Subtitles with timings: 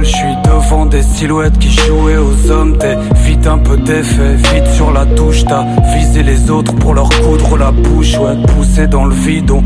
[0.00, 0.36] Je suis
[0.86, 2.76] des silhouettes qui jouaient aux hommes.
[2.78, 7.08] T'es vite un peu d'effet, vite sur la touche, t'as visé les autres pour leur
[7.08, 9.62] coudre la bouche, ouais, poussé dans le vide, on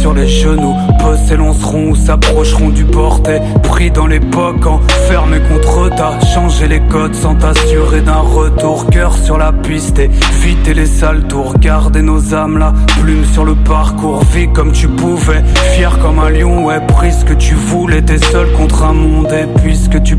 [0.00, 5.90] sur les genoux, peu s'élanceront ou s'approcheront du porté, pris dans l'époque, enfermé contre eux,
[5.96, 11.22] t'as changé les codes sans t'assurer d'un retour, cœur sur la piste, éviter les sales
[11.28, 15.42] tours, garder nos âmes là, plume sur le parcours, vie comme tu pouvais,
[15.74, 19.46] fier comme un lion, ouais, prise que tu voulais, t'es seul contre un monde, et
[19.60, 20.16] puisque tu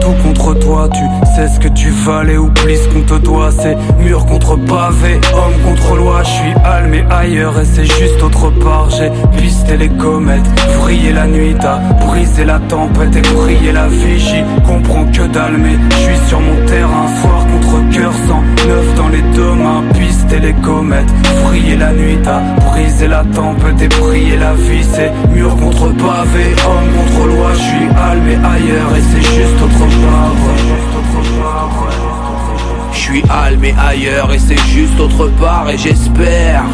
[0.00, 1.00] tout contre toi, tu
[1.34, 5.62] sais ce que tu valais, oublie ce qu'on te doit, c'est mur contre pavé, homme
[5.64, 10.46] contre loi, je suis almé ailleurs et c'est juste autre part, j'ai pisté les comètes,
[10.80, 15.78] vrillé la nuit, t'as brisé la tempête et brillé la vigie, comprends que dalle, mais
[15.90, 20.38] je suis sur mon terrain, soir contre cœur, sans neuf dans les deux mains, pisté
[20.38, 21.10] les comètes,
[21.44, 26.44] vrillé la nuit, t'as brisé la tempête et brillé la vie, c'est mur contre pavé,
[26.68, 30.54] homme contre loi, je suis almé ailleurs et c'est juste autre pauvre
[32.92, 36.64] Je suis hal ailleurs et c'est juste autre part et j'espère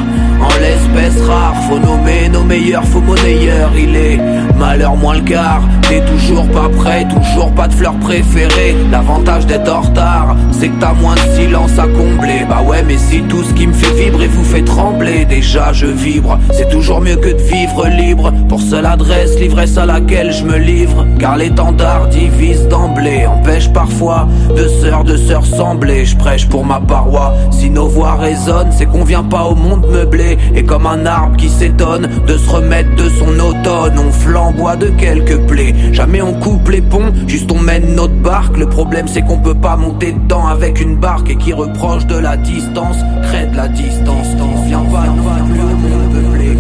[0.40, 4.20] en l'espèce rare, faut nommer nos meilleurs, faux monnayeurs, il est
[4.58, 5.62] malheur moins le quart.
[5.88, 8.74] T'es toujours pas prêt, toujours pas de fleurs préférées.
[8.90, 12.44] L'avantage d'être en retard C'est que t'as moins de silence à combler.
[12.48, 15.86] Bah ouais mais si tout ce qui me fait vibrer vous fait trembler Déjà je
[15.86, 18.32] vibre, c'est toujours mieux que de vivre libre.
[18.48, 21.06] Pour seule adresse, l'ivresse à laquelle je me livre.
[21.20, 26.04] Car l'étendard divise d'emblée Empêche parfois de sœurs de sœurs sembler.
[26.04, 29.86] Je prêche pour ma paroi, si nos voix résonnent C'est qu'on vient pas au monde
[29.88, 34.74] meubler et comme un arbre qui s'étonne de se remettre de son automne, on flamboie
[34.74, 35.75] de quelques plaies.
[35.92, 38.56] Jamais on coupe les ponts, juste on mène notre barque.
[38.56, 42.16] Le problème c'est qu'on peut pas monter dedans avec une barque et qui reproche de
[42.16, 44.26] la distance, crée de la distance.
[44.66, 46.56] Viens plus au monde peuplé.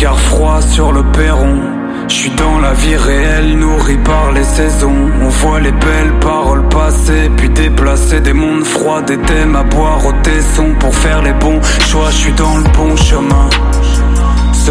[0.00, 1.69] regard froid sur le perron.
[2.10, 5.10] Je suis dans la vie réelle, nourri par les saisons.
[5.22, 10.04] On voit les belles paroles passer, puis déplacer des mondes froids, des thèmes à boire
[10.04, 12.10] au tesson pour faire les bons choix.
[12.10, 13.48] Je suis dans le bon chemin.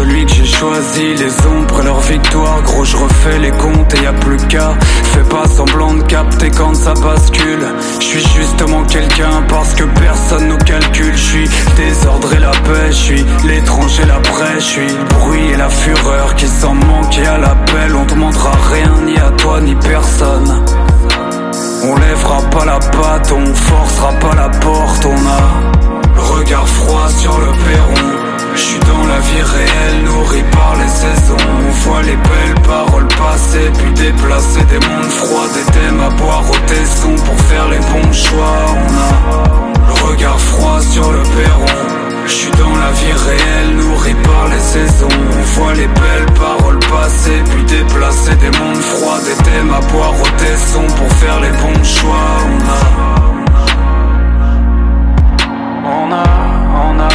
[0.00, 2.62] Celui que j'ai choisi, les ombres et leur victoire.
[2.62, 4.72] Gros je refais les comptes et y a plus qu'à.
[5.12, 7.66] Fais pas semblant de capter quand ça bascule.
[8.00, 11.14] Je suis justement quelqu'un parce que personne nous calcule.
[11.14, 15.50] Je suis désordre et la paix, je suis l'étranger la brèche Je suis le bruit
[15.52, 19.74] et la fureur qui s'en manquer à l'appel On demandera rien ni à toi ni
[19.74, 20.64] personne.
[21.84, 27.08] On lèvera pas la patte, on forcera pas la porte, on a le regard froid
[27.18, 28.29] sur le perron.
[28.54, 31.36] Je suis dans la vie réelle, nourri par les saisons.
[31.66, 36.44] On voit les belles paroles passer, puis déplacer des mondes froids, des thèmes à boire
[36.50, 38.58] au tesson pour faire les bons choix.
[38.76, 42.00] On a le regard froid sur le perron.
[42.26, 45.08] Je suis dans la vie réelle, nourri par les saisons.
[45.38, 50.14] On voit les belles paroles passer, puis déplacer des mondes froids, des thèmes à boire
[50.14, 52.30] au tesson pour faire les bons choix.
[52.46, 52.80] On a,
[55.92, 56.24] on a,
[56.86, 57.09] on a,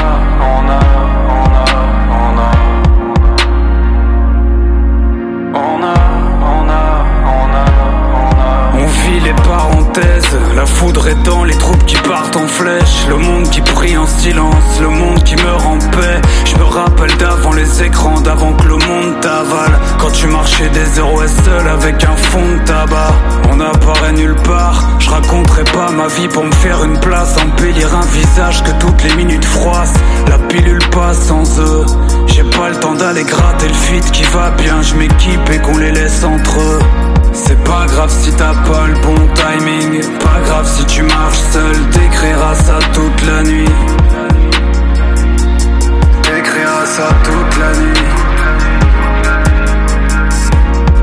[11.46, 13.08] les troupes qui partent en flèche.
[13.10, 16.22] Le monde qui prie en silence, le monde qui meurt en paix.
[16.46, 19.80] Je me rappelle d'avant les écrans, d'avant que le monde t'avale.
[20.00, 23.14] Quand tu marchais des héros seul avec un fond de tabac.
[23.52, 27.96] On apparaît nulle part, je raconterai pas ma vie pour me faire une place Embellir
[27.96, 29.94] un visage que toutes les minutes froissent.
[30.28, 31.86] La pilule passe sans eux.
[32.28, 34.82] J'ai pas le temps d'aller gratter le feed qui va bien.
[34.82, 36.80] Je m'équipe et qu'on les laisse entre eux
[37.36, 40.02] c'est pas grave si t'as pas le bon timing.
[40.20, 43.70] Pas grave si tu marches seul T'écriras ça toute la nuit.
[46.24, 48.04] T'écriras ça toute la nuit.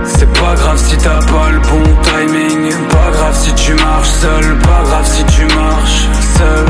[0.05, 2.73] C'est pas grave si t'as pas le bon timing.
[2.88, 6.08] Pas grave si tu marches seul Pas grave si tu marches
[6.38, 6.67] seul.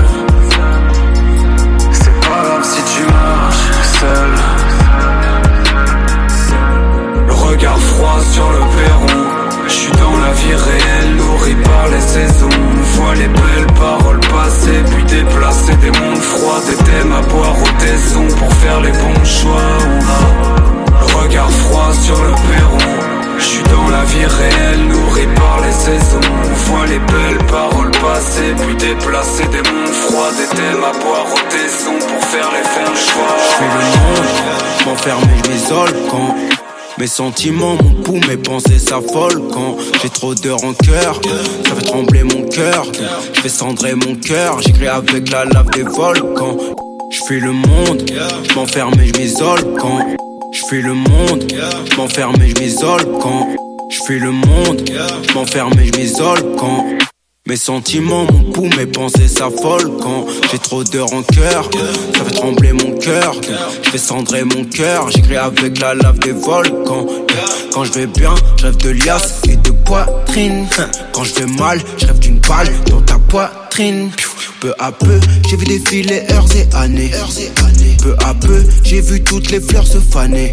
[1.92, 3.70] C'est pas grave si tu marches
[4.00, 4.30] seul.
[7.26, 9.41] Le regard froid sur le perron
[9.72, 12.48] je suis dans la vie réelle, nourri par les saisons.
[12.50, 17.56] On voit les belles paroles passer, puis déplacer des mondes froids, des thèmes à boire
[17.56, 19.68] au tesson pour faire les bons choix.
[19.88, 22.90] On a le regard froid sur le perron.
[23.38, 26.28] Je suis dans la vie réelle, nourri par les saisons.
[26.44, 31.26] On voit les belles paroles passer, puis déplacer des mondes froids, des thèmes à boire
[31.32, 33.34] au tesson pour faire les bons choix.
[33.38, 34.26] Je fais le monde,
[34.86, 36.61] m'enferme et je quand
[37.02, 41.20] mes sentiments, mon pouls, mes pensées s'affolent quand j'ai trop d'heures en cœur.
[41.66, 42.86] Ça fait trembler mon cœur,
[43.34, 44.62] je fais cendrer mon cœur.
[44.62, 46.56] J'écris avec la lave des volcans.
[47.10, 48.08] Je fais le monde,
[48.48, 49.98] je m'enferme et je m'isole quand.
[50.52, 53.48] Je fais le monde, je je m'isole quand.
[53.90, 54.88] Je fais le monde,
[55.28, 56.86] je m'enferme et je m'isole quand.
[57.48, 61.68] Mes sentiments, mon pouls, mes pensées s'affolent quand j'ai trop d'heures en cœur.
[62.16, 63.34] Ça fait trembler mon cœur,
[63.82, 65.10] je fais cendrer mon cœur.
[65.10, 67.04] J'écris avec la lave des volcans.
[67.72, 70.68] Quand je vais bien, je rêve de liasse et de poitrine.
[71.12, 74.10] Quand je vais mal, je rêve d'une balle dans ta poitrine.
[74.60, 75.18] Peu à peu,
[75.50, 77.10] j'ai vu défiler heures et années.
[78.02, 80.52] Peu à peu, j'ai vu toutes les fleurs se faner.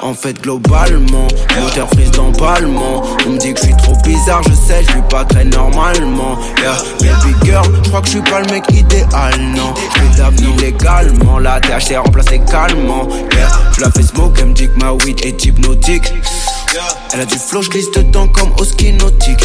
[0.00, 1.26] En fait, globalement,
[1.60, 3.02] moteur frise d'emballement.
[3.26, 6.38] On me dit que je suis trop bizarre, je sais, je suis pas très normalement.
[6.62, 9.74] Yeah, baby girl, je crois que je suis pas le mec idéal, non.
[9.96, 13.08] Je d'avenir légalement, la THC remplacée calmement.
[13.32, 16.12] Yeah, je la fais smoke, elle me dit que ma weed est hypnotique.
[17.12, 19.44] Elle a du flow, je glisse dedans comme au ski nautique.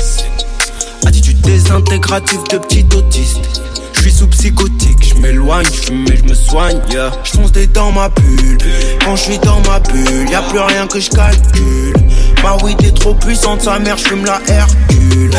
[1.08, 3.62] Attitude des intégratif de petit autiste.
[4.02, 7.12] Je suis sous psychotique, je m'éloigne, je et je me soigne, yeah.
[7.24, 8.58] Je fonce des dans ma bulle,
[9.06, 11.94] quand je suis dans ma bulle, y a plus rien que je calcule.
[12.44, 15.32] Ma weed est trop puissante, sa mère, je fume la Hercule.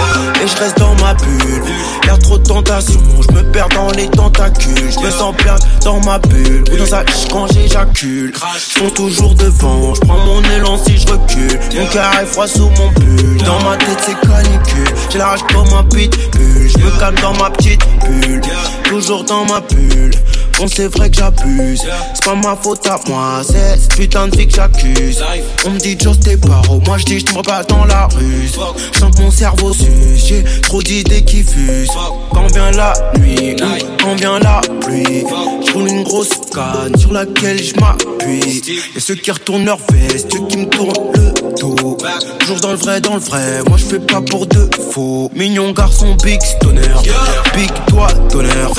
[0.42, 1.62] Et je reste dans ma bulle,
[2.06, 4.90] y'a trop de tentations, je me perds dans les tentacules.
[4.90, 8.32] Je me sens perdre dans ma bulle, ou dans sa quand j'éjacule.
[8.34, 11.58] Fonce toujours devant, je prends mon élan si je recule.
[11.76, 14.94] Mon cœur est froid sous mon pull, dans ma tête c'est canicule.
[15.10, 18.40] J'ai la comme un pitbull, je me calme dans ma petite bulle.
[18.84, 20.12] Toujours dans ma bulle.
[20.58, 21.82] Bon, c'est vrai que j'abuse.
[22.14, 25.22] C'est pas ma faute à moi, c'est cette putain de vie que j'accuse.
[25.64, 28.58] On me dit Joe t'es paro, moi je dis je pas dans la ruse.
[28.92, 31.90] Je sens que mon cerveau s'use, j'ai trop d'idées qui fusent.
[32.32, 33.56] Quand vient la nuit,
[34.00, 35.24] quand vient la pluie,
[35.66, 38.62] je roule une grosse canne sur laquelle je m'appuie.
[38.94, 41.98] Y'a ceux qui retournent leur veste, ceux qui me tournent le dos.
[42.38, 45.30] Toujours dans le vrai, dans le vrai, moi je fais pas pour de faux.
[45.34, 46.82] Mignon garçon, big stoner,
[47.54, 48.72] big doigt d'honneur,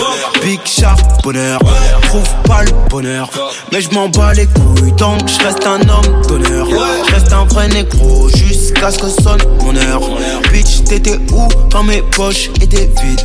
[0.44, 1.60] big sharp bonheur.
[2.03, 3.29] Trouve pas le bonheur,
[3.72, 6.67] mais je m'en bats les couilles tant que je reste un homme d'honneur.
[7.08, 10.01] Je reste un vrai négro jusqu'à ce que sonne mon heure.
[10.51, 13.22] Bitch, t'étais où quand mes poches étaient vides?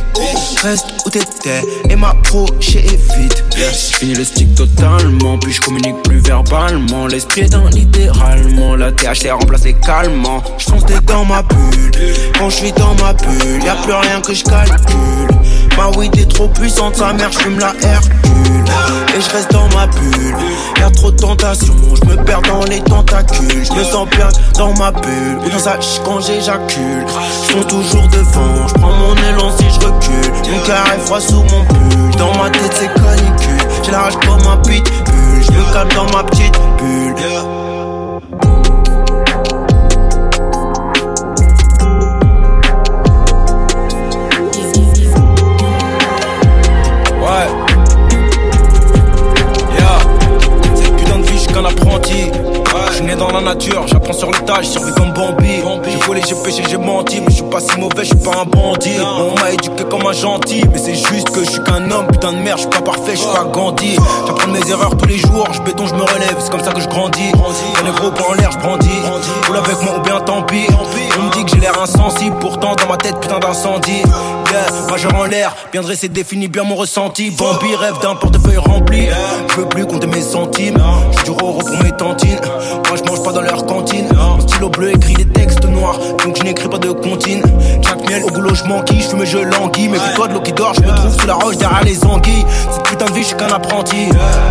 [0.63, 3.43] Reste où t'étais et m'approcher est vite.
[3.99, 7.07] Fini le stick totalement, puis je communique plus verbalement.
[7.07, 10.41] L'esprit est dans littéralement, la THC a remplacé calmement.
[10.57, 11.91] Je fonce dans ma bulle,
[12.37, 15.27] quand je suis dans ma bulle, y a plus rien que je calcule.
[15.79, 18.65] Ma weed est trop puissante, sa mère, je fume la Hercule.
[19.15, 20.35] Et je reste dans ma bulle,
[20.77, 23.63] y'a trop de tentations, je me perds dans les tentacules.
[23.65, 27.05] Je me sens perdre dans ma bulle, ou dans sa quand j'éjacule.
[27.07, 30.51] Je fonce toujours devant, je prends mon élan si je recule.
[30.51, 33.67] Mon cœur est froid sous mon pull, dans ma tête c'est canicule.
[33.85, 37.68] J'ai la rage comme un pitbull, je me calme dans ma petite bulle.
[53.09, 55.61] Né dans la nature, j'apprends sur le tas, je survis comme Bambi.
[55.87, 58.41] J'ai volé, j'ai péché, j'ai menti, mais je suis pas si mauvais, je suis pas
[58.41, 58.97] un bandit.
[59.01, 62.33] On m'a éduqué comme un gentil, mais c'est juste que je suis qu'un homme, putain
[62.33, 63.95] de merde, je suis pas parfait, je suis pas Gandhi.
[64.27, 66.81] J'apprends mes erreurs tous les jours, je béton, je me relève, c'est comme ça que
[66.81, 67.31] je grandis.
[67.33, 68.87] Quand les gros points en l'air, je brandis.
[69.47, 70.67] Roule avec moi ou bien tant pis.
[71.19, 74.03] On me dit que j'ai l'air insensible, pourtant dans ma tête, putain d'incendie.
[74.51, 77.31] Yeah, majeur en l'air, bien dressé, définit bien mon ressenti.
[77.31, 79.07] Bambi rêve d'un portefeuille rempli.
[79.49, 80.81] Je veux plus compter mes centimes.
[81.19, 82.39] Je du pour mes tantines.
[82.87, 84.07] Moi je mange pas dans leur cantine.
[84.13, 87.41] Mon stylo bleu écrit des textes noirs, donc je n'écris pas de comptine.
[87.85, 89.87] Chaque miel au boulot je manquille, je fume et je languis.
[89.89, 92.45] Mais toi de l'eau qui dort, je me trouve sous la roche derrière les anguilles.
[92.71, 93.97] Cette putain de vie, je suis qu'un apprenti.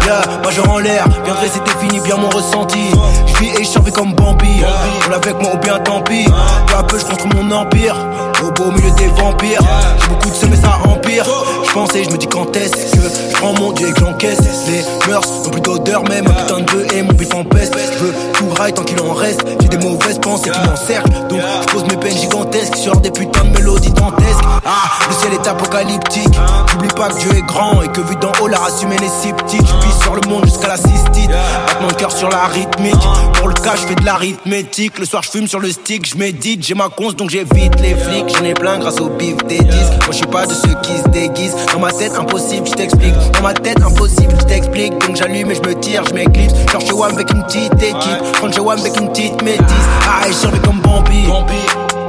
[0.04, 2.90] Yeah, majeur en l'air, bien dressé, définit bien mon ressenti.
[3.26, 4.62] Je vis et je survis comme Bambi.
[5.04, 6.26] Roule avec moi ou bien tant pis.
[6.66, 7.96] Peu à peu je construis mon empire.
[8.42, 9.60] Au beau milieu des vampires.
[10.00, 11.24] J'ai beaucoup de seum mais ça empire.
[11.66, 14.38] Je pensais, je me dis quand est-ce que je prends mon dieu et que j'encaisse.
[14.68, 17.74] Les mœurs n'ont plus d'odeur, même un putain de et mon bif en peste.
[17.94, 19.40] Je veux tout rail tant qu'il en reste.
[19.60, 21.10] J'ai des mauvaises pensées qui m'encerclent.
[21.28, 24.44] Donc je pose mes peines gigantesques sur des putains de mélodies dantesques.
[24.64, 26.38] Ah, le ciel est apocalyptique.
[26.70, 29.22] J'oublie pas que Dieu est grand et que vu d'en haut, la race humaine est
[29.22, 29.66] sceptique.
[29.66, 31.30] Je sur le monde jusqu'à la cystite.
[31.66, 32.94] Battement de cœur sur la rythmique.
[33.34, 34.98] Pour le cas, je fais de l'arithmétique.
[34.98, 36.06] Le soir, je fume sur le stick.
[36.08, 38.27] Je médite, j'ai ma conce donc j'évite les flics.
[38.28, 39.94] J'en ai plein grâce au bif des disques.
[40.04, 41.56] Moi, je suis pas de ceux qui se déguisent.
[41.72, 43.14] Dans ma tête, impossible, je t'explique.
[43.34, 44.92] Dans ma tête, impossible, je t'explique.
[45.06, 46.54] Donc j'allume et je me tire, je m'éclipse.
[46.72, 48.22] Genre WAM avec une petite équipe.
[48.40, 49.88] Quand WAM avec une petite métisse.
[50.08, 51.26] Ah, je comme Bambi.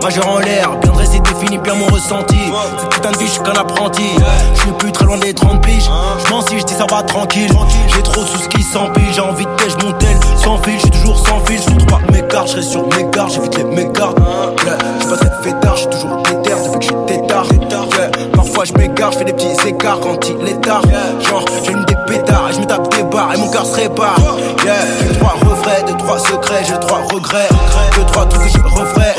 [0.01, 2.38] Majeur en l'air, bien dressé, définit bien mon ressenti.
[2.79, 4.10] Cette putain de vie, je suis qu'un apprenti.
[4.56, 5.89] Je suis plus très loin des 30 piges.
[6.25, 7.51] Je m'en si je dis ça va tranquille.
[7.94, 9.03] J'ai trop sous ce qui s'empile.
[9.13, 10.75] J'ai envie de pêche, mon tel sans fil.
[10.75, 11.60] Je suis toujours sans fil.
[11.60, 13.32] Je trouve pas mes cartes, je reste sur mes gardes.
[13.32, 14.15] J'évite les mégards.
[14.65, 16.96] Yeah, je suis pas très fêtard, je suis toujours déter depuis que je suis.
[18.00, 20.82] Yeah, parfois je m'égare, je fais des petits écarts quand il est tard.
[21.29, 24.15] Genre, j'allume des pétards et je me tape des barres et mon cœur se répare.
[24.65, 27.50] Yeah, j'ai trois refrains, deux, trois secrets, j'ai trois regrets.
[27.96, 29.15] Deux, trois trucs que je referais.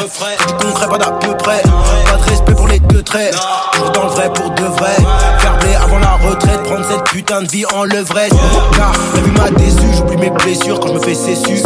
[0.73, 1.63] Pas d'à peu près.
[1.63, 3.37] Pas de respect pour les deux traits.
[3.73, 4.97] Toujours dans le vrai pour de vrai.
[5.39, 8.33] Faire avant la retraite, prendre cette putain de vie en levrette.
[8.77, 11.63] Car la vie m'a déçu, j'oublie mes blessures quand je me fais cessu.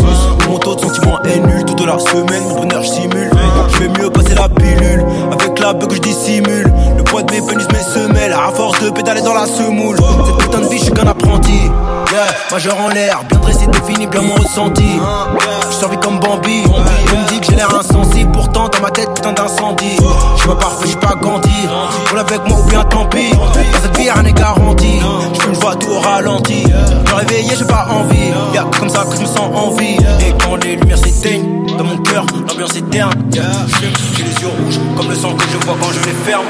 [0.48, 3.30] Mon taux de sentiment est nul toute la semaine, mon bonheur simule.
[3.72, 6.72] Je vais mieux passer la pilule avec la beuh que je dissimule.
[6.96, 9.96] Le poids de mes pénis, mes semelles, à force de pédaler dans la semoule.
[9.96, 11.70] Cette putain de vie, je suis qu'un apprenti.
[12.12, 15.00] Yeah, majeur en l'air, bien dressé, défini, bien mon ressenti.
[15.70, 16.62] Je survis comme Bambi.
[16.66, 19.96] On me dit que j'ai l'air insensible, pourtant dans ma tête, putain d'incendie.
[20.38, 21.50] Je pas parfait, je pas Gandhi.
[22.08, 23.30] Roule avec moi ou bien tant pis.
[23.32, 25.00] Dans cette vie, rien n'est garanti.
[25.42, 26.64] Je me vois tout au ralenti.
[26.64, 28.32] Me réveiller, j'ai pas envie.
[28.54, 29.96] Y'a comme ça que je me sens en vie.
[30.20, 33.12] Et quand les lumières s'éteignent, dans mon cœur, l'ambiance est terne.
[33.32, 36.46] J'ai les yeux rouges, comme le sang que je vois quand je les ferme.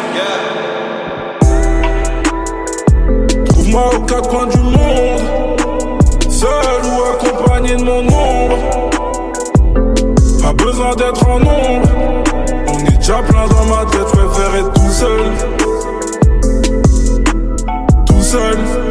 [3.46, 5.22] Trouve-moi aux quatre coins du monde,
[6.30, 6.48] seul
[6.84, 8.58] ou accompagné de mon ombre.
[10.42, 11.88] Pas besoin d'être en nombre,
[13.06, 15.32] déjà plein dans ma tête, préfère être tout seul.
[18.06, 18.83] Tout seul.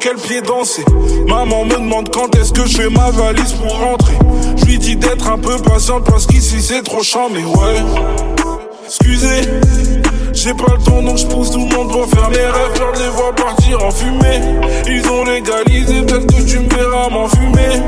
[0.00, 0.84] Quel pied danser.
[1.26, 4.18] Maman me demande quand est-ce que je fais ma valise pour rentrer.
[4.56, 7.82] Je lui dis d'être un peu patiente parce qu'ici c'est trop chiant, mais ouais.
[8.84, 9.42] Excusez,
[10.32, 12.74] j'ai pas le temps donc je pousse tout le monde pour faire mes rêves.
[12.74, 14.40] Je les vois partir en fumée.
[14.86, 17.82] Ils ont légalisé, peut-être que tu me verras m'enfumer.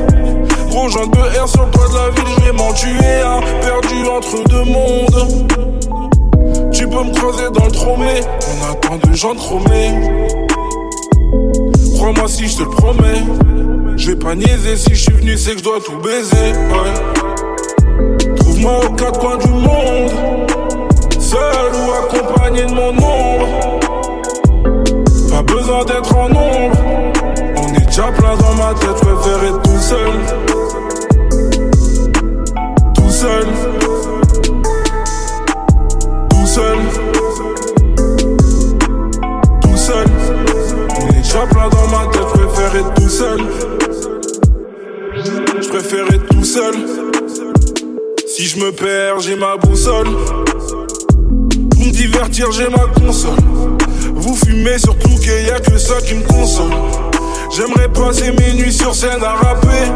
[0.69, 3.21] Gros, j'en de R sur le toit de la ville, je vais m'en tuer.
[3.25, 3.39] Hein.
[3.61, 5.51] Perdu entre deux mondes.
[6.73, 9.91] Tu peux me croiser dans le tromé, on attend de gens chromés.
[12.01, 13.23] Crois-moi si je te le promets,
[13.95, 16.51] je vais pas niaiser si je suis venu, c'est que je dois tout baiser.
[16.71, 18.35] Ouais.
[18.37, 20.11] Trouve-moi aux quatre coins du monde,
[21.19, 23.79] seul ou accompagné de mon ombre.
[25.29, 26.77] Pas besoin d'être en nombre,
[27.57, 30.11] on est déjà plein dans ma tête, préfère être tout seul.
[32.95, 33.70] Tout seul.
[42.71, 43.39] Préfère être tout seul.
[45.61, 46.73] Je préfère être tout seul.
[48.25, 50.07] Si je me perds, j'ai ma boussole.
[51.69, 53.39] Pour me divertir, j'ai ma console.
[54.15, 56.71] Vous fumez surtout qu'il y a que ça qui me console.
[57.51, 59.91] J'aimerais passer mes nuits sur scène à rapper.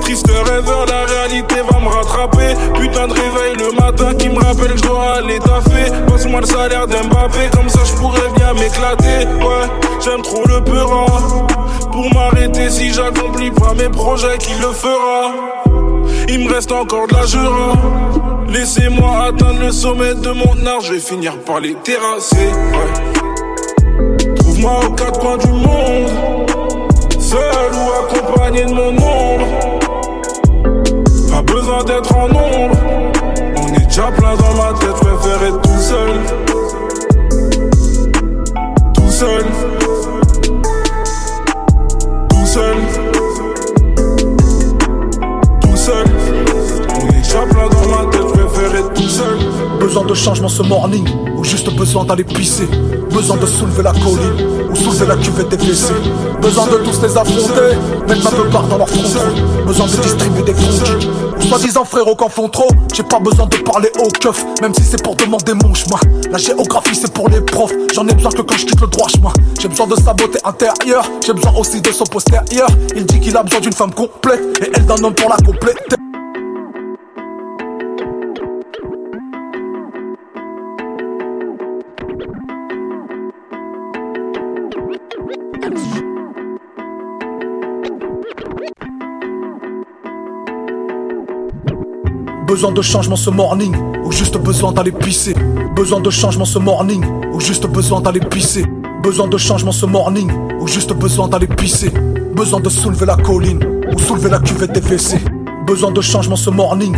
[0.00, 2.54] Triste rêveur, la réalité va me rattraper.
[2.80, 5.92] Putain de réveil le matin qui me rappelle que je dois aller taffer.
[6.08, 9.26] Passe-moi le salaire d'Mbappé, comme ça je pourrais bien m'éclater.
[9.44, 9.68] Ouais,
[10.02, 11.46] j'aime trop le peurant.
[11.92, 15.32] Pour m'arrêter si j'accomplis pas mes projets, qui le fera
[16.28, 17.72] Il me reste encore de la jura.
[18.48, 22.50] Laissez-moi atteindre le sommet de mon art, je vais finir par les terrasser.
[24.36, 26.10] Trouve-moi aux quatre coins du monde,
[27.18, 29.46] seul ou accompagné de mon ombre.
[31.30, 32.76] Pas besoin d'être en nombre,
[33.56, 36.20] on est déjà plein dans ma tête, préfère être tout seul.
[38.94, 39.77] Tout seul.
[50.08, 52.66] De changement ce morning, ou juste besoin d'aller pisser.
[53.12, 55.92] Besoin de soulever la colline, ou soulever la cuvette des WC.
[56.40, 57.76] Besoin de tous les affronter,
[58.08, 59.02] mettre un peu part dans leur front.
[59.66, 62.68] Besoin de distribuer des conduits, ou soi-disant frérots qu'en font trop.
[62.94, 65.98] J'ai pas besoin de parler au keuf, même si c'est pour demander mon chemin.
[66.30, 69.08] La géographie c'est pour les profs, j'en ai besoin que quand je quitte le droit
[69.08, 69.32] chemin.
[69.60, 72.68] J'ai besoin de sa beauté intérieure, j'ai besoin aussi de son postérieur.
[72.96, 75.97] Il dit qu'il a besoin d'une femme complète, et elle d'un homme pour la compléter.
[92.58, 95.32] Besoin de changement ce morning, ou juste besoin d'aller pisser.
[95.76, 98.64] Besoin de changement ce morning, ou juste besoin d'aller pisser.
[99.00, 101.92] Besoin de changement ce morning, ou juste besoin d'aller pisser.
[102.34, 103.60] Besoin de soulever la colline,
[103.92, 104.80] ou soulever la cuvette des.
[105.68, 106.96] Besoin de changement ce morning,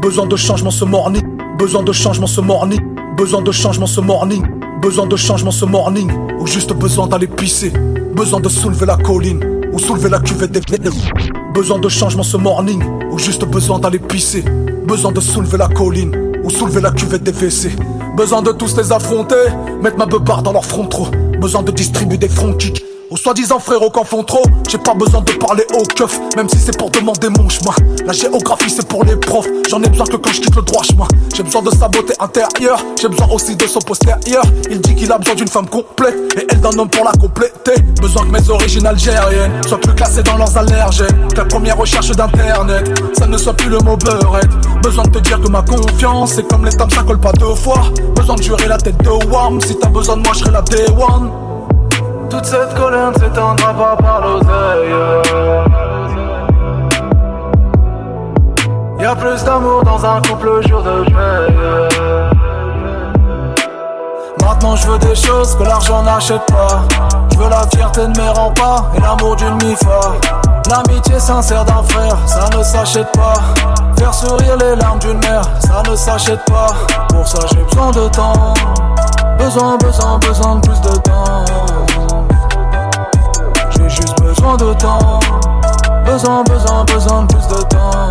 [0.00, 1.24] besoin de changement ce morning.
[1.58, 2.80] Besoin de changement ce morning,
[3.16, 4.46] besoin de changement ce morning.
[4.80, 7.72] Besoin de changement ce morning, ou juste besoin d'aller pisser.
[8.14, 9.40] Besoin de soulever la colline,
[9.72, 10.60] ou soulever la cuvette des
[11.54, 14.44] Besoin de changement ce morning, ou juste besoin d'aller pisser.
[14.86, 17.70] Besoin de soulever la colline, ou soulever la cuvette des WC.
[18.16, 19.34] Besoin de tous les affronter,
[19.82, 21.08] mettre ma beubare dans leur front trop.
[21.40, 25.20] Besoin de distribuer des front kicks aux soi-disant frérots qu'en font trop, j'ai pas besoin
[25.20, 27.74] de parler au keuf, même si c'est pour demander mon chemin.
[28.06, 30.82] La géographie c'est pour les profs, j'en ai besoin que quand je quitte le droit
[30.82, 31.08] chemin.
[31.34, 34.42] J'ai besoin de sa beauté intérieure, j'ai besoin aussi de son postérieur.
[34.70, 37.80] Il dit qu'il a besoin d'une femme complète, et elle d'un homme pour la compléter.
[38.00, 41.28] Besoin que mes origines algériennes soient plus classées dans leurs allergènes.
[41.32, 44.50] Que la première recherche d'internet, ça ne soit plus le mot beurette.
[44.82, 47.54] Besoin de te dire que ma confiance, c'est comme les dames, ça colle pas deux
[47.54, 47.82] fois.
[48.14, 50.62] Besoin de jurer la tête de Wam, si t'as besoin de moi, je serai la
[50.62, 51.49] day one.
[52.30, 54.94] Toute cette colère ne s'étendra pas par l'oseille.
[59.00, 61.88] Y'a plus d'amour dans un couple le jour de veille.
[64.42, 66.82] Maintenant je veux des choses que l'argent n'achète pas.
[67.32, 70.12] Je veux la fierté de mes remparts et l'amour d'une mifa.
[70.68, 73.40] L'amitié sincère d'un frère, ça ne s'achète pas.
[73.98, 76.68] Faire sourire les larmes d'une mère, ça ne s'achète pas.
[77.08, 78.54] Pour ça j'ai besoin de temps.
[79.36, 81.44] Besoin, besoin, besoin de plus de temps
[84.30, 85.20] besoin de temps.
[86.04, 88.10] Besoin, besoin, besoin de plus de temps.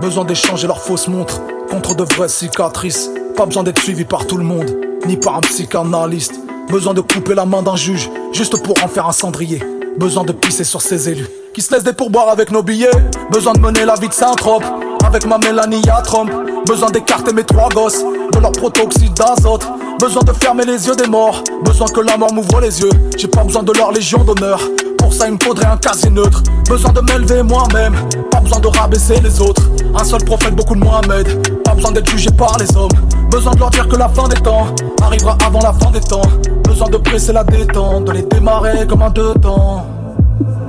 [0.00, 3.10] Besoin d'échanger leurs fausses montres contre de vraies cicatrices.
[3.36, 4.70] Pas besoin d'être suivi par tout le monde,
[5.06, 6.34] ni par un psychanalyste.
[6.70, 9.60] Besoin de couper la main d'un juge, juste pour en faire un cendrier.
[9.98, 12.90] Besoin de pisser sur ses élus, qui se laissent des pourboires avec nos billets.
[13.30, 14.64] Besoin de mener la vie de Saint-Trope,
[15.04, 16.30] avec ma Mélanie à Trump.
[16.66, 19.66] Besoin d'écarter mes trois gosses, de leur protoxyde d'azote.
[19.98, 21.42] Besoin de fermer les yeux des morts.
[21.64, 22.90] Besoin que la mort m'ouvre les yeux.
[23.16, 24.60] J'ai pas besoin de leur légion d'honneur.
[24.98, 26.42] Pour ça, il me faudrait un casier neutre.
[26.68, 27.94] Besoin de m'élever moi-même.
[28.30, 29.62] Pas besoin de rabaisser les autres.
[29.98, 31.62] Un seul prophète, beaucoup de Mohamed.
[31.64, 32.92] Pas besoin d'être jugé par les hommes.
[33.30, 34.66] Besoin de leur dire que la fin des temps
[35.02, 36.22] arrivera avant la fin des temps.
[36.64, 39.86] Besoin de presser la détente, de les démarrer comme un deux temps.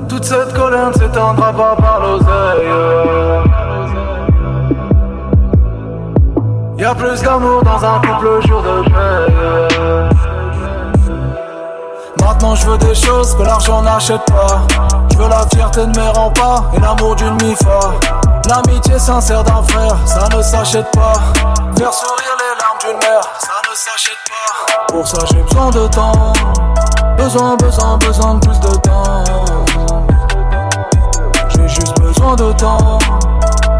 [0.07, 3.76] Toute cette colère ne s'éteindra pas par l'oseille.
[6.77, 10.13] Y'a plus d'amour dans un couple le jour de paix.
[12.21, 14.61] Maintenant je veux des choses que l'argent n'achète pas.
[15.11, 17.79] Je veux la fierté de mes remparts et l'amour d'une mifa.
[18.47, 21.13] L'amitié sincère d'un frère, ça ne s'achète pas.
[21.75, 24.93] Faire sourire les larmes d'une mère, ça ne s'achète pas.
[24.93, 26.33] Pour ça j'ai besoin de temps.
[27.17, 29.23] Besoin, besoin, besoin de plus de temps.
[31.49, 32.99] J'ai juste besoin de temps.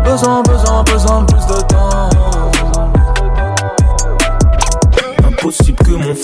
[0.04, 2.10] Besoin, besoin, besoin de plus de temps.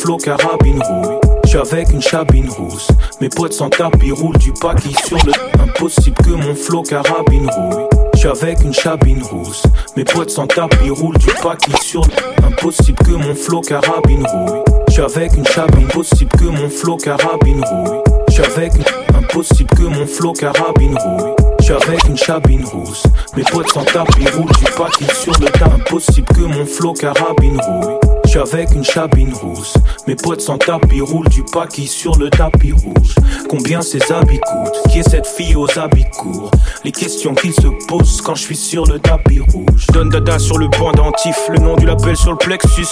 [0.04, 1.18] Flow carabine rouille.
[1.46, 2.90] J'suis avec une chabine rousse.
[3.22, 5.32] Mes potes sans tapis roulent du paquis sur le.
[5.62, 7.86] Impossible que mon flow carabine rouille.
[8.14, 9.64] J'suis avec une chabine rousse.
[9.96, 12.46] Mes potes sans tapis roulent du paquis sur le.
[12.46, 14.64] Impossible que mon flow carabine rouille.
[14.90, 15.86] J'suis avec une chabine.
[15.86, 18.02] Impossible que mon flow carabine rouille.
[18.30, 19.16] J'suis avec une.
[19.18, 21.34] Impossible que mon flow carabine rouille.
[21.62, 23.04] J'suis avec une chabine rousse.
[23.38, 25.48] Mes potes sans tapis roulent du paquis sur le.
[25.64, 27.98] Impossible que mon flow carabine rouille.
[28.34, 29.76] J'suis avec une chabine rousse.
[30.08, 33.14] Mes potes sans tapis roulent du paquis sur le tapis rouge.
[33.48, 34.92] Combien ces habits coûtent?
[34.92, 36.50] Qui est cette fille aux habits courts?
[36.84, 39.86] Les questions qu'ils se posent quand je suis sur le tapis rouge.
[39.94, 42.88] Donne dada sur le pendentif, le nom du label sur le plexus.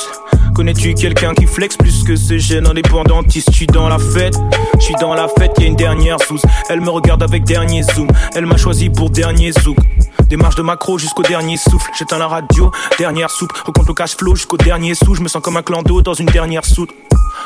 [0.54, 4.38] Connais-tu quelqu'un qui flex plus que ce jeune indépendantiste Je suis dans la fête,
[4.75, 6.39] je suis dans la fête, y a une dernière sous.
[6.69, 9.77] Elle me regarde avec dernier zoom, elle m'a choisi pour dernier zouk.
[10.32, 11.91] Démarche de macro jusqu'au dernier souffle.
[11.99, 13.51] J'éteins la radio, dernière soupe.
[13.65, 15.13] Recompte le cash flow jusqu'au dernier sou.
[15.32, 16.89] Sens comme un clan d'eau dans une dernière soute.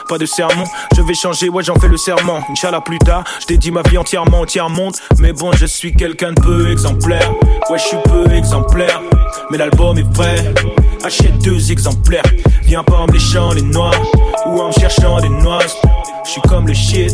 [0.09, 0.63] Pas de sermon,
[0.95, 2.39] je vais changer, ouais j'en fais le serment.
[2.49, 4.95] Inch'Allah plus tard, je dédie ma vie entièrement au tiers monde.
[5.19, 7.31] Mais bon, je suis quelqu'un de peu exemplaire.
[7.69, 9.01] Ouais, je suis peu exemplaire.
[9.51, 10.53] Mais l'album est vrai.
[11.03, 12.23] Achète deux exemplaires.
[12.63, 13.91] Viens pas en me léchant les noix
[14.47, 15.59] ou en me cherchant des noix.
[16.25, 17.13] Je suis comme le shit,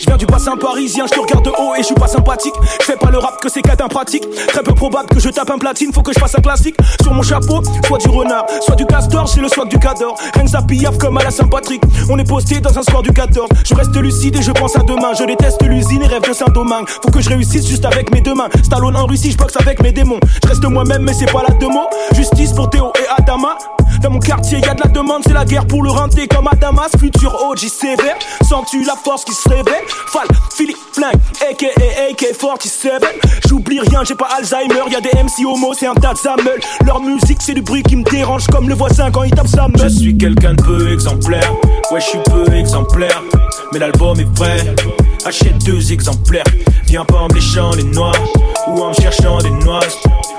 [0.00, 2.54] Je viens du bassin parisien, je te regarde de haut et je suis pas sympathique.
[2.80, 4.24] Je fais pas le rap que c'est qu'être pratique.
[4.48, 6.74] Très peu probable que je tape un platine, faut que je fasse un classique.
[7.02, 10.18] Sur mon chapeau, soit du renard, soit du castor, j'ai le swag du cador.
[10.34, 11.82] Rien que comme à la Saint-Patrick.
[12.08, 13.46] On est posté dans un soir du 14.
[13.62, 15.12] Je reste lucide et je pense à demain.
[15.18, 16.88] Je déteste l'usine et rêve de Saint-Domingue.
[16.88, 18.48] Faut que je réussisse juste avec mes deux mains.
[18.64, 20.20] Stallone en Russie, je boxe avec mes démons.
[20.42, 21.88] Je reste moi-même, mais c'est pas la demo.
[22.14, 23.58] Justice pour Théo et Adama.
[24.02, 26.48] Dans mon quartier, y a de la demande, c'est la guerre pour le renter comme
[26.48, 26.90] à Damas.
[26.98, 28.16] Futur OG sévère,
[28.48, 29.89] sens-tu la force qui se réveille?
[30.06, 30.26] Fall,
[30.56, 31.66] Philippe Flingue, aka
[32.10, 32.90] AK-47.
[33.48, 37.00] J'oublie rien, j'ai pas Alzheimer, y a des MC homo, c'est un tas de Leur
[37.00, 39.78] musique, c'est du bruit qui me dérange comme le voisin quand il tape sa meule.
[39.82, 41.52] Je suis quelqu'un de peu exemplaire,
[41.90, 43.22] ouais, je suis peu exemplaire.
[43.72, 44.74] mais l'album est prêt.
[45.24, 46.44] Achète deux exemplaires,
[46.86, 48.12] viens pas en léchant les noix
[48.68, 49.80] ou en cherchant des noix.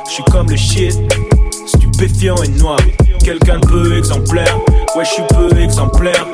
[0.08, 0.98] Je suis comme le shit,
[1.68, 2.80] stupéfiant et noir.
[3.24, 4.58] Quelqu'un de peu exemplaire,
[4.96, 6.26] ouais, je suis peu exemplaire,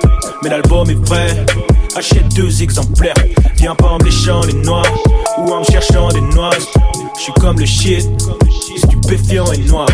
[0.49, 1.45] l'album est prêt.
[1.95, 3.15] Achète deux exemplaires,
[3.55, 4.83] viens pas en léchant les noix
[5.39, 6.51] ou en cherchant des noix.
[7.15, 8.07] Je suis comme le shit,
[8.77, 9.88] stupéfiant et noir.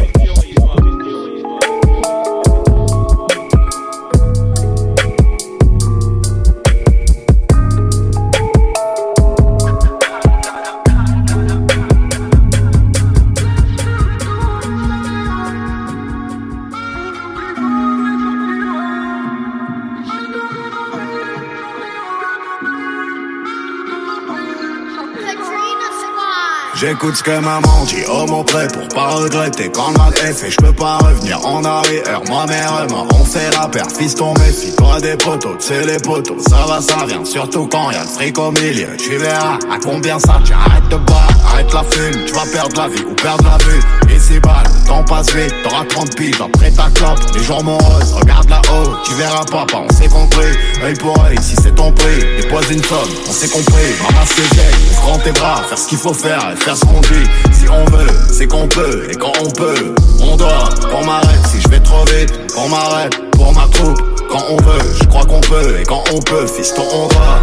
[26.75, 29.71] J'écoute ce que maman dit, oh mon prêt pour pas regretter.
[29.71, 32.21] Quand le mat est fait, je peux pas revenir en arrière.
[32.27, 35.99] Moi, mère, moi, on fait la paire, fils ton méfie, toi des poteaux, c'est les
[35.99, 38.87] poteaux, ça va, ça vient, surtout quand y a le fric au milieu.
[38.97, 42.81] Tu verras à combien ça tient, arrête de boire, arrête la fume, tu vas perdre
[42.81, 43.79] la vie ou perdre la vue.
[44.13, 48.13] Et c'est balle, temps passe vite, t'auras 30 piges après ta clope, les jours moroses,
[48.13, 52.19] regarde là-haut, tu verras papa, on s'est compris, œil pour œil, si c'est ton prix,
[52.41, 55.97] dépose une somme, on s'est compris, maman c'est vieille, prends tes bras, faire ce qu'il
[55.97, 59.49] faut faire, faire ce qu'on dit, si on veut, c'est qu'on peut, et quand on
[59.49, 64.01] peut, on doit, qu'on m'arrête, si je vais trop vite, qu'on m'arrête, pour ma troupe,
[64.29, 67.39] quand on veut, je crois qu'on peut, et quand on peut, fiston on doit.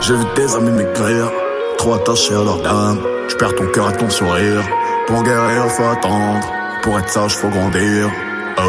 [0.00, 1.30] J'ai vu tes amis m'écrire,
[1.76, 2.98] trop attachés à leur dame.
[3.28, 4.62] Je perds ton cœur à ton sourire.
[5.06, 6.40] Pour guérir, faut attendre.
[6.82, 8.10] Pour être sage, faut grandir.
[8.58, 8.62] Oh,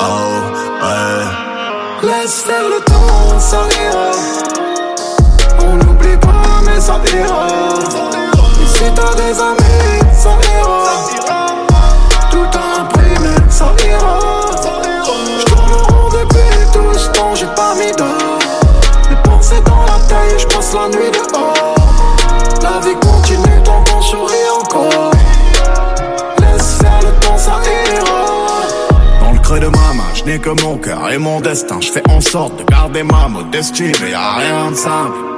[0.00, 2.08] oh, ouais.
[2.08, 4.51] Laisse faire le temps, ça ira.
[6.82, 7.46] Ça ira.
[8.60, 11.06] Et si t'as des amis, ça ira.
[12.30, 12.58] Tout
[13.20, 14.18] mais ça ira.
[15.40, 18.38] J'tourne en rond depuis tout ce temps, j'ai pas mis d'or.
[19.08, 21.76] Les pensées dans la taille, j'passe la nuit dehors.
[22.62, 24.00] La vie continue tant qu'on
[24.60, 25.12] encore.
[26.40, 27.60] Laisse faire le temps, ça.
[29.20, 31.80] Dans le creux de ma main, je n'ai que mon cœur et mon destin.
[31.80, 35.31] Je fais en sorte de garder ma modestie, mais y a rien de simple.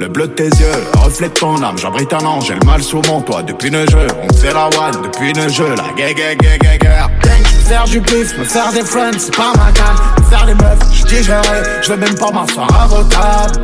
[0.00, 1.76] Le bleu de tes yeux reflète ton âme.
[1.76, 3.42] J'abrite un ange, j'ai le mal sous mon toit.
[3.42, 5.02] Depuis le jeu, on fait la one.
[5.02, 9.72] Depuis le jeu, la veux faire du bif, me faire des friends, c'est pas ma
[9.72, 9.96] cam.
[10.18, 11.82] Me faire des meufs, je digérerai.
[11.82, 13.60] Je vais même pas m'asseoir à vos tables.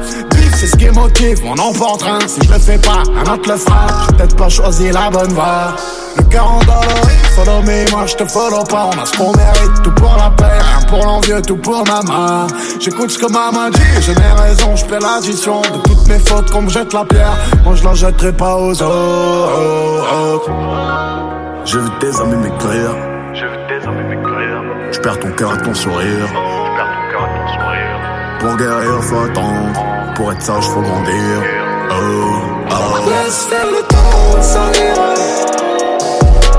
[0.55, 2.19] C'est ce qui motive mon enfant en train.
[2.27, 3.87] Si je le fais pas, un autre le fera.
[4.09, 5.75] J'ai peut-être pas choisi la bonne voie.
[6.17, 8.91] Le cœur endolori, follow me, moi je te follow pas.
[8.95, 12.47] On a ce qu'on mérite, tout pour la paix, rien pour l'envieux, tout pour maman.
[12.81, 16.51] J'écoute ce que maman dit, j'ai mes raisons, je fais l'addition de toutes mes fautes
[16.51, 17.37] qu'on me jette la pierre.
[17.65, 20.51] Moi je la jetterai pas aux autres.
[21.65, 22.97] J'ai vu tes amis m'écrire.
[24.93, 26.29] Je perds ton cœur à ton sourire.
[28.39, 29.94] Pour guérir, faut attendre.
[30.15, 31.43] Pour être sage, faut grandir.
[31.91, 31.95] Oh,
[32.71, 33.09] oh.
[33.09, 35.15] Laisse faire le temps, ça ira.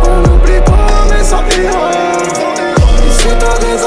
[0.04, 1.92] On n'oublie pas, mais ça ira.
[3.18, 3.86] Si t'as des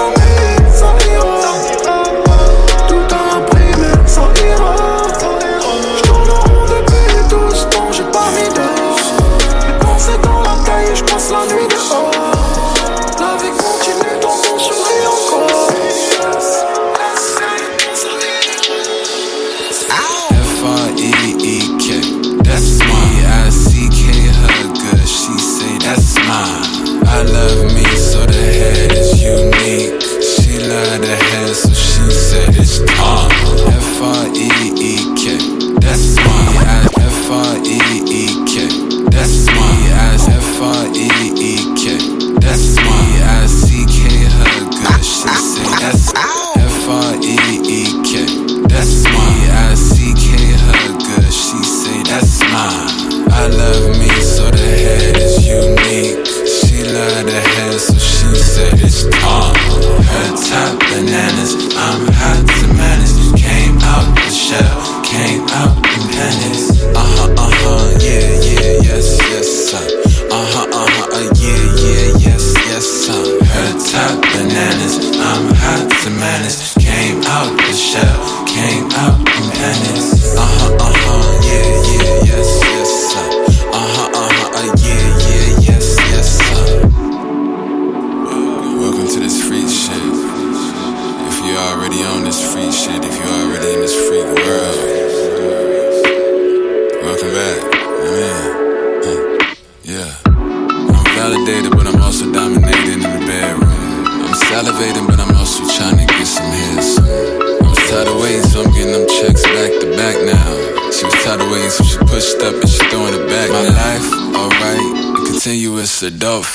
[37.28, 37.76] F R E
[38.08, 38.64] E K,
[39.12, 39.68] that's me.
[39.92, 42.00] I F R E E K,
[42.40, 43.20] that's me.
[43.20, 46.08] I C K her good, she say that's
[46.56, 47.36] F R E
[47.68, 48.24] E K,
[48.64, 49.44] that's me.
[49.52, 53.28] I C K her good, she say that's mine.
[53.28, 56.24] I love me, so the head is unique.
[56.48, 59.52] She love the head, so she said it's Tom.
[60.00, 63.36] Her top bananas, I'm hot to manage.
[63.36, 66.84] Came out the shell, came out in pennies.
[66.92, 69.88] Uh huh, uh huh, yeah, yeah, yes, yes, son.
[70.28, 73.24] Uh huh, uh huh, uh, yeah, yeah, yes, yes, son.
[73.40, 76.74] Her top bananas, I'm hot to manage.
[76.76, 80.17] Came out the shell, came out in pennies.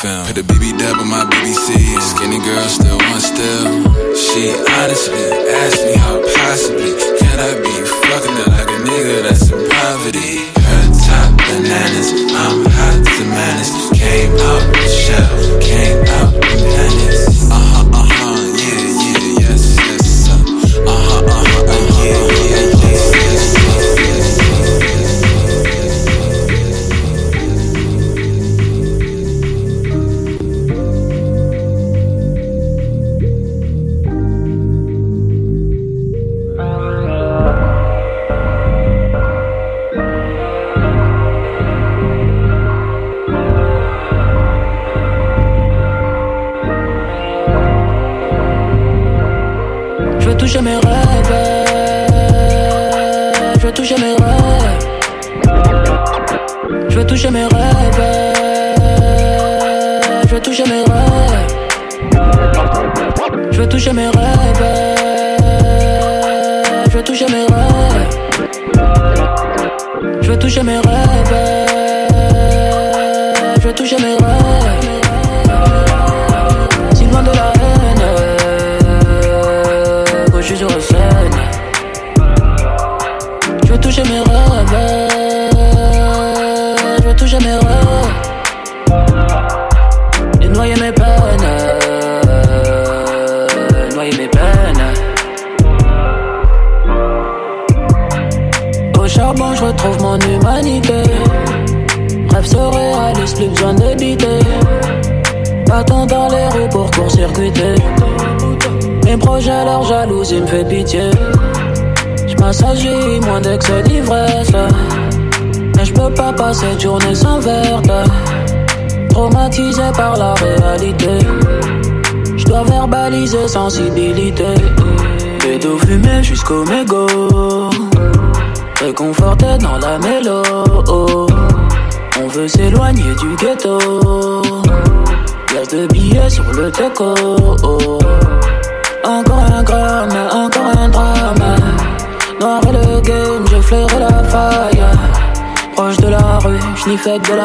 [0.03, 0.27] Film.
[0.27, 1.71] Put a BB dab on my BBC.
[2.03, 3.67] Skinny girl still one still.
[4.13, 5.23] She honestly
[5.63, 7.75] asked me how possibly can I be
[8.11, 10.43] fucking her like a nigga that's in poverty.
[10.59, 13.71] Her top bananas, I'm hot to manage.
[13.95, 15.31] Came out the shell,
[15.63, 17.47] came out the planets.
[17.47, 20.27] Uh huh, uh huh, yeah, yeah, yes, yes.
[20.27, 20.35] Uh
[20.83, 22.42] huh, uh huh, uh, yeah, yeah,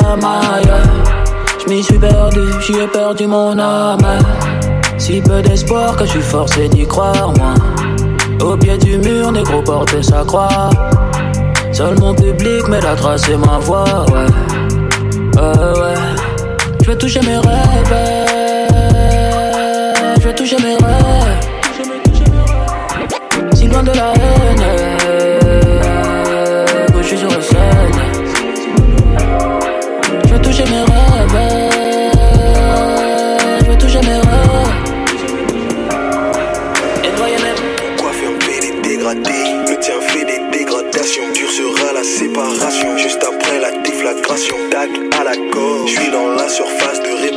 [0.09, 0.73] la maille.
[1.61, 4.09] J'm'y suis perdu, j'y ai perdu mon âme.
[4.97, 7.55] Si peu d'espoir que je suis forcé d'y croire, moi.
[8.40, 10.71] Au pied du mur, négro porter sa croix.
[11.73, 14.31] Seul mon public m'aide à tracer ma voie, ouais.
[15.37, 15.94] Ouais, ouais.
[16.83, 17.97] Je veux toucher mes rêves.
[20.21, 21.40] Je veux toucher mes rêves.
[23.55, 24.88] Si loin de la haine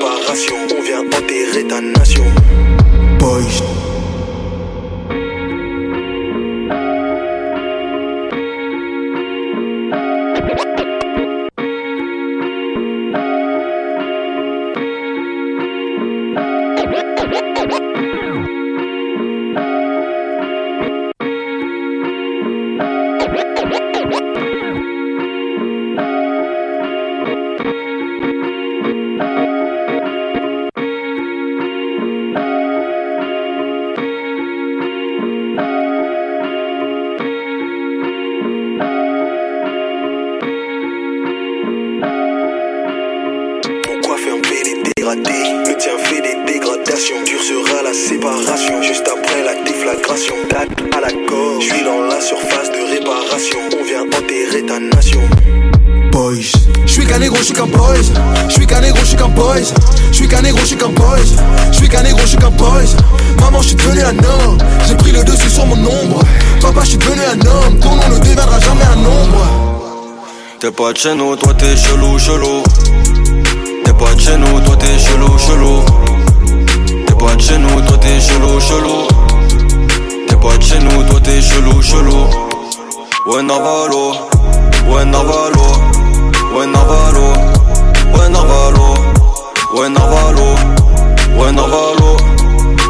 [0.03, 2.25] On vient enterrer ta nation.
[70.71, 72.63] T'es pas de chez nous, toi t'es chelou, chelou.
[73.83, 75.83] T'es pas de chez nous, toi t'es chelou, chelou.
[77.05, 79.07] T'es pas de chez nous, toi t'es chelou, chelou.
[80.29, 82.25] T'es pas de chez nous, toi t'es chelou, chelou.
[83.25, 84.13] Ouais, Navalo,
[84.87, 85.67] ouais, Navalo,
[86.55, 87.33] ouais, Navalo,
[88.15, 88.93] ouais, Navalo,
[89.75, 90.55] ouais, Navalo,
[91.35, 92.15] ouais, Navalo,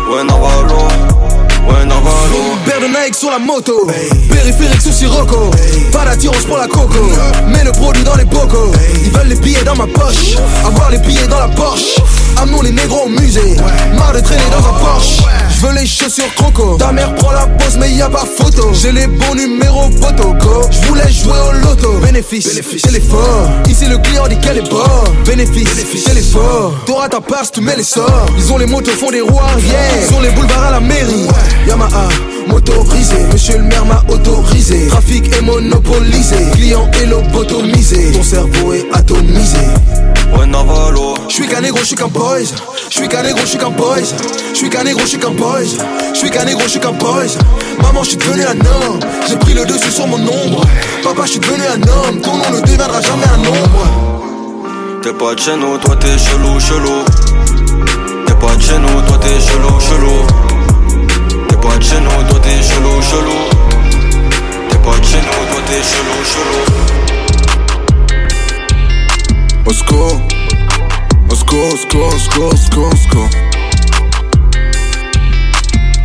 [0.08, 0.81] ouais, Navalo,
[1.72, 1.86] ouais,
[2.82, 3.88] de Nike sur la moto.
[4.30, 5.52] Périphérique sous Sirocco.
[5.92, 7.12] Pas d'attirance pour la coco.
[7.48, 8.72] Mets le produit dans les bocaux.
[9.04, 10.36] Ils veulent les billets dans ma poche.
[10.66, 12.00] Avoir les billets dans la Porsche.
[12.38, 13.58] Amenons les négros au musée.
[13.98, 15.22] Marre de traîner dans un Porsche.
[15.62, 16.76] Je veux les chaussures croco.
[16.78, 18.72] Ta mère prend la pause, mais y a pas photo.
[18.74, 20.68] J'ai les bons numéros potoco.
[20.72, 21.99] Je voulais jouer au loto.
[21.99, 22.49] Bénéfice,
[22.80, 23.47] c'est l'effort.
[23.70, 24.89] Ici le client dit qu'elle est bonne.
[25.24, 25.70] Bénéfice,
[26.03, 26.74] c'est l'effort.
[26.88, 28.26] T'auras ta part si tu mets les sorts.
[28.39, 30.07] Ils ont les motos, font des roues arrière.
[30.09, 31.28] Ils ont les boulevards à la mairie.
[31.68, 32.09] Yamaha,
[32.47, 33.18] motorisé.
[33.32, 34.88] Monsieur le maire m'a autorisé.
[34.88, 36.38] Trafic est monopolisé.
[36.53, 38.12] Client est lobotomisé.
[38.14, 39.57] Ton cerveau est atomisé.
[40.36, 41.14] Ouais, Navalo.
[41.30, 42.39] J'suis qu'un négro, j'suis qu'un boys.
[42.92, 44.02] J'suis qu'un négro, j'suis qu'un boys.
[44.54, 45.64] J'suis qu'un négro, j'suis qu'un boys.
[46.14, 47.38] J'suis qu'un négro, j'suis qu'un boys.
[47.82, 49.00] Maman, j'suis devenu un homme.
[49.30, 50.62] J'ai pris le dessus sur mon ombre.
[51.02, 52.20] Papa, j'suis devenu un homme.
[52.20, 53.88] Ton nom ne deviendra jamais un ombre.
[55.02, 57.06] T'es pas de chez toi t'es chelou, chelou.
[58.28, 58.76] T'es pas de chez
[59.08, 60.28] toi t'es chelou, chelou.
[61.48, 63.39] T'es pas de chez toi t'es chelou, chelou.
[64.70, 66.92] T'es pas de chez toi t'es chelou, chelou.
[69.66, 70.22] Osco, Osco,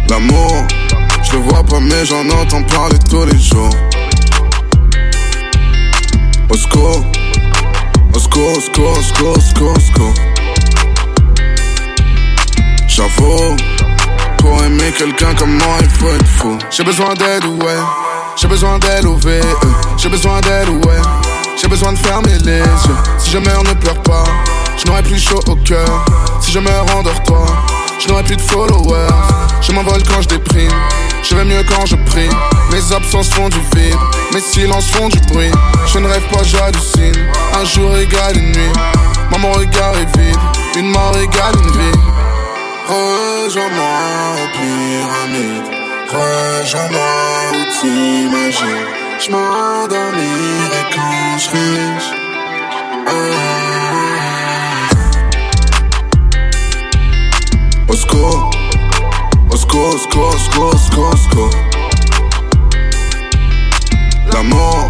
[0.09, 0.66] L'amour,
[1.22, 3.70] je le vois pas mais j'en entends parler tous les jours.
[6.51, 7.05] Osco,
[8.14, 10.14] Osco, Osco, Osco, Osco, Osco.
[12.88, 13.57] J'avoue,
[14.38, 16.59] pour aimer quelqu'un comme moi, il faut être fou.
[16.70, 17.78] J'ai besoin d'aide, ouais.
[18.36, 19.40] J'ai besoin d'aide, ouais.
[19.44, 21.01] euh, J'ai besoin d'aide, ouais.
[21.61, 22.97] J'ai besoin de fermer les yeux.
[23.18, 24.24] Si je meurs, ne pleure pas.
[24.79, 26.05] Je n'aurai plus chaud au cœur.
[26.41, 27.47] Si je meurs, endors-toi.
[27.99, 29.09] Je n'aurai plus de followers.
[29.61, 30.70] Je m'envole quand je déprime.
[31.22, 32.29] Je vais mieux quand je prie.
[32.70, 33.99] Mes absences font du vide.
[34.33, 35.51] Mes silences font du bruit.
[35.87, 37.27] Je ne rêve pas, j'hallucine.
[37.59, 38.72] Un jour égale une nuit.
[39.31, 40.39] Moi, mon regard est vide.
[40.77, 41.99] Une mort égale une vie.
[42.87, 43.87] Rejoins-moi
[44.43, 45.70] aux pyramides.
[46.11, 47.01] Rejoins-moi
[47.53, 48.87] où t'imagines.
[49.18, 52.27] Je m'endormirai quand je
[57.87, 58.07] serai riche.
[58.12, 58.16] Ah.
[58.16, 58.51] Osco,
[59.51, 61.51] Osco, Osco, Osco, Osco, Osco.
[64.32, 64.89] L'amour,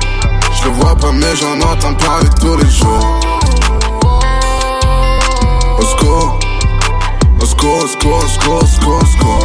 [0.52, 3.20] je le vois pas mais j'en entends parler tous les jours.
[5.78, 6.38] Osco,
[7.40, 9.38] Osco, Osco, Osco, Osco, Osco.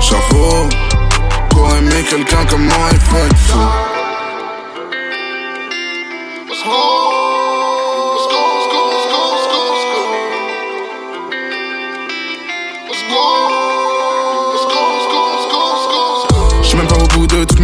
[0.00, 0.68] J'avoue,
[1.50, 3.95] pour aimer quelqu'un comme moi, il faut être fou.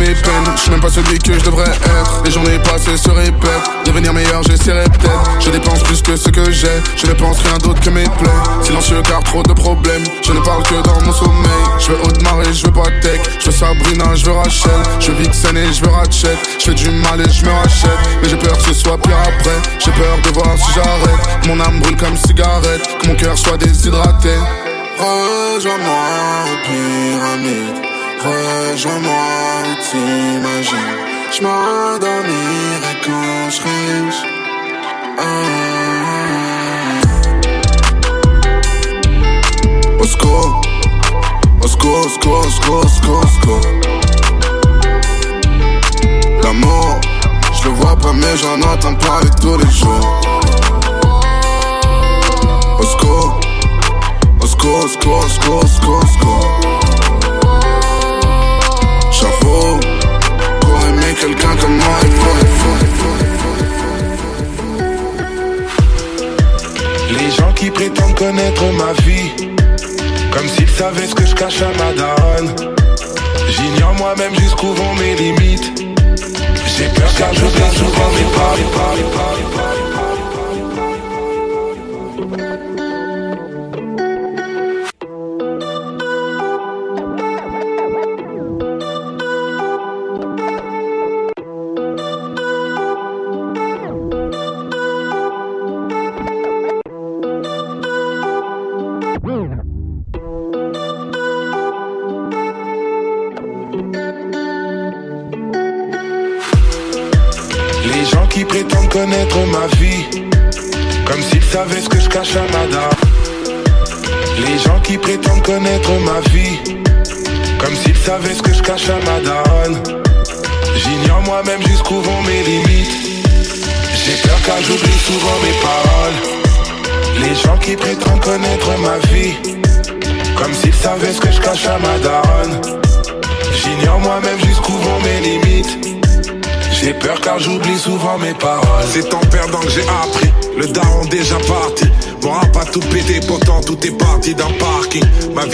[0.02, 2.22] Mes je suis même pas celui que je devrais être.
[2.24, 5.30] Les journées passées se répètent, devenir meilleur j'essaierai peut-être.
[5.40, 8.30] Je dépense plus que ce que j'ai, je ne pense rien d'autre que mes plaies.
[8.62, 11.64] Silencieux car trop de problèmes, je ne parle que dans mon sommeil.
[11.78, 14.70] Je veux haute marée, je veux pas tech, je veux Sabrina, je veux Rachel.
[14.98, 17.90] Je veux Vixen et je veux Ratchet, je fais du mal et je me rachète.
[18.22, 21.46] Mais j'ai peur que ce soit pire après, j'ai peur de voir si j'arrête.
[21.46, 24.34] Mon âme brûle comme cigarette, que mon cœur soit déshydraté.
[24.98, 25.94] Rejoins-moi
[26.46, 27.91] aux pyramides.
[28.24, 29.24] Rejoins-moi
[29.66, 30.96] où t'imagines.
[31.32, 34.22] Je m'endormirai quand je riche
[35.18, 35.22] Ah.
[40.00, 40.60] Osco
[41.62, 43.60] Osco, Osco, Osco, Osco, Osco
[46.42, 47.00] L'amour,
[47.54, 50.20] je le vois pas mais j'en entends parler tous les jours.
[52.78, 53.32] Osco
[54.40, 56.81] Osco, Osco, Osco, Osco, Osco J'avoue,
[67.10, 69.48] Les gens qui prétendent connaître ma vie,
[70.30, 72.54] comme s'ils savaient ce que je cache à ma daronne.
[73.50, 75.72] J'ignore moi-même jusqu'où vont mes limites.
[76.76, 79.71] J'ai peur car pas, mes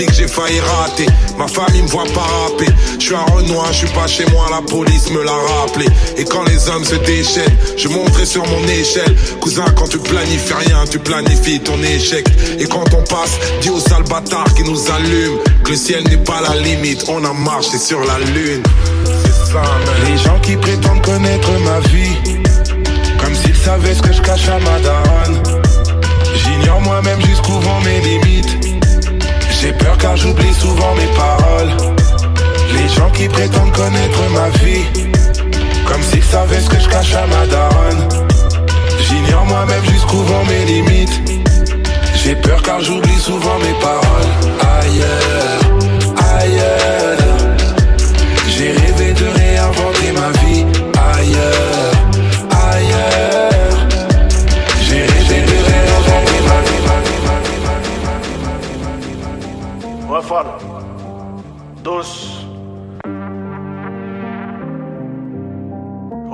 [0.06, 2.70] que j'ai failli rater, ma famille me voit pas rapper.
[2.98, 5.86] Je suis un Renoir, je suis pas chez moi, la police me l'a rappelé.
[6.16, 9.14] Et quand les hommes se déchaînent, je monterai sur mon échelle.
[9.40, 12.26] Cousin, quand tu planifies rien, tu planifies ton échec.
[12.58, 16.18] Et quand on passe, dis aux sales bâtards qui nous allument que le ciel n'est
[16.18, 18.62] pas la limite, on a marché sur la lune.
[20.06, 22.42] Les gens qui prétendent connaître ma vie,
[23.22, 24.78] comme s'ils savaient ce que je cache à ma.
[26.36, 28.37] J'ignore moi-même jusqu'où vont mes limites.
[29.60, 31.72] J'ai peur car j'oublie souvent mes paroles.
[32.74, 34.84] Les gens qui prétendent connaître ma vie,
[35.84, 38.08] comme s'ils savaient ce que je cache à ma daronne.
[39.00, 41.20] J'ignore moi-même jusqu'où vont mes limites.
[42.22, 44.30] J'ai peur car j'oublie souvent mes paroles.
[44.80, 45.60] Ailleurs,
[46.38, 47.18] ailleurs.
[48.48, 50.87] J'ai rêvé de réinventer ma vie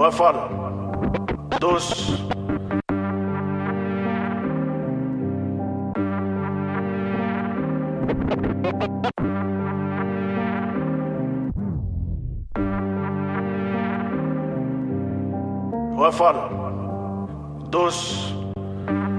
[0.05, 0.36] Ouais, Fall.
[1.59, 2.11] Douce.
[15.96, 16.36] Ouais, Fall.
[17.70, 18.34] Douce.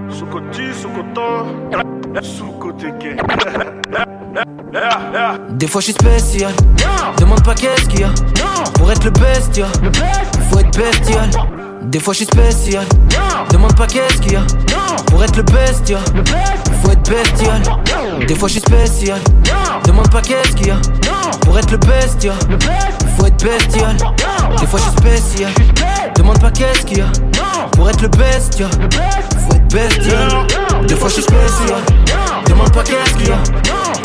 [0.10, 2.22] Sous-côté, sous-côté.
[2.22, 3.18] Sous-côté gay.
[5.52, 6.52] Des fois je suis spécial,
[7.18, 8.10] demande pas qu'est-ce qu'il y a.
[8.74, 9.70] Pour être le bestial,
[10.50, 11.30] faut être bestial.
[11.84, 12.84] Des fois je suis spécial,
[13.52, 14.42] demande pas qu'est-ce qu'il y a.
[15.08, 16.02] Pour être le bestial,
[16.84, 17.62] faut être bestial.
[18.28, 19.20] Des fois je suis spécial,
[19.86, 20.78] demande pas qu'est-ce qu'il y a.
[21.42, 22.36] Pour être le bestial,
[23.18, 23.96] faut être bestial.
[24.60, 25.52] Des fois je suis spécial,
[26.18, 27.08] demande pas qu'est-ce qu'il y a.
[27.72, 30.30] Pour être le bestial, faut être bestial.
[30.86, 31.80] Des fois je suis spécial,
[32.46, 33.38] demande pas qu'est-ce qu'il y a.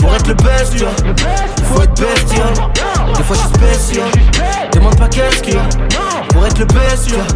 [0.00, 0.88] Pour être le bestial,
[1.64, 2.52] faut être bestial.
[3.16, 4.08] Des fois je suis spécial,
[4.72, 5.62] demande pas qu'est-ce qu'il y a.
[6.32, 7.26] Pour être le bestial,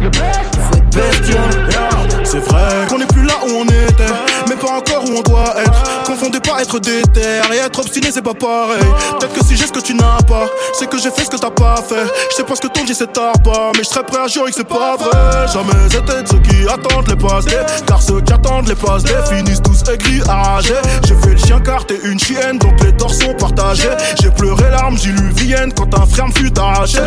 [0.59, 2.04] faut être bestial.
[2.25, 4.11] C'est vrai qu'on n'est plus là où on était,
[4.49, 6.03] mais pas encore où on doit être.
[6.05, 7.21] Confondez pas être déter
[7.53, 8.83] et être obstiné, c'est pas pareil.
[9.19, 11.37] Peut-être que si j'ai ce que tu n'as pas, c'est que j'ai fait ce que
[11.37, 12.03] t'as pas fait.
[12.31, 14.27] Je sais pas ce que ton dit, c'est tard pas, mais je serais prêt à
[14.27, 15.47] jurer que c'est pas vrai.
[15.53, 17.45] Jamais de ceux qui attendent les passes
[17.85, 20.73] car ceux qui attendent les passes finissent tous aigris, arragés.
[21.07, 23.89] J'ai fait le chien car t'es une chienne, donc les torts sont partagés.
[24.21, 26.99] J'ai pleuré larmes diluviennes quand un frère me fut arraché.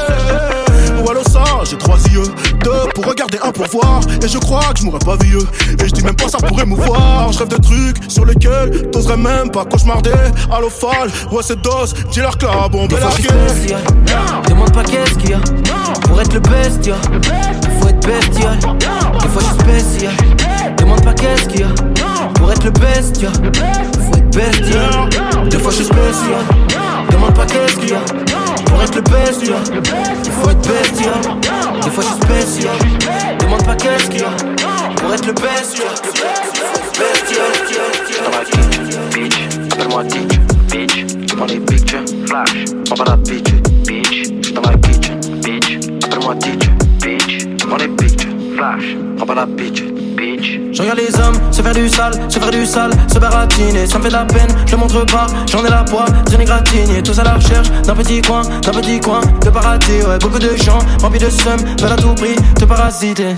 [1.05, 2.25] Voilà ça, j'ai trois yeux,
[2.65, 4.01] deux pour regarder, un pour voir.
[4.23, 7.33] Et je crois que je mourrais pas Et je dis même pas ça pourrait mouvoir.
[7.33, 10.11] Je rêve de trucs sur lesquels t'oserais même pas cauchemarder.
[10.53, 13.29] Allo Fall, ouais c'est dos, dis leur que la bombe Des est fois je suis
[13.29, 13.49] larguée.
[13.49, 13.81] spécial,
[14.49, 15.39] demande pas qu'est-ce qu'il y a.
[16.07, 16.97] Pour être le bestial,
[17.81, 18.59] faut être bestial.
[18.59, 20.15] Des fois je suis spécial,
[20.77, 21.69] demande pas qu'est-ce qu'il y a.
[22.35, 25.09] Pour être le bestial, faut être bestial.
[25.49, 26.45] Des fois je suis spécial,
[27.11, 28.01] demande pas qu'est-ce qu'il y a.
[28.67, 29.63] Pour être le bestial,
[30.31, 31.21] faut être bestial.
[31.83, 32.77] Des fois je suis spécial,
[33.41, 34.31] demande pas qu'est-ce qu'il y a.
[34.97, 35.89] Pour être le être bestial.
[39.19, 39.49] bitch.
[39.73, 40.41] Appelle-moi teacher,
[40.71, 41.07] bitch.
[41.27, 42.65] Tu prends les pictures, flash.
[42.91, 43.51] On va la bitch,
[43.87, 44.53] bitch.
[44.53, 45.79] Dans ma kitchen, bitch.
[46.05, 46.71] Appelle-moi teacher,
[47.03, 47.57] bitch.
[47.57, 48.97] Tu prends les pictures, flash.
[49.21, 49.83] On va la bitch,
[50.19, 50.61] bitch.
[50.73, 53.99] Je regarde les hommes se faire du sale, se faire du sale, se baratiner, ça
[53.99, 56.45] me fait de la peine, je le montre pas, j'en ai la poids, j'en ai
[56.45, 60.39] gratigné, tous à la recherche d'un petit coin, d'un petit coin de paradis, ouais, beaucoup
[60.39, 63.35] de gens remplis de seum, veulent à tout prix te parasiter.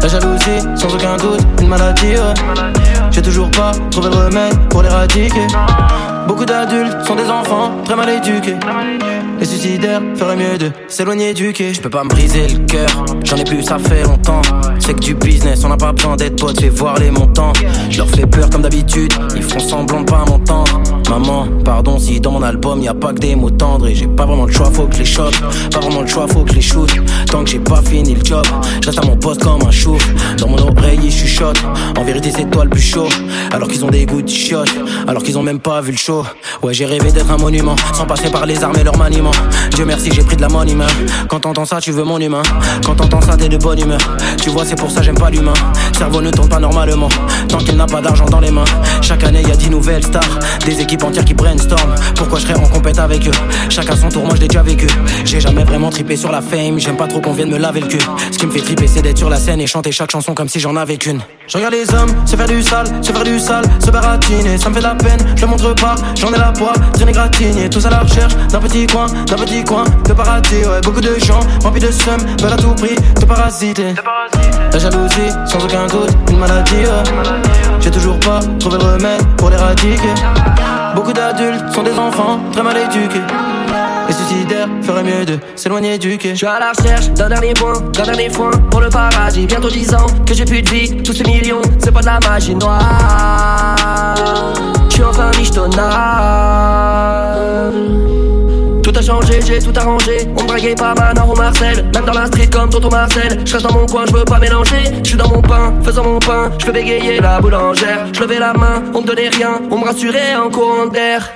[0.00, 2.34] La jalousie, sans aucun doute, une maladie, ouais.
[3.10, 5.46] J'ai toujours pas trouvé le remède pour l'éradiquer.
[6.28, 8.56] Beaucoup d'adultes sont des enfants très mal éduqués.
[9.38, 11.72] Les suicidaires feraient mieux de s'éloigner du quai.
[11.72, 14.42] Je peux pas me briser le cœur, j'en ai plus, ça fait longtemps.
[14.86, 17.52] C'est que du business, on n'a pas besoin d'être potes, fais voir les montants.
[17.90, 20.80] Je leur fais peur comme d'habitude, ils font semblant de pas m'entendre.
[21.10, 24.06] Maman, pardon si dans mon album y a pas que des mots tendres et j'ai
[24.06, 25.34] pas vraiment le choix, faut que les chope.
[25.72, 26.88] Pas vraiment le choix, faut que je les shoot.
[27.26, 28.44] Tant que j'ai pas fini le job,
[28.80, 29.98] je reste à mon poste comme un chou.
[30.38, 31.64] Dans mon oreille, ils chuchotent.
[31.98, 33.08] En vérité, c'est toi le plus chaud.
[33.52, 34.74] Alors qu'ils ont des goûts de chiottes,
[35.08, 36.24] alors qu'ils ont même pas vu le show.
[36.62, 39.32] Ouais, j'ai rêvé d'être un monument, sans passer par les armes et leur maniement.
[39.74, 40.86] Dieu merci, j'ai pris de la money main.
[41.28, 42.42] Quand t'entends ça, tu veux mon humain.
[42.84, 44.00] Quand t'entends ça, t'es de bonne humeur.
[44.42, 45.54] Tu vois, c'est pour ça j'aime pas l'humain.
[45.96, 47.08] Cerveau ne tourne pas normalement,
[47.48, 48.64] tant qu'il n'a pas d'argent dans les mains.
[49.02, 51.94] Chaque année, y a dix nouvelles stars, des équipes entières qui prennent Storm.
[52.16, 53.32] Pourquoi je serais en compète avec eux?
[53.68, 54.86] Chacun son tour, moi je l'ai déjà vécu.
[55.24, 57.88] J'ai jamais vraiment tripé sur la fame, j'aime pas trop qu'on vienne me laver le
[57.88, 57.98] cul.
[58.30, 60.48] Ce qui me fait triper, c'est d'être sur la scène et chanter chaque chanson comme
[60.48, 61.20] si j'en avais qu'une.
[61.48, 64.68] Je regarde les hommes se faire du sale, se faire du sale, se baratiner, ça
[64.68, 67.70] me fait de la peine, je le montre pas, j'en ai la poids, traîner gratigné,
[67.70, 71.14] tous à la recherche d'un petit coin, d'un petit coin de paradis, ouais, beaucoup de
[71.24, 73.94] gens remplis de seum, veulent à tout prix te parasiter.
[74.76, 76.84] La jalousie, sans aucun doute, une maladie.
[77.80, 80.12] J'ai toujours pas trouvé le remède pour l'éradiquer.
[80.94, 83.22] Beaucoup d'adultes sont des enfants très mal éduqués.
[84.06, 86.32] Les suicidaires feraient mieux de s'éloigner du quai.
[86.32, 89.46] Je suis à la recherche d'un dernier point, d'un dernier point pour le paradis.
[89.46, 92.20] Bientôt 10 ans que j'ai plus de vie, tous ces millions, c'est pas de la
[92.28, 93.76] magie noire.
[94.90, 95.86] Je suis enfin michetonnard.
[99.06, 100.26] Changé, j'ai tout arrangé.
[100.36, 101.84] On me draguait pas Manon ou Marcel.
[101.94, 103.38] Même dans la street comme Tonton Marcel.
[103.46, 104.82] Je dans mon coin, je veux pas mélanger.
[105.04, 106.50] Je suis dans mon pain, faisant mon pain.
[106.58, 108.08] Je peux bégayer la boulangère.
[108.12, 109.60] Je levais la main, on me donnait rien.
[109.70, 111.32] On me rassurait en courant d'air.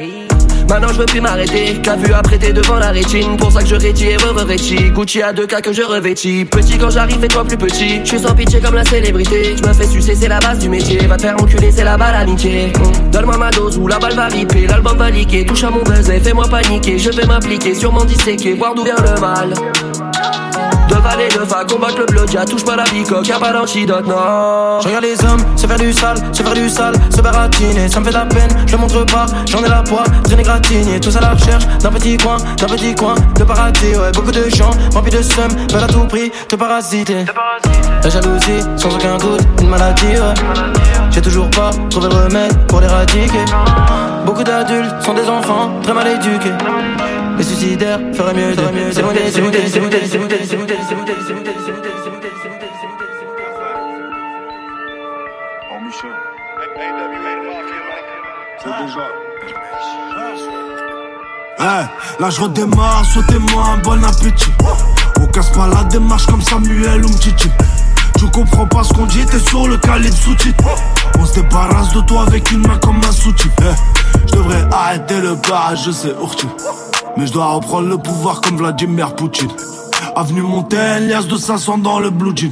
[0.71, 3.37] Maintenant je veux plus m'arrêter, qu'a vu apprêter devant la rétine.
[3.37, 6.45] Pour ça que je rétis et re-revêtis Gucci à deux cas que je revêtis.
[6.45, 8.01] Petit quand j'arrive et toi plus petit.
[8.05, 9.57] Je suis sans pitié comme la célébrité.
[9.57, 11.05] Je me fais sucer c'est la base du métier.
[11.09, 13.11] Va te faire enculer c'est la balle amitié Mmh.
[13.11, 16.09] Donne-moi ma dose ou la balle va riper L'album va liquer, touche à mon buzz
[16.09, 16.99] et fais-moi paniquer.
[16.99, 19.55] Je vais m'appliquer, sûrement disséquer Voir d'où vient le mal
[21.01, 24.07] de valer de va combattre le blood, y'a touche pas la bicoque, y'a pas d'antidote,
[24.07, 24.81] non.
[24.81, 28.01] Je regarde les hommes se faire du sale, se faire du sale, se baratiner, ça
[28.01, 31.17] me fait de la peine, je montre pas, j'en ai la poids, traîner gratigné, tous
[31.17, 34.71] à la recherche d'un petit coin, d'un petit coin de paradis, ouais, beaucoup de gens
[34.95, 37.25] remplis de seum, veulent à tout prix te parasiter.
[38.03, 40.15] La jalousie, sans aucun doute, une maladie.
[41.11, 43.45] J'ai toujours pas trouvé le remède pour l'éradiquer.
[44.25, 46.53] Beaucoup d'adultes sont des enfants très mal éduqués.
[47.37, 51.91] Les suicidaires feraient mieux de s'émouder, s'émouder, s'émouder, s'émouder, s'émouder, s'émouder, s'émouder, s'émouder,
[61.63, 61.87] Hey,
[62.19, 64.51] là je redémarre, souhaitez-moi un bon appétit.
[65.21, 67.51] On casse pas la démarche comme Samuel ou Mtiti.
[68.21, 70.63] Tu comprends pas ce qu'on dit, t'es sur le calibre sous-titre.
[71.19, 73.63] On se débarrasse de toi avec une main comme un sous-titre.
[73.63, 76.47] Eh, je devrais arrêter le barrage, je sais, Urti.
[77.17, 79.49] Mais je dois reprendre le pouvoir comme Vladimir Poutine.
[80.15, 82.51] Avenue Montaigne, liasse de 500 dans le blue jean.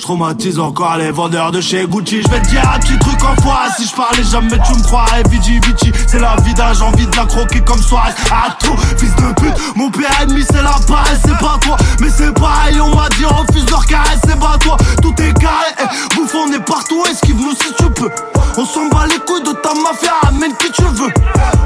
[0.00, 2.22] Je traumatise encore les vendeurs de chez Gucci.
[2.22, 3.66] Je vais te dire un petit truc en fois.
[3.76, 5.22] Si je parlais jamais, tu me croirais.
[5.28, 6.72] Vici, Vici, c'est la vida.
[6.72, 8.14] J'ai envie de la croquer comme soirée.
[8.32, 9.76] À tout, fils de pute.
[9.76, 11.18] Mon père ennemi, c'est la paille.
[11.22, 12.80] C'est pas toi, mais c'est pareil.
[12.80, 14.20] On m'a dit, refuse leur caresse.
[14.26, 15.68] C'est pas toi, tout est carré.
[15.78, 17.04] Eh, bouffe, on est partout.
[17.04, 18.10] Esquive-nous si tu peux.
[18.56, 20.14] On s'en bat les couilles de ta mafia.
[20.26, 21.12] Amène qui tu veux.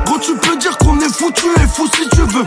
[0.07, 2.45] Gros, tu peux dire qu'on est foutu et fou si tu veux.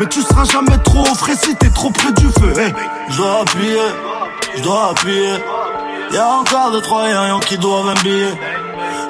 [0.00, 2.52] Mais tu seras jamais trop frais si t'es trop près du feu.
[2.60, 2.74] Hey,
[3.16, 3.78] dois appuyer
[4.56, 5.34] je dois appuyer.
[6.12, 8.34] Y'a encore deux trois yens qui doivent un billet.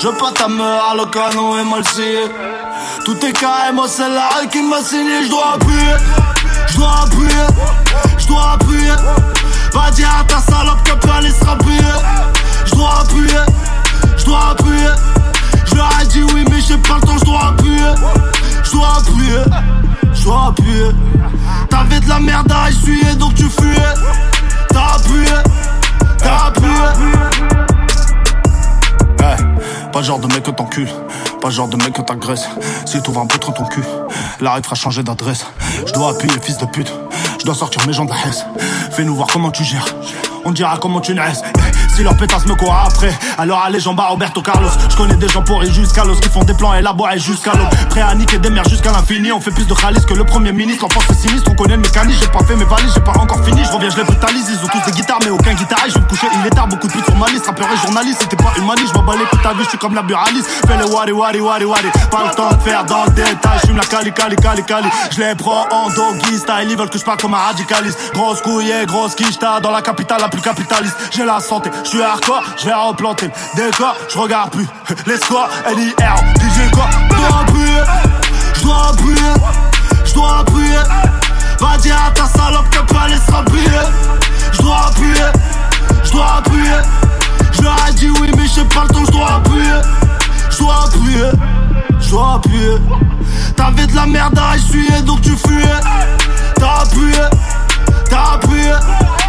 [0.03, 2.24] Je pas ta meure, le canon est mal scié.
[3.05, 5.24] Tout est carré, moi c'est la rue qui m'a signé.
[5.24, 5.95] Je dois appuyer,
[6.68, 7.47] je dois appuyer,
[8.18, 8.95] je dois appuyer.
[9.72, 10.80] Va dire à ta salope
[11.16, 11.78] aller se rappuyer.
[12.66, 13.45] Je dois appuyer,
[14.16, 14.95] je dois appuyer.
[15.66, 17.95] Je leur ai dit oui, mais j'ai pas le temps, je dois appuyer.
[18.64, 19.43] Je dois appuyer,
[20.12, 20.91] je dois appuyer.
[21.68, 23.95] T'avais de la merde à essuyer, donc tu fuyais.
[24.73, 25.27] T'as appuyé,
[26.18, 26.73] t'as appuyé.
[29.21, 30.89] Eh, pas genre de mec que t'encules,
[31.41, 32.49] pas genre de mec que t'agresses.
[32.87, 33.85] Si t'ouvres un peu trop ton cul,
[34.41, 35.47] la fera changer d'adresse.
[35.87, 36.93] Je dois appuyer, fils de pute.
[37.39, 38.45] Je dois sortir mes gens de la haisse.
[38.91, 39.87] Fais-nous voir comment tu gères.
[40.45, 41.43] On dira comment tu naisses.
[42.01, 44.71] Si leur me après, alors allez j'en bats Roberto Carlos.
[44.89, 47.67] Je connais des gens pourris jusqu'à l'os qui font des plans élaborés jusqu'à l'eau.
[47.91, 49.31] Prêt à niquer des mères jusqu'à l'infini.
[49.33, 50.85] On fait plus de khalis que le premier ministre.
[50.85, 52.21] L'enfance est sinistre, on connaît le mécanisme.
[52.23, 53.63] J'ai pas fait mes valises, j'ai pas encore fini.
[53.63, 54.49] Je reviens, je les brutalise.
[54.49, 55.89] Ils ont tous des guitares, mais aucun guitariste.
[55.89, 57.45] Je vais me coucher, il est tard, beaucoup de putes sur ma liste.
[57.45, 58.95] Rappeur et journaliste, c'était pas humaniste.
[58.95, 60.49] Je m'en bats les t'as vu, je suis comme la buraliste.
[60.67, 61.89] Fais le wari wari wari wari.
[62.11, 63.61] Pas le temps de faire dans le détail.
[63.69, 64.89] Je la cali cali cali cali.
[65.11, 66.71] Je les prends en doggy style.
[66.71, 67.99] Ils veulent que je parle comme un radicaliste.
[68.15, 70.97] Grosse couille et grosse quicheta dans la capitale la plus capitaliste.
[71.11, 73.26] J'ai la santé, je suis hardcore, je vais replanter
[73.57, 74.68] le décor, je regarde plus
[75.07, 77.82] les scores, NIR, DJ quoi, je dois appuyer,
[78.55, 79.32] je dois appuyer,
[80.05, 80.78] je dois appuyer,
[81.59, 83.64] va dire à ta salope qu'elle peut aller se rappuyer,
[84.53, 85.14] je dois appuyer,
[86.05, 86.78] je dois appuyer,
[87.53, 89.80] je leur ai dit oui mais j'ai pas le temps, je dois appuyer,
[90.49, 91.30] je dois appuyer,
[91.99, 92.76] je dois appuyer,
[93.57, 95.64] t'avais de la merde à essuyer donc tu fuyais,
[96.55, 97.22] t'as appuyé,
[98.09, 99.20] t'as appuyé.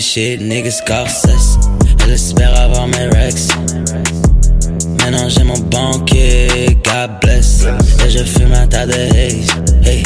[0.00, 1.58] Shit, niggas cesse.
[2.04, 3.48] Elle espère avoir mes rex.
[4.98, 7.64] Maintenant j'ai mon banquier, God bless.
[8.04, 9.48] Et je fume un tas de haze.
[9.84, 10.02] Hey.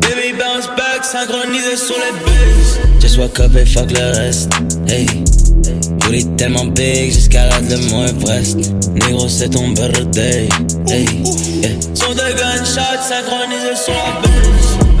[0.00, 2.80] Baby bounce back, synchronisé sur les bases.
[3.00, 4.50] Just walk up et fuck le reste.
[4.88, 5.06] Hey.
[6.00, 8.58] Booty tellement big jusqu'à la de mon Everest.
[8.92, 10.48] Négro, c'est ton birthday.
[10.88, 11.06] Hey.
[11.62, 11.70] Yeah.
[11.94, 14.91] Son de gunshots synchronisés sur la base.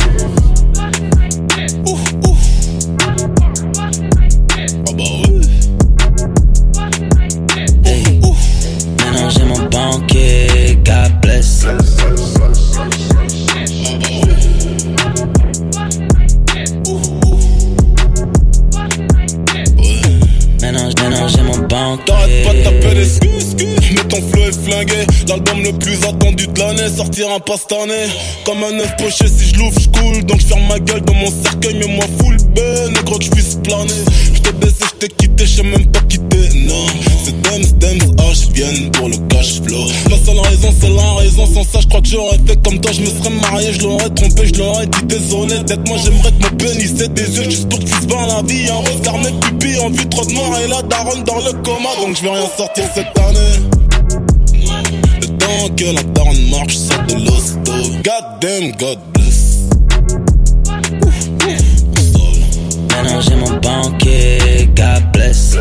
[25.62, 28.08] Le plus attendu de l'année sortira pas cette année.
[28.44, 30.24] Comme un œuf poché, si je l'ouvre, je coule.
[30.24, 32.92] Donc ferme ma gueule dans mon cercueil, mais moi full ben.
[32.92, 33.94] Négro que je puisse planer.
[34.34, 36.48] Je t'ai baissé, je t'ai quitté, je sais même pas quitter.
[36.66, 36.86] Non,
[37.24, 39.86] c'est Dems, Dems, H, viennent pour le cash flow.
[40.10, 41.46] La seule raison, c'est la raison.
[41.46, 42.90] Sans ça, je crois que j'aurais fait comme toi.
[42.90, 45.54] Je me serais marié, je l'aurais trompé, je l'aurais dit désolé.
[45.64, 48.68] Peut-être moi, j'aimerais que mon pénis ait des yeux juste pour puisse voir la vie.
[48.68, 51.90] Un regard, mes pupilles, en vue trop de mort et la daronne dans le coma.
[52.00, 53.71] Donc je vais rien sortir cette année.
[55.76, 57.72] Que la daronne marche, sort de l'hosto.
[58.02, 59.68] God damn, God bless.
[62.90, 65.56] Maintenant j'ai mon banquier, God bless.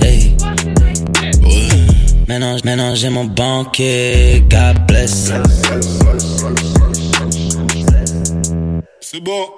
[0.00, 0.36] Hey.
[2.28, 5.32] Maintenant, maintenant j'ai mon banquier, God bless.
[9.00, 9.57] C'est bon.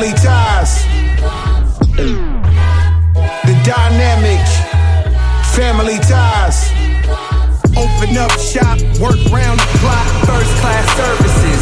[0.00, 0.84] family ties.
[3.44, 4.46] The dynamic
[5.54, 6.70] family ties.
[7.76, 10.06] Open up shop, work round the clock.
[10.24, 11.60] First class services.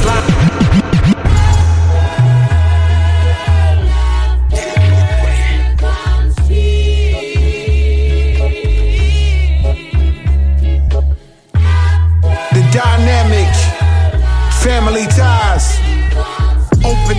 [12.52, 13.52] The dynamic
[14.62, 15.87] family ties.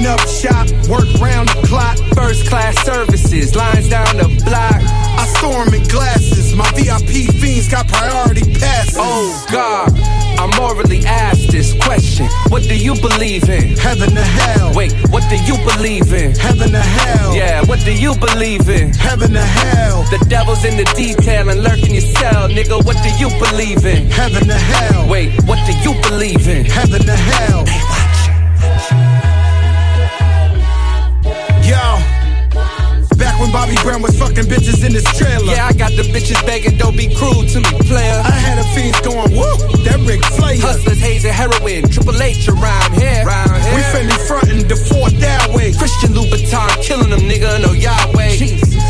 [0.08, 1.97] Up shop, work round the clock.
[2.16, 4.82] First class services, lines down the block.
[4.82, 8.95] I storm in glasses, my VIP fiends got priority passes.
[8.97, 9.91] Oh God,
[10.39, 12.28] I morally ask this question.
[12.47, 13.76] What do you believe in?
[13.78, 14.74] Heaven to hell.
[14.74, 16.34] Wait, what do you believe in?
[16.34, 17.36] Heaven to hell.
[17.36, 18.93] Yeah, what do you believe in?
[18.93, 20.04] Heaven to hell.
[20.10, 22.84] The devil's in the detail and lurking your cell, nigga.
[22.86, 24.10] What do you believe in?
[24.10, 25.10] Heaven to hell.
[25.10, 26.66] Wait, what do you believe in?
[26.66, 27.66] Heaven to hell.
[27.68, 29.29] Yo.
[33.40, 35.48] When Bobby Brown was fucking bitches in his trailer.
[35.48, 38.20] Yeah, I got the bitches begging, don't be cruel to me, player.
[38.20, 39.48] I had a fiends going, woo,
[39.88, 40.60] that Rick Flair.
[40.60, 43.24] Hustlers, hazing, heroin, Triple H around here.
[43.24, 43.76] Round here.
[43.76, 45.72] We finna frontin' the fourth that way.
[45.72, 48.36] Christian Louboutin killing them, nigga, no Yahweh.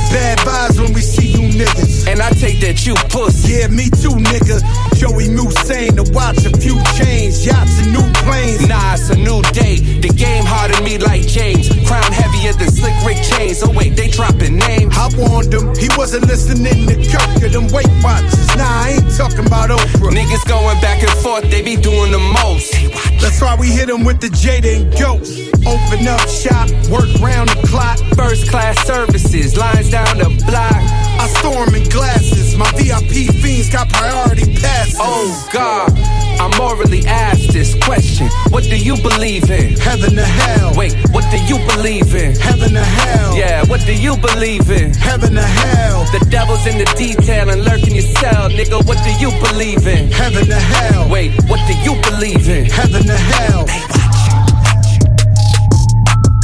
[0.10, 2.10] Bad vibes when we see you niggas.
[2.10, 3.54] And I take that you pussy.
[3.54, 4.58] Yeah, me too, nigga.
[5.00, 8.68] Joey Musain to watch a few chains, yachts and new planes.
[8.68, 9.80] Nah, it's a new day.
[9.80, 11.72] The game hardened me like James.
[11.88, 13.64] Crown heavier than Slick Rick Chains.
[13.64, 14.92] Oh wait, they dropping names.
[15.00, 18.52] I warned him, he wasn't listening to Kirk of them Weight Watchers.
[18.60, 20.12] Nah, I ain't talking about Oprah.
[20.12, 22.76] Niggas going back and forth, they be doing the most.
[23.24, 25.24] That's why we hit him with the Jada and Goat.
[25.64, 28.00] Open up shop, work round the clock.
[28.20, 30.99] First class services, lines down the block.
[31.20, 34.96] I storm in glasses, my VIP fiends got priority passes.
[35.00, 35.92] Oh God,
[36.40, 38.28] I morally ask this question.
[38.50, 39.76] What do you believe in?
[39.76, 40.74] Heaven or hell.
[40.78, 42.36] Wait, what do you believe in?
[42.40, 43.36] Heaven or hell.
[43.36, 44.94] Yeah, what do you believe in?
[44.94, 46.06] Heaven or hell.
[46.14, 48.80] The devil's in the detail and lurking your cell, nigga.
[48.88, 50.10] What do you believe in?
[50.12, 51.10] Heaven or hell.
[51.10, 52.66] Wait, what do you believe in?
[52.66, 53.66] Heaven or hell.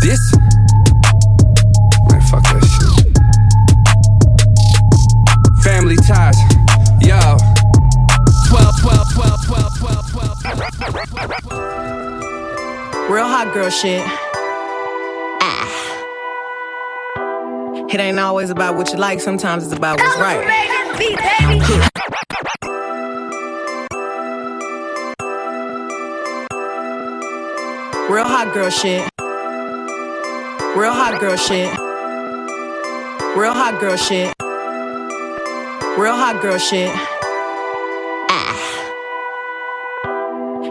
[0.02, 0.20] This?
[0.28, 0.45] Man, fuck that
[13.70, 14.02] shit.
[15.42, 15.68] Ah.
[17.90, 20.40] It ain't always about what you like, sometimes it's about what's right.
[28.10, 29.10] Real hot girl shit.
[30.78, 31.78] Real hot girl shit.
[33.38, 34.34] Real hot girl shit.
[35.98, 37.15] Real hot girl shit.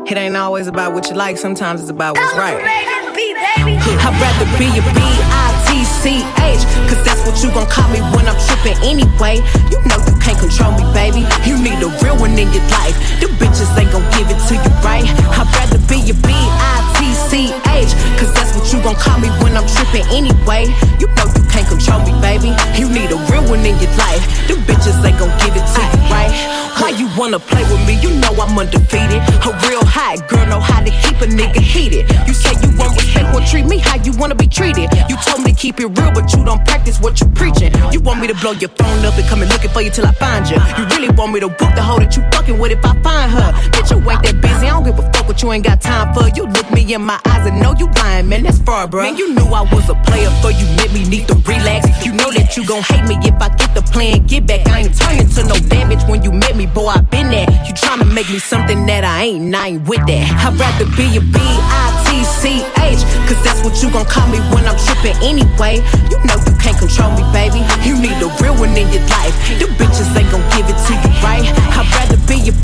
[0.07, 2.61] It ain't always about what you like, sometimes it's about what's right.
[2.61, 8.77] I'd rather be a B-I-T-C-H Cause that's what you gon' call me when I'm trippin'
[8.85, 9.37] anyway
[9.71, 11.21] You know can't control me, baby.
[11.45, 12.97] You need a real one in your life.
[13.21, 15.05] The bitches ain't gon' give it to you, right?
[15.37, 20.09] I'd rather be a B-I-T-C-H Cause that's what you gon' call me when I'm trippin'
[20.09, 20.65] anyway.
[20.99, 22.57] You know you can't control me, baby.
[22.81, 24.25] You need a real one in your life.
[24.49, 26.33] The bitches ain't gon' give it to you, right?
[26.81, 28.01] Why you wanna play with me?
[28.01, 29.23] You know I'm undefeated.
[29.45, 32.11] A real hot girl know how to keep a nigga heated.
[32.27, 34.91] You say you want respect, well treat me how you wanna be treated.
[35.09, 37.73] You told me to keep it real, but you don't practice what you preaching.
[37.93, 40.07] You want me to blow your phone up and come and looking for you till
[40.07, 42.73] I find you You really want me to book the hoe that you fucking with
[42.73, 43.53] if I find her?
[43.71, 46.15] Bitch, you ain't that busy, I don't give a fuck what you ain't got time
[46.15, 46.29] for.
[46.37, 49.17] You look me in my eyes and know you lying, man, that's far, bro Man,
[49.17, 50.67] you knew I was a player, for you.
[50.77, 51.89] Let me need to relax.
[52.05, 54.67] You know that you gon' hate me if I get the plan, get back.
[54.69, 57.49] I ain't turning to no damage when you met me, boy, I been there.
[57.67, 60.25] You tryna make me something that I ain't, I ain't with that.
[60.45, 61.23] I'd rather be a
[62.45, 65.81] B-I-T-C-H Cause that's what you gon' call me when I'm trippin' anyway.
[66.13, 67.65] You know you can't control me, baby.
[67.81, 69.33] You need a real one in your life.
[69.57, 71.49] The bitches ain't gon' give it to you, right?
[71.73, 72.55] I'd rather be a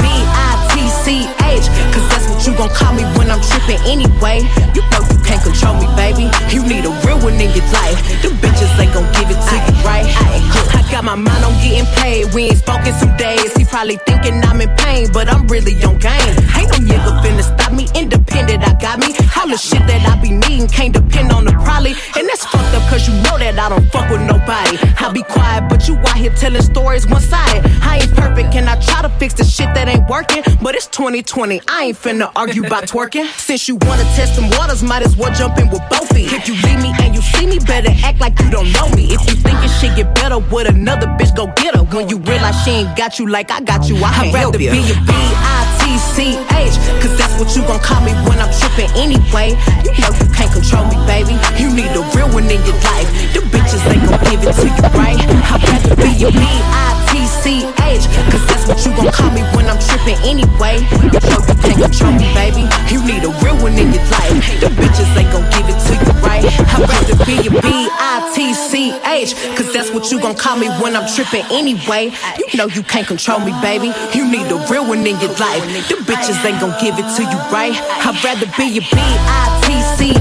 [1.11, 4.47] B-I-T-C-H Cause that's what you gon' call me when I'm trippin' anyway.
[4.79, 6.31] You know you can't control me, baby.
[6.55, 7.99] You need a real one in your life.
[8.23, 10.07] The bitches ain't gon' give it to you, right?
[10.07, 12.33] I got my mind on getting paid.
[12.33, 13.53] We ain't spoken some days.
[13.57, 16.35] He probably thinking I'm in pain But I'm really on game.
[16.55, 17.89] Ain't no nigga finna stop me.
[17.95, 19.15] Independent, I got me.
[19.39, 22.75] All the shit that I be needing Can't depend on the probably And that's fucked
[22.75, 24.77] up cause you know that I don't fuck with nobody.
[24.99, 27.65] I be quiet but you out here telling stories one-sided.
[27.83, 30.87] I ain't perfect and I try to fix the shit that ain't working But it's
[31.01, 33.24] 2020, I ain't finna argue about twerking.
[33.40, 36.46] Since you wanna test some waters, might as well jump in with both feet If
[36.46, 39.09] you leave me and you see me, better act like you don't know me.
[39.09, 41.84] If you think it shit get better with another bitch, go get her?
[41.84, 44.59] When you realize she ain't got you like I got you, I can't I'd rather
[44.59, 49.57] be a B-I-T-C-H Cause that's what you gon' call me when I'm trippin' anyway.
[49.80, 51.32] You know you can't control me, baby.
[51.57, 53.09] You need a real one in your life.
[53.32, 55.16] The bitches ain't gon' give it to you, right?
[55.16, 57.10] I'd rather be a B-I-T-C-H
[57.41, 60.78] Cause that's what you gon' call me when I'm trippin' anyway.
[61.01, 62.68] You know you can't control me, baby.
[62.93, 64.61] You need a real one in your life.
[64.61, 66.45] The bitches ain't gon' give it to you, right?
[66.45, 71.45] I'd rather be a B-I-T-C-H Cause that's what you gon' call me when I'm trippin'
[71.51, 72.12] anyway.
[72.38, 73.93] You know you can't control me, baby.
[74.14, 75.64] You need a real one in your life.
[75.88, 77.74] The bitches ain't gon' give it to you, right?
[77.74, 80.20] I'd rather be a B-I-T-C-H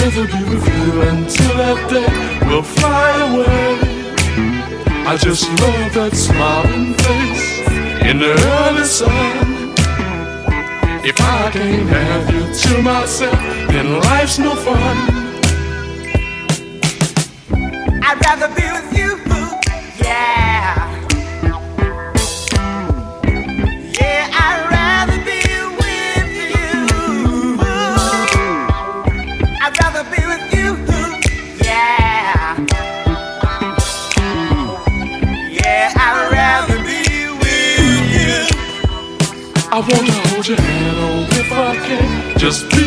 [0.00, 3.78] Rather be with you until that day will fly away.
[5.06, 7.68] I just love that smiling face
[8.08, 9.74] in the early sun.
[11.04, 13.38] If I can't have you to myself,
[13.68, 14.96] then life's no fun.
[18.02, 18.59] I'd rather be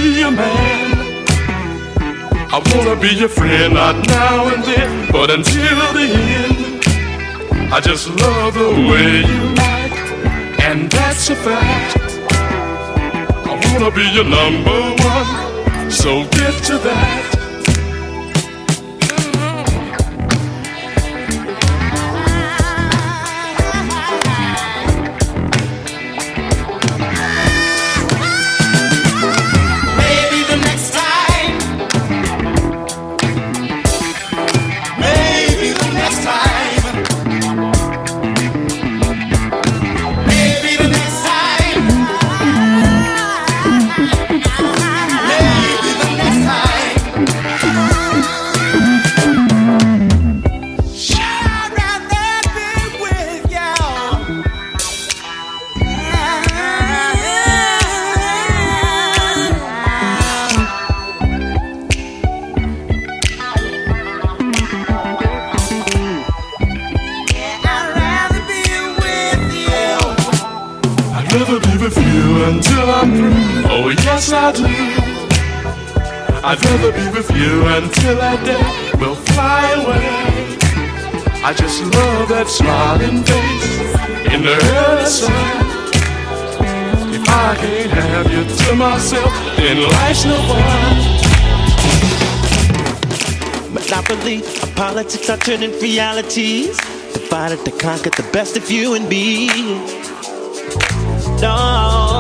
[0.04, 1.26] be a man.
[2.56, 6.08] I wanna be your friend, not now and then, but until the
[6.42, 7.74] end.
[7.76, 9.44] I just love the way you
[9.76, 10.00] act,
[10.68, 11.98] and that's a fact.
[13.52, 14.80] I wanna be your number
[15.16, 17.23] one, so get to that.
[89.74, 90.94] Then life's no fun.
[93.74, 94.42] Monopoly
[94.76, 96.78] politics are turning realities.
[97.14, 99.48] Divided to conquer the best of you and me.
[101.42, 102.20] No,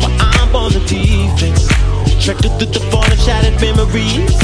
[0.00, 1.68] but I'm on the defense.
[2.24, 4.34] Trekked through the fall of shattered memories.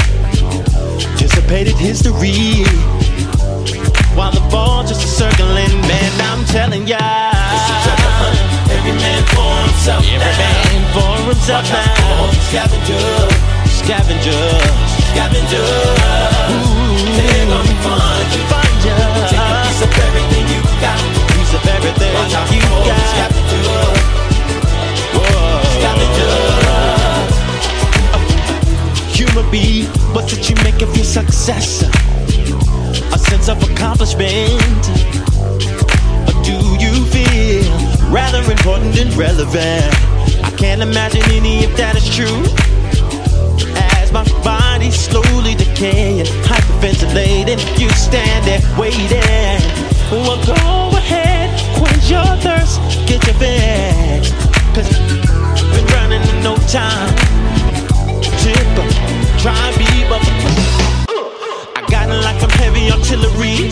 [1.17, 2.63] Dissipated history.
[4.15, 7.16] While the ball just a circling, man, I'm telling ya.
[8.87, 12.31] Every man for himself Every man for himself now.
[12.47, 13.03] Scavenger,
[13.67, 14.47] scavenger,
[15.11, 15.67] scavenger.
[16.47, 18.95] Ooh, they're gonna find you, find you.
[19.27, 21.03] Take a piece of everything you got.
[21.35, 23.03] Piece of everything you got.
[23.11, 23.75] Scavenger,
[25.75, 26.35] scavenger.
[29.11, 31.83] Human being, what did you make of your success?
[33.11, 34.87] A sense of accomplishment.
[36.29, 39.93] Or do you feel rather important and relevant?
[40.43, 42.43] I can't imagine any if that is true.
[43.99, 49.59] As my body slowly decaying, hyperventilating, you stand there waiting.
[50.11, 54.31] Well, go ahead, quench your thirst, get your fix.
[54.73, 54.87] Cause
[55.75, 57.11] been running in no time.
[58.41, 58.67] Tip,
[59.41, 60.23] try beat up.
[61.75, 63.69] I got it like I'm heavy artillery.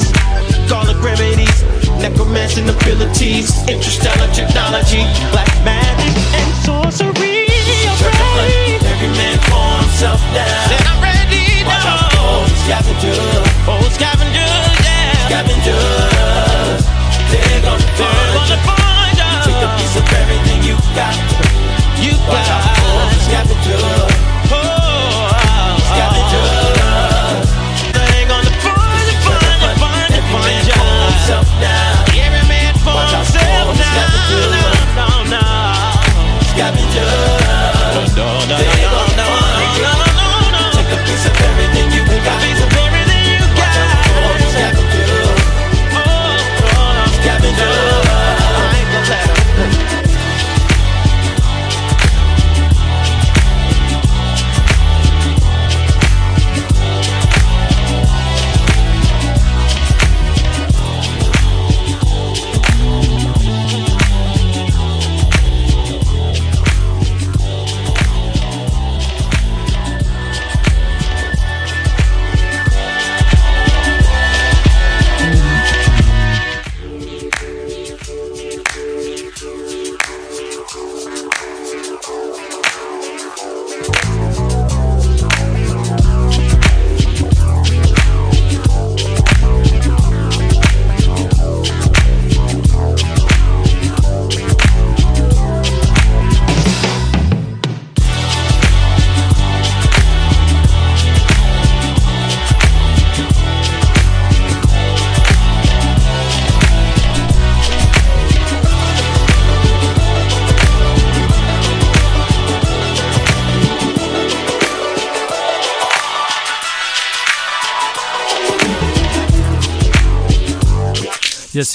[0.68, 1.64] Garlic remedies,
[2.02, 4.15] necromancing abilities, interstellar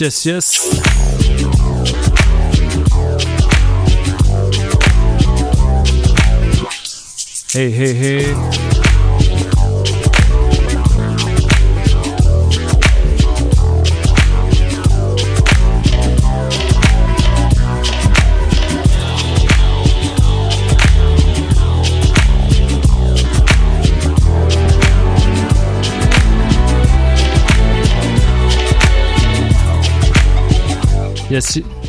[0.01, 0.57] Yes, yes.
[7.53, 8.90] Hey, hey, hey.
[31.31, 31.80] Yes.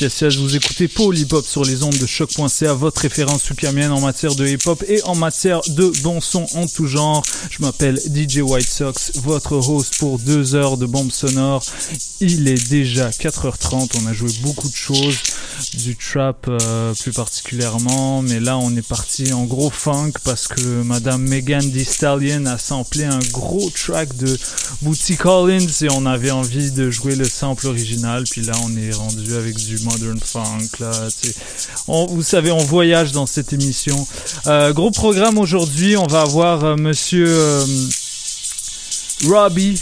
[0.00, 0.88] Yes, yes, vous écoutez
[1.44, 5.14] sur les ondes de choc.ca, votre référence supamienne en matière de hip hop et en
[5.14, 7.22] matière de bon son en tout genre.
[7.50, 11.64] Je m'appelle DJ White Sox, votre host pour deux heures de bombes sonores.
[12.20, 15.18] Il est déjà 4h30, on a joué beaucoup de choses,
[15.74, 20.82] du trap euh, plus particulièrement, mais là on est parti en gros funk parce que
[20.82, 24.38] Madame Megan Thee Stallion a samplé un gros track de
[24.80, 28.92] Bootsy Collins et on avait envie de jouer le sample original, puis là on est
[28.92, 30.90] rendu avec du modern funk là.
[31.88, 34.06] On- vous savez, on voyage dans cette émission.
[34.46, 37.64] Euh, gros programme aujourd'hui, on va avoir euh, Monsieur euh,
[39.28, 39.80] Robbie.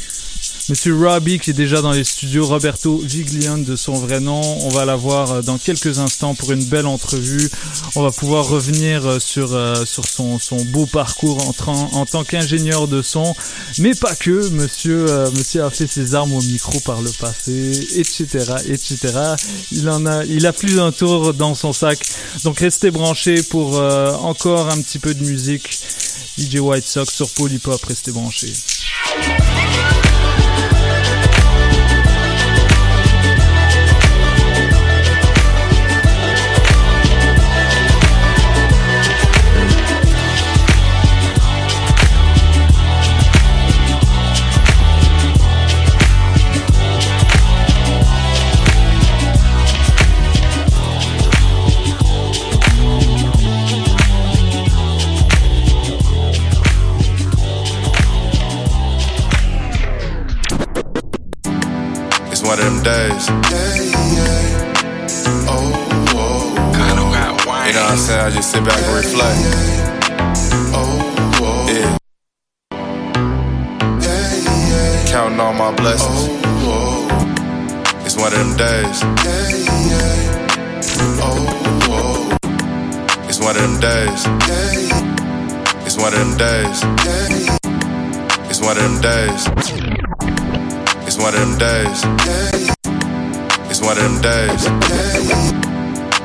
[0.68, 4.42] Monsieur Robbie qui est déjà dans les studios, Roberto Viglione de son vrai nom.
[4.66, 7.48] On va l'avoir euh, dans quelques instants pour une belle entrevue.
[7.96, 12.04] On va pouvoir revenir euh, sur, euh, sur son, son beau parcours en, tra- en
[12.04, 13.34] tant qu'ingénieur de son.
[13.78, 18.26] Mais pas que, monsieur, monsieur a fait ses armes au micro par le passé, etc.,
[18.68, 18.98] etc.
[19.72, 21.98] Il en a, il a plus d'un tour dans son sac.
[22.44, 25.78] Donc restez branchés pour euh, encore un petit peu de musique.
[26.38, 28.52] DJ White Sox sur Polypop, restez branchés.
[62.78, 63.28] Them days.
[67.68, 68.20] You know what I'm saying?
[68.20, 69.38] I just sit back and reflect.
[71.68, 71.98] Yeah.
[75.08, 76.28] Counting all my blessings.
[78.04, 79.02] It's one of them days.
[83.28, 84.26] It's one of them days.
[85.84, 86.82] It's one of them days.
[88.48, 90.37] It's one of them days.
[91.08, 92.04] It's one of them days.
[93.70, 94.66] It's one of them days.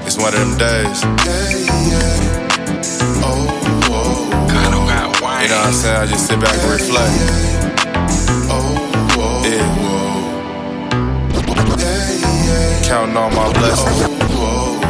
[0.06, 1.04] It's one of them days.
[5.40, 5.96] You know what I'm saying?
[5.96, 7.16] I just sit back and reflect.
[9.48, 9.64] Yeah.
[12.84, 14.04] Counting all my blessings.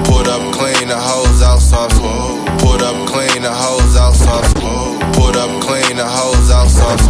[0.09, 1.99] Put up clean, the hoes out sauce.
[2.63, 5.02] Put up clean, the hoes out sauce.
[5.23, 7.07] Put up clean, the hoes out sauce.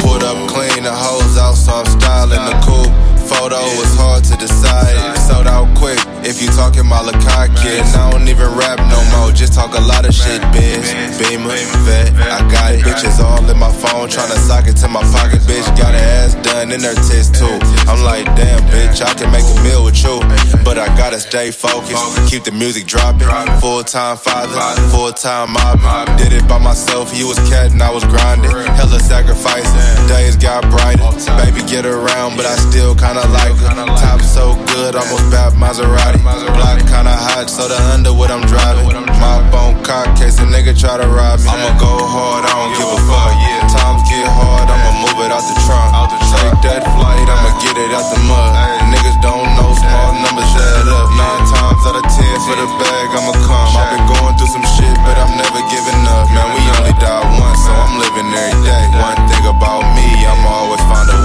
[0.00, 1.92] Put up clean, the hoes out sauce.
[1.92, 3.11] Style in the coupe.
[3.32, 5.16] Photo was hard to decide.
[5.16, 5.98] Sold out quick.
[6.22, 9.32] If you talking Malachi kid, I don't even rap no more.
[9.32, 10.86] Just talk a lot of shit, bitch.
[11.18, 12.14] Beamer, vet.
[12.14, 15.66] I got bitches all in my phone, tryna sock it to my pocket, bitch.
[15.76, 17.58] Got her ass done in her tits too.
[17.90, 20.20] I'm like, damn, bitch, I can make a meal with you,
[20.62, 22.30] but I gotta stay focused.
[22.30, 23.26] Keep the music dropping.
[23.60, 24.60] Full time father,
[24.90, 25.80] full time mob.
[26.18, 27.10] Did it by myself.
[27.10, 28.52] He was cat and I was grinding.
[28.78, 29.66] Hella sacrifice.
[30.06, 31.02] Days got brighter.
[31.42, 33.72] Baby, get around, but I still kinda like her.
[34.00, 36.18] Top so good, almost bad Maserati.
[36.22, 38.88] Block kinda hot, so the under what I'm driving.
[39.22, 41.50] My bone cock case a nigga try to rob me.
[41.50, 43.32] I'ma go hard, I don't give a fuck.
[43.72, 46.12] Times get hard, I'ma move it out the trunk.
[46.34, 48.52] Take that flight, I'ma get it out the mud.
[48.92, 51.08] Niggas don't know small numbers add up.
[51.16, 53.72] Nine times out of ten, for the bag, I'ma come.
[53.78, 56.28] I've been going through some shit, but I'm never giving up.
[56.34, 58.84] Man, we only die once, so I'm living every day.
[58.98, 61.18] One thing about me, I'ma always find a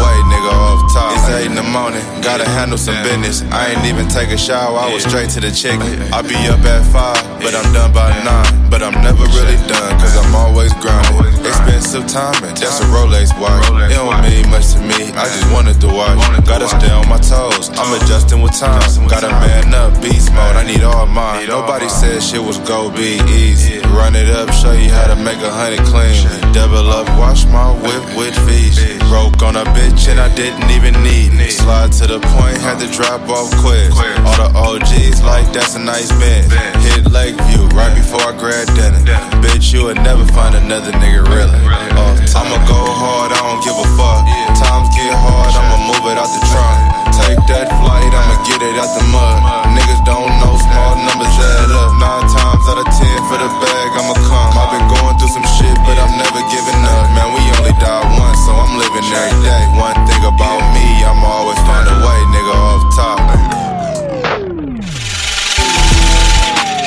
[1.28, 3.44] It's 8 in the morning, gotta handle some business.
[3.52, 5.84] I ain't even take a shower, I was straight to the chicken.
[6.16, 8.70] I be up at 5, but I'm done by 9.
[8.72, 11.36] But I'm never really done, cause I'm always grinding.
[11.44, 13.68] Expensive timing, that's a Rolex watch.
[13.92, 16.18] It don't mean much to me, I just wanted to watch.
[16.48, 18.82] Gotta stay on my toes, I'm adjusting with time.
[19.08, 21.48] Gotta man up, beast mode, I need all mine.
[21.48, 23.80] Nobody said shit was go be easy.
[23.94, 26.16] Run it up, show you how to make a hundred clean.
[26.54, 28.80] Double up, wash my whip with fees.
[29.10, 31.28] Broke on a bitch and I didn't even need.
[31.52, 33.92] Slide to the point, had to drop off quick.
[34.24, 36.52] All the OGs like that's a nice bend.
[36.84, 39.00] Hit Lakeview right before I grad dinner.
[39.42, 41.97] Bitch, you would never find another nigga really.
[41.98, 44.22] Uh, I'ma go hard, I don't give a fuck.
[44.54, 46.78] Times get hard, I'ma move it out the trunk.
[47.18, 49.42] Take that flight, I'ma get it out the mud.
[49.74, 51.92] Niggas don't know small numbers add up.
[51.98, 54.54] Nine times out of ten for the bag, I'ma come.
[54.54, 57.06] I've been going through some shit, but I'm never giving up.
[57.18, 59.64] Man, we only die once, so I'm living every day.
[59.76, 63.20] One thing about me, I'ma always find a way, nigga, off top.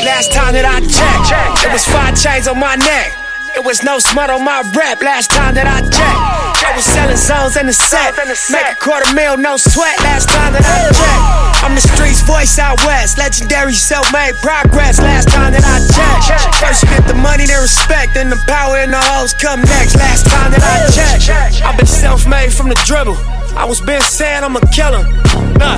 [0.06, 3.19] Last time that I checked, it was five chains on my neck.
[3.60, 6.64] It was no smut on my rep last time that I checked.
[6.64, 8.16] I was selling zones in the set.
[8.48, 11.24] Make a quarter mil, no sweat last time that I checked.
[11.60, 13.20] I'm the streets voice out west.
[13.20, 16.56] Legendary self made progress last time that I checked.
[16.56, 18.16] First you get the money, then respect.
[18.16, 21.60] Then the power and the hoes come next last time that I checked.
[21.60, 23.20] I've been self made from the dribble.
[23.60, 25.04] I was been saying I'm a killer.
[25.60, 25.76] Nah.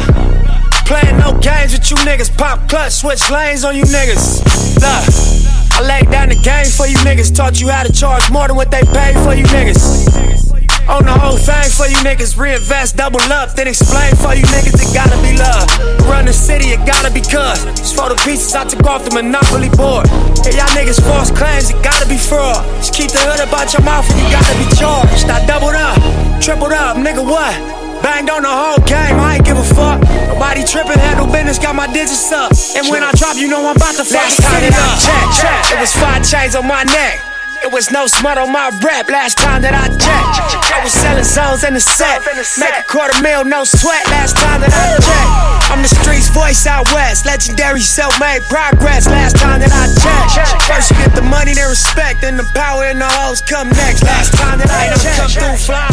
[0.87, 2.31] Playing no games with you niggas.
[2.39, 4.39] Pop clutch, switch lanes on you niggas.
[4.79, 5.62] Nah.
[5.73, 7.35] I laid down the game for you niggas.
[7.35, 10.53] Taught you how to charge more than what they pay for you niggas.
[10.89, 12.37] On the whole thing for you niggas.
[12.37, 14.77] Reinvest, double up, then explain for you niggas.
[14.77, 15.65] It gotta be love.
[16.11, 17.65] Run the city, it gotta be cuz.
[17.79, 20.09] Just for the pieces I took off the monopoly board.
[20.45, 22.65] Hey, y'all niggas false claims, it gotta be fraud.
[22.83, 25.31] Just keep the hood about your mouth and you gotta be charged.
[25.31, 25.97] I doubled up,
[26.43, 27.82] tripled up, nigga, what?
[28.03, 30.03] Banged on the whole game, I ain't give a fuck.
[30.29, 32.51] Nobody tripping, had no business, got my digits up.
[32.77, 35.73] And when I drop, you know I'm about to fuck Last time that I checked,
[35.73, 37.32] It was five chains on my neck.
[37.63, 40.75] It was no smut on my rep last time that I checked.
[40.75, 42.19] I was selling zones in the set.
[42.59, 45.71] Make a quarter mil, no sweat last time that I checked.
[45.71, 47.25] I'm the streets voice out west.
[47.25, 50.63] Legendary self made progress last time that I checked.
[50.67, 52.21] First you get the money, then respect.
[52.21, 54.03] Then the power and the hoes come next.
[54.03, 55.23] Last time that I checked.
[55.23, 55.87] Come through fly.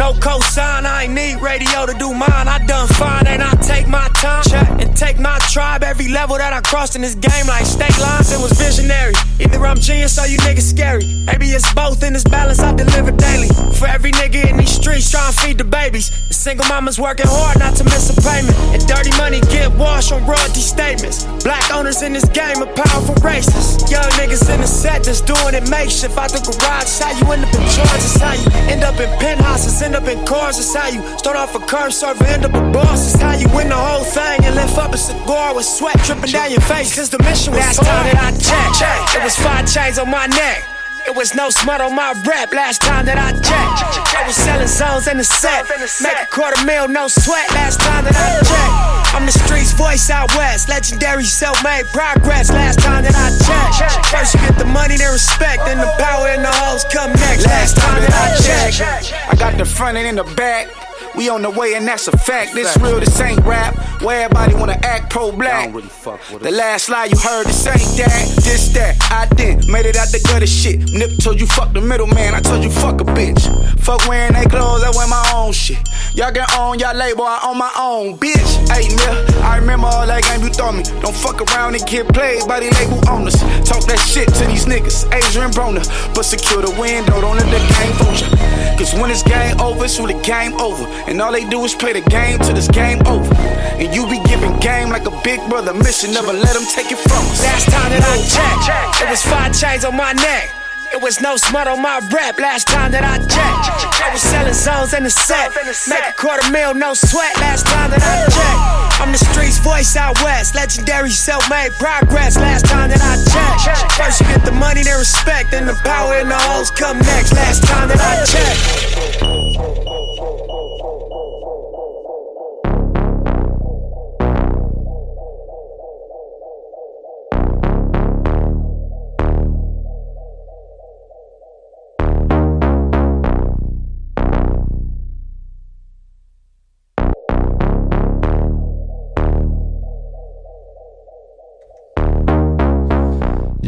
[0.00, 2.48] No cosign, I ain't need radio to do mine.
[2.48, 4.80] I done fine and I take my time.
[4.80, 5.84] And take my tribe.
[5.84, 9.12] Every level that I crossed in this game, like state lines, it was visionary.
[9.38, 11.09] Either I'm genius or you niggas scary.
[11.26, 13.48] Maybe it's both in this balance I deliver daily.
[13.78, 16.10] For every nigga in these streets trying to feed the babies.
[16.28, 18.56] The single mamas working hard not to miss a payment.
[18.74, 21.24] And dirty money get washed on royalty statements.
[21.44, 23.90] Black owners in this game are powerful racists.
[23.90, 26.16] Young niggas in the set that's doing it makeshift.
[26.16, 28.14] Out the garage, how you end up in charges.
[28.20, 30.58] How you end up in penthouses, end up in cars.
[30.58, 33.14] It's how you start off a curb server, end up a boss.
[33.14, 36.32] It's how you win the whole thing and lift up a cigar with sweat dripping
[36.32, 36.94] down your face.
[36.96, 40.26] Cause the mission was Last time that I checked, it was five chains on my
[40.26, 40.69] neck.
[41.06, 44.16] It was no smut on my rep last time that I checked.
[44.16, 45.66] I was selling zones in the set.
[46.02, 49.14] Make a quarter mil, no sweat last time that I checked.
[49.14, 50.68] I'm the streets voice out west.
[50.68, 54.06] Legendary self made progress last time that I checked.
[54.06, 55.64] First you get the money, then respect.
[55.66, 57.46] Then the power and the hoes come next.
[57.46, 59.14] Last time that I checked.
[59.28, 60.68] I got the front and in the back.
[61.16, 62.54] We on the way and that's a fact.
[62.54, 63.74] This real, this ain't rap.
[64.02, 65.72] Where everybody wanna act pro black.
[65.72, 68.42] The last lie you heard, this ain't that.
[68.44, 68.96] This that.
[69.10, 69.68] I did.
[69.68, 70.80] Made it out the gutter shit.
[70.92, 72.34] Nip told you fuck the middleman.
[72.34, 73.42] I told you fuck a bitch.
[73.80, 75.78] Fuck wearing they clothes, I wear my own shit.
[76.14, 78.50] Y'all get on y'all label, I own my own bitch.
[78.70, 80.82] Hey, Mill, I remember all that game you throw me.
[81.00, 83.38] Don't fuck around and get played by the label owners.
[83.64, 85.86] Talk that shit to these niggas, Adrian Broner.
[86.14, 88.28] But secure the window, don't let the game fool ya.
[88.76, 90.84] Cause when it's game over, it's really game over.
[91.08, 93.34] And all they do is play the game till this game over.
[93.34, 96.98] And you be giving game like a big brother mission, never let them take it
[96.98, 97.42] from us.
[97.42, 100.50] Last time that I checked, it was five chains on my neck.
[100.92, 104.02] It was no smut on my rep last time that I checked.
[104.02, 105.54] I was selling zones in the set.
[105.86, 109.00] Make a quarter mil, no sweat last time that I checked.
[109.00, 110.56] I'm the streets voice out west.
[110.56, 113.92] Legendary self made progress last time that I checked.
[113.92, 115.52] First you get the money, then respect.
[115.52, 117.32] Then the power and the hoes come next.
[117.34, 119.89] Last time that I checked.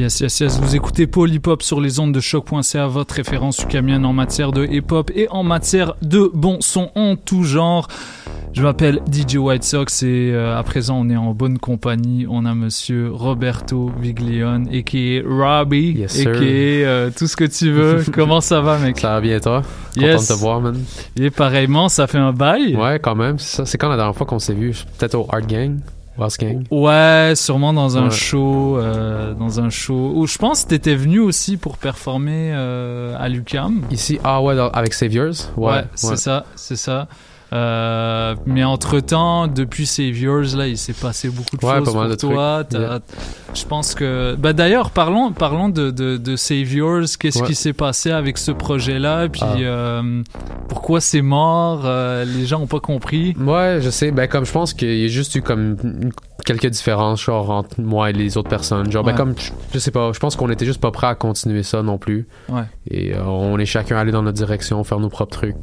[0.02, 0.58] Yes, yes, yes.
[0.60, 1.08] Vous écoutez
[1.46, 5.28] Hop sur les ondes de choc.ca, votre référence ukamienne en matière de hip hop et
[5.28, 7.86] en matière de bon son en tout genre.
[8.52, 12.26] Je m'appelle DJ White Sox et euh, à présent on est en bonne compagnie.
[12.28, 15.22] On a monsieur Roberto Viglione, a.k.a.
[15.24, 16.30] Robbie, Yes, sir.
[16.32, 16.40] a.k.a.
[16.42, 18.04] euh, tout ce que tu veux.
[18.12, 18.98] Comment ça va, mec?
[18.98, 19.62] Ça va bien, toi?
[19.96, 20.16] Yes.
[20.16, 20.80] Content de te voir, man.
[21.14, 22.74] Et pareillement, ça fait un bail?
[22.74, 23.38] Ouais, quand même.
[23.38, 23.66] C'est ça.
[23.66, 24.72] C'est quand la dernière fois qu'on s'est vu?
[24.98, 25.78] Peut-être au Art Gang?
[26.38, 26.64] Gang?
[26.70, 28.10] Ouais, sûrement dans un Ouais.
[28.10, 33.16] show, euh, dans un show où je pense que t'étais venu aussi pour performer euh,
[33.18, 33.82] à l'UCAM.
[33.90, 35.34] Ici, ah ouais, dans- avec Saviors?
[35.56, 37.08] Ouais, c'est ça, c'est ça.
[37.52, 41.98] Euh, mais entre temps, depuis Saviors, là, il s'est passé beaucoup de Ouais, choses pas
[41.98, 42.64] mal pour de toi.
[42.72, 43.00] Yeah.
[43.54, 47.02] Je pense que, bah d'ailleurs, parlons, parlons de, de, de Saviors.
[47.20, 47.46] Qu'est-ce Ouais.
[47.48, 49.28] qui s'est passé avec ce projet-là?
[49.28, 49.56] Puis Ah.
[49.58, 50.22] euh,
[50.68, 51.82] pourquoi c'est mort?
[51.84, 53.34] Euh, Les gens ont pas compris.
[53.38, 54.10] Ouais, je sais.
[54.12, 55.76] Ben, comme je pense qu'il y a juste eu comme
[56.46, 58.90] quelques différences, genre, entre moi et les autres personnes.
[58.90, 59.16] Genre, ben, Ouais.
[59.18, 61.82] comme, je, je sais pas, je pense qu'on était juste pas prêts à continuer ça
[61.82, 62.26] non plus.
[62.48, 62.62] Ouais.
[62.90, 65.56] Et on est chacun allé dans notre direction, faire nos propres trucs.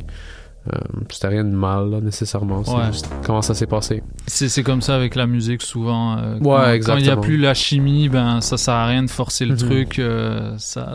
[0.74, 0.78] Euh,
[1.10, 2.64] C'était rien de mal, là, nécessairement.
[2.64, 2.86] C'est Ouais.
[2.92, 4.04] juste comment ça s'est passé.
[4.28, 6.18] C'est c'est comme ça avec la musique souvent.
[6.18, 9.02] euh, Ouais, quand- Quand il n'y a plus la chimie, ben ça sert à rien
[9.04, 9.60] de forcer le Mhm.
[9.60, 10.00] truc.
[10.00, 10.94] euh, ça,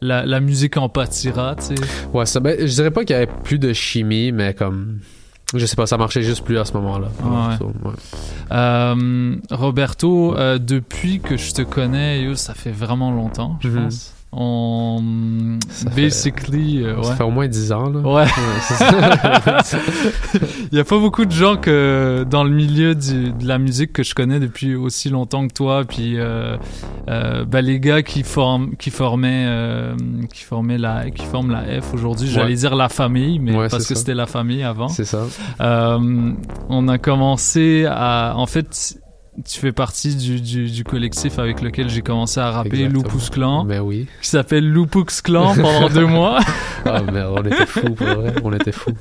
[0.00, 1.74] la, la musique en pâtira, tu sais.
[2.12, 4.98] Ouais, ça, ben, je dirais pas qu'il y avait plus de chimie, mais comme.
[5.54, 7.08] Je sais pas, ça marchait juste plus à ce moment-là.
[7.24, 7.56] Ouais.
[7.58, 7.94] So, ouais.
[8.52, 13.82] Euh, Roberto, euh, depuis que je te connais, yo, ça fait vraiment longtemps, je Mhm.
[13.84, 14.14] pense.
[14.30, 17.16] On Ça fait- basically, euh, Ça ouais.
[17.16, 18.00] fait au moins 10 ans, là.
[18.00, 18.26] Ouais.
[19.64, 19.78] ça.
[20.70, 23.92] Il y a pas beaucoup de gens que dans le milieu du- de la musique
[23.94, 25.84] que je connais depuis aussi longtemps que toi.
[25.88, 26.56] Puis euh,
[27.08, 29.94] euh, bah, les gars qui forment, qui formaient, euh,
[30.32, 32.28] qui formaient la, qui forment la F aujourd'hui.
[32.28, 32.54] J'allais Ouais.
[32.54, 34.00] dire la famille, mais Ouais, parce que ça.
[34.00, 34.88] c'était la famille avant.
[34.88, 35.22] C'est ça.
[35.62, 36.32] Euh,
[36.68, 38.98] on a commencé à, en fait.
[39.44, 42.88] Tu fais partie du, du, du collectif avec lequel j'ai commencé à rapper.
[42.88, 44.06] Lupus Clan, Ben oui.
[44.20, 46.40] qui s'appelle Lupux Clan pendant deux mois.
[46.84, 48.34] Ah, merde, on était fous, pour vrai.
[48.42, 48.92] On était fous.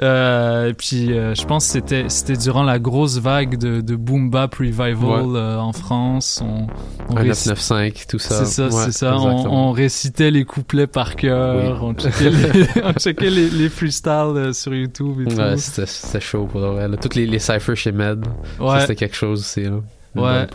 [0.00, 3.96] Euh, et puis, euh, je pense que c'était, c'était durant la grosse vague de, de
[3.96, 4.94] Boom Bap Revival
[5.26, 5.38] Ouais.
[5.38, 6.42] euh, en France.
[6.42, 6.66] On,
[7.10, 8.44] on Un réci- 995, tout ça.
[8.44, 9.16] C'est ça, Ouais, c'est ça.
[9.18, 11.56] On, récitait les couplets par cœur.
[11.82, 11.88] Oui.
[11.88, 15.58] On checkait, les, on checkait les, les freestyles euh, sur YouTube et Ouais, tout.
[15.60, 16.88] c'était c'était chaud pour vrai.
[16.88, 16.96] là.
[16.96, 18.24] Toutes les, les cyphers chez Med,
[18.58, 18.80] ça, Ouais.
[18.80, 19.64] c'était quelque chose aussi.
[19.64, 19.80] Là.
[20.14, 20.46] Ouais.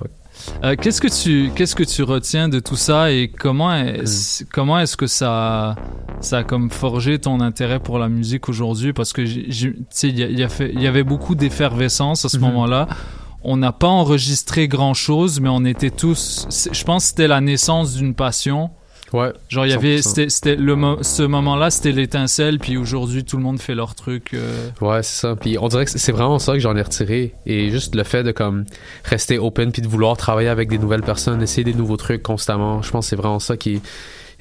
[0.63, 4.47] Euh, qu'est-ce que tu qu'est-ce que tu retiens de tout ça et comment est-ce, Hmm.
[4.53, 5.75] comment est-ce que ça
[6.19, 8.93] ça a comme forgé ton intérêt pour la musique aujourd'hui?
[8.93, 11.35] Parce que tu sais il y, a- il y a fait- il y avait beaucoup
[11.35, 12.43] d'effervescence à ce Mhm.
[12.43, 12.87] moment-là
[13.43, 17.39] on n'a pas enregistré grand chose mais on était tous je pense que c'était la
[17.41, 18.71] naissance d'une passion
[19.13, 19.31] Ouais.
[19.47, 20.01] genre il y avait 100%.
[20.09, 23.95] c'était c'était le mo- ce moment-là c'était l'étincelle puis aujourd'hui tout le monde fait leur
[23.95, 25.35] truc euh, Ouais, c'est ça.
[25.35, 27.33] Puis on dirait que c'est- c'est vraiment ça que j'en ai retiré.
[27.45, 28.65] Et juste le fait de comme
[29.05, 32.81] rester open puis de vouloir travailler avec des nouvelles personnes, essayer des nouveaux trucs constamment.
[32.81, 33.81] Je pense que c'est vraiment ça qui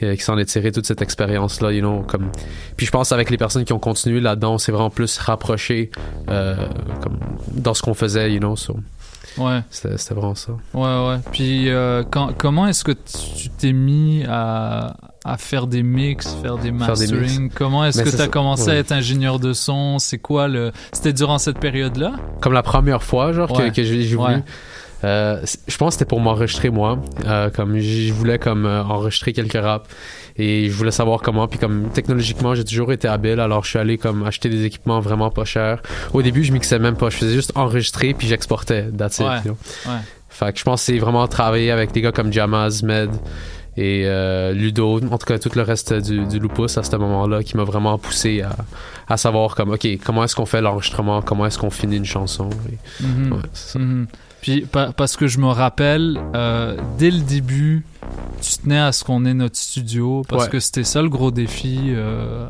[0.02, 2.30] euh, qui s'en est tiré toute cette expérience là you know comme
[2.76, 5.90] puis je pense avec les personnes qui ont continué là-dedans on s'est vraiment plus rapproché
[6.28, 6.54] euh,
[7.02, 7.18] comme
[7.54, 8.76] dans ce qu'on faisait you know so.
[9.38, 11.16] Ouais c'était vraiment ça Ouais, ouais.
[11.32, 16.56] Puis euh, quand, comment est-ce que tu t'es mis à, à faire des mix, faire
[16.56, 17.50] des Faire des mastering?
[17.54, 19.98] Comment est-ce Mais que tu as commencé à être ingénieur de son?
[19.98, 20.72] C'est quoi le.
[20.92, 22.12] C'était durant cette période-là?
[22.40, 23.70] Comme la première fois genre Ouais.
[23.70, 24.42] que, que j'ai voulu Ouais.
[25.04, 29.34] Euh, je pense que c'était pour m'enregistrer moi Euh, comme je voulais comme euh, enregistrer
[29.34, 29.86] quelques raps
[30.38, 33.78] et je voulais savoir comment puis comme technologiquement j'ai toujours été habile alors je suis
[33.78, 35.80] allé comme acheter des équipements vraiment pas chers
[36.12, 39.36] au début je mixais même pas je faisais juste enregistrer puis j'exportais that's it Ouais.
[39.38, 39.56] you know.
[39.92, 39.98] Ouais.
[40.28, 43.10] fait que je pense que c'est vraiment travailler avec des gars comme Jamaz Med
[43.78, 47.42] et euh, Ludo en tout cas tout le reste du, du Lupus à ce moment-là
[47.42, 48.56] qui m'a vraiment poussé à,
[49.08, 52.48] à savoir comme ok comment est-ce qu'on fait l'enregistrement comment est-ce qu'on finit une chanson
[52.70, 53.32] Et- Mhm.
[53.32, 53.38] ouais.
[53.80, 54.06] Mhm.
[54.46, 57.84] Puis pa- parce que je me rappelle, euh, dès le début,
[58.40, 60.50] tu tenais à ce qu'on ait notre studio parce Ouais.
[60.50, 62.46] que c'était ça le gros défi euh,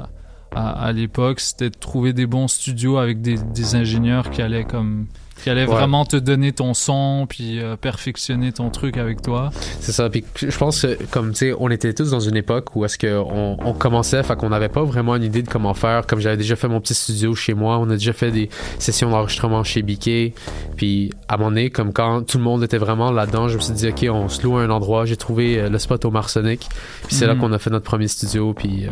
[0.55, 4.65] à, à l'époque, c'était de trouver des bons studios avec des, des ingénieurs qui allaient
[4.65, 5.07] comme
[5.55, 5.65] qui Ouais.
[5.65, 9.51] vraiment te donner ton son puis euh, perfectionner ton truc avec toi.
[9.81, 10.11] C'est ça.
[10.11, 12.99] Puis je pense que, comme tu sais, on était tous dans une époque où est-ce
[12.99, 16.07] qu'on on commençait, fait qu'on n'avait pas vraiment une idée de comment faire.
[16.07, 18.49] Comme j'avais déjà fait mon petit studio chez moi, on a déjà fait des
[18.79, 20.35] sessions d'enregistrement chez BK.
[20.77, 23.61] Puis à un moment donné, comme quand tout le monde était vraiment là-dedans, je me
[23.61, 25.05] suis dit, OK, on se loue à un endroit.
[25.07, 26.67] J'ai trouvé euh, le spot au Marsonic.
[27.07, 27.41] Puis c'est là Mhm.
[27.41, 28.53] qu'on a fait notre premier studio.
[28.53, 28.91] Puis euh,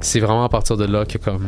[0.00, 1.46] c'est vraiment à partir de là que comme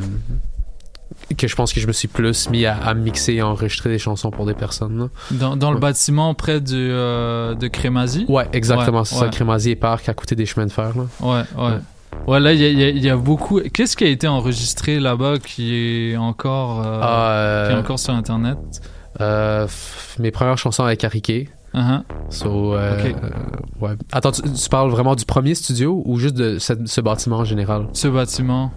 [1.37, 3.91] que je pense que je me suis plus mis à, à mixer et à enregistrer
[3.91, 4.99] des chansons pour des personnes.
[4.99, 5.09] là.
[5.33, 5.81] Dans, dans le Ouais.
[5.81, 8.27] bâtiment près du, euh, de Crémazie?
[8.29, 8.99] Ouais, exactement.
[9.01, 9.29] Ouais, c'est ça.
[9.29, 10.93] Crémazie et Parc à côté des chemins de fer.
[10.97, 11.05] Là.
[11.21, 11.79] Ouais, ouais.
[12.27, 13.61] Ouais, là, il y y y a beaucoup.
[13.61, 15.75] Qu'est-ce qui a été enregistré là-bas qui
[16.13, 18.59] est encore, euh, Ah, euh, qui est encore sur Internet?
[19.21, 19.67] Euh,
[20.19, 21.49] mes premières chansons avec Ariké.
[22.31, 23.15] So, euh, Ok.
[23.23, 23.91] euh, ouais.
[24.11, 27.87] Attends, tu, tu parles vraiment du premier studio ou juste de ce bâtiment en général?
[27.93, 28.73] Ce bâtiment.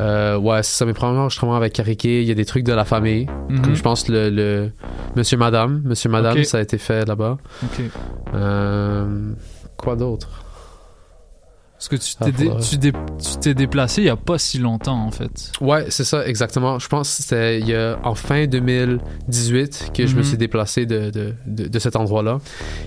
[0.00, 2.22] Euh, ouais, c'est ça, mais probablement enregistrement avec Cariqué.
[2.22, 3.26] Il y a des trucs de la famille.
[3.48, 3.62] Mhm.
[3.62, 4.70] Comme je pense le, le
[5.16, 5.82] Monsieur Madame.
[5.84, 7.38] Monsieur Madame, ça a été fait là-bas.
[7.62, 7.84] Ok.
[8.34, 9.32] Euh,
[9.76, 10.43] quoi d'autre?
[11.86, 14.16] Parce que tu Ah, t'es dé- faudrait- tu dé- tu t'es déplacé il y a
[14.16, 15.52] pas si longtemps, en fait.
[15.60, 16.78] Ouais, c'est ça, exactement.
[16.78, 20.24] Je pense que c'était il y a, en fin 2018 que je me Mhm.
[20.26, 22.38] suis déplacé de, de, de, de cet endroit-là.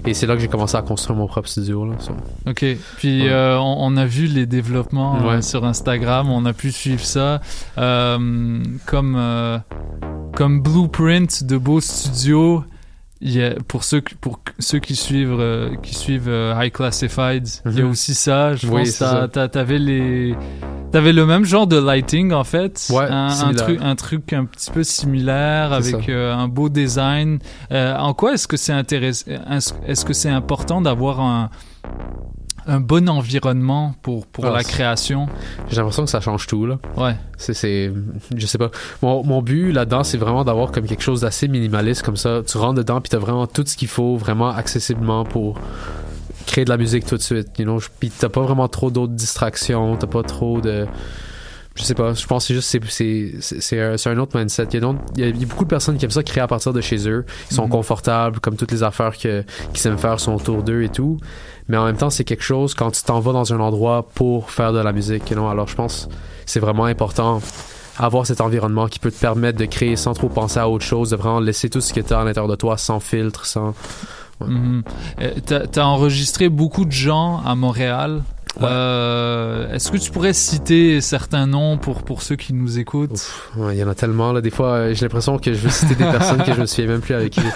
[0.05, 1.85] Et c'est là que j'ai commencé à construire mon propre studio.
[1.85, 2.13] Là, so.
[2.47, 2.65] Ok.
[2.97, 3.29] Puis Ouais.
[3.29, 7.41] euh, on, on a vu les développements euh, sur Instagram, on a pu suivre ça
[7.77, 9.61] Euh, comme
[10.35, 12.63] comme blueprint de beaux studios.
[13.19, 17.47] Y a, pour ceux qui- pour ceux qui suivent euh, qui suivent euh, High Classified,
[17.65, 17.89] il y a Mhm.
[17.91, 18.53] aussi ça.
[18.55, 20.35] Je Oui, pense que t'avais les
[20.91, 22.87] t'avais le même genre de lighting en fait.
[22.91, 27.39] Ouais, un, un truc un truc un petit peu similaire avec euh, un beau design.
[27.71, 29.25] Euh, en quoi est-ce que c'est intéressant
[29.87, 31.49] Est-ce que c'est important d'avoir un
[32.67, 35.27] un bon environnement pour, pour Ah, la création.
[35.69, 36.77] J'ai l'impression que ça change tout, là.
[36.97, 37.15] Ouais.
[37.37, 37.91] C'est, c'est,
[38.35, 38.71] je sais pas.
[39.01, 42.41] Mon, mon but là-dedans, c'est vraiment d'avoir comme quelque chose d'assez minimaliste, comme ça.
[42.45, 45.59] Tu rentres dedans, puis t'as vraiment tout ce qu'il faut, vraiment accessiblement pour
[46.45, 47.79] créer de la musique tout de suite, you know.
[47.99, 50.85] Puis t'as pas vraiment trop d'autres distractions, t'as pas trop de...
[51.75, 54.35] Je sais pas, je pense que c'est juste, c'est, c'est, c'est, c'est un, un autre
[54.35, 54.63] mindset.
[54.71, 56.09] Il y, a d'autres- il y a- il y a beaucoup de personnes qui aiment
[56.11, 57.23] ça créer à partir de chez eux.
[57.51, 57.69] Ils sont Mhm.
[57.69, 61.19] confortables, comme toutes les affaires que, qu'ils aiment faire sont autour d'eux et tout.
[61.69, 64.51] Mais en même temps, c'est quelque chose quand tu t'en vas dans un endroit pour
[64.51, 65.47] faire de la musique, you know.
[65.47, 66.09] Alors je pense
[66.45, 67.41] c'est vraiment important
[67.97, 71.09] avoir cet environnement qui peut te permettre de créer sans trop penser à autre chose,
[71.09, 73.73] de vraiment laisser tout ce qui est à l'intérieur de toi sans filtre, sans...
[74.39, 74.83] Mhm.
[75.21, 78.21] Euh, t'as enregistré beaucoup de gens à Montréal.
[78.61, 83.21] Euh, Est-ce que tu pourrais citer certains noms pour, pour ceux qui nous écoutent
[83.57, 84.41] Il y en a tellement, là.
[84.41, 86.87] Des fois, euh, j'ai l'impression que je veux citer des personnes que je me souviens
[86.91, 87.41] même plus avec qui.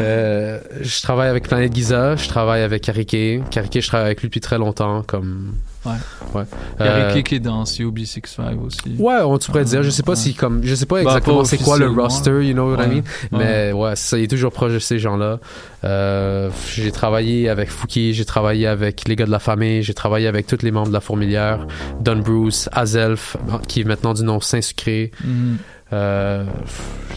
[0.00, 3.42] Euh, je travaille avec Planète Giza, je travaille avec Karike.
[3.50, 5.54] Karike, je travaille avec lui depuis très longtemps, comme...
[5.86, 5.92] Ouais.
[6.34, 6.42] Ouais.
[6.80, 8.96] Il y a Euh, Ricky qui est dans COB65 aussi.
[8.98, 11.44] Ouais, on, tu pourrais dire, je sais pas si comme, je sais pas Bah, exactement
[11.44, 13.02] c'est quoi le roster, you know what I mean,
[13.32, 15.38] mais ouais, ça, il est toujours proche de ces gens-là.
[15.84, 20.26] Euh, j'ai travaillé avec Fouki, j'ai travaillé avec les gars de la famille, j'ai travaillé
[20.26, 21.66] avec tous les membres de la Fourmilière,
[22.00, 23.36] Don Bruce, Azelf,
[23.68, 25.12] qui est maintenant du nom Saint-Sucré.
[25.24, 25.58] Mhm.
[25.92, 26.44] Euh,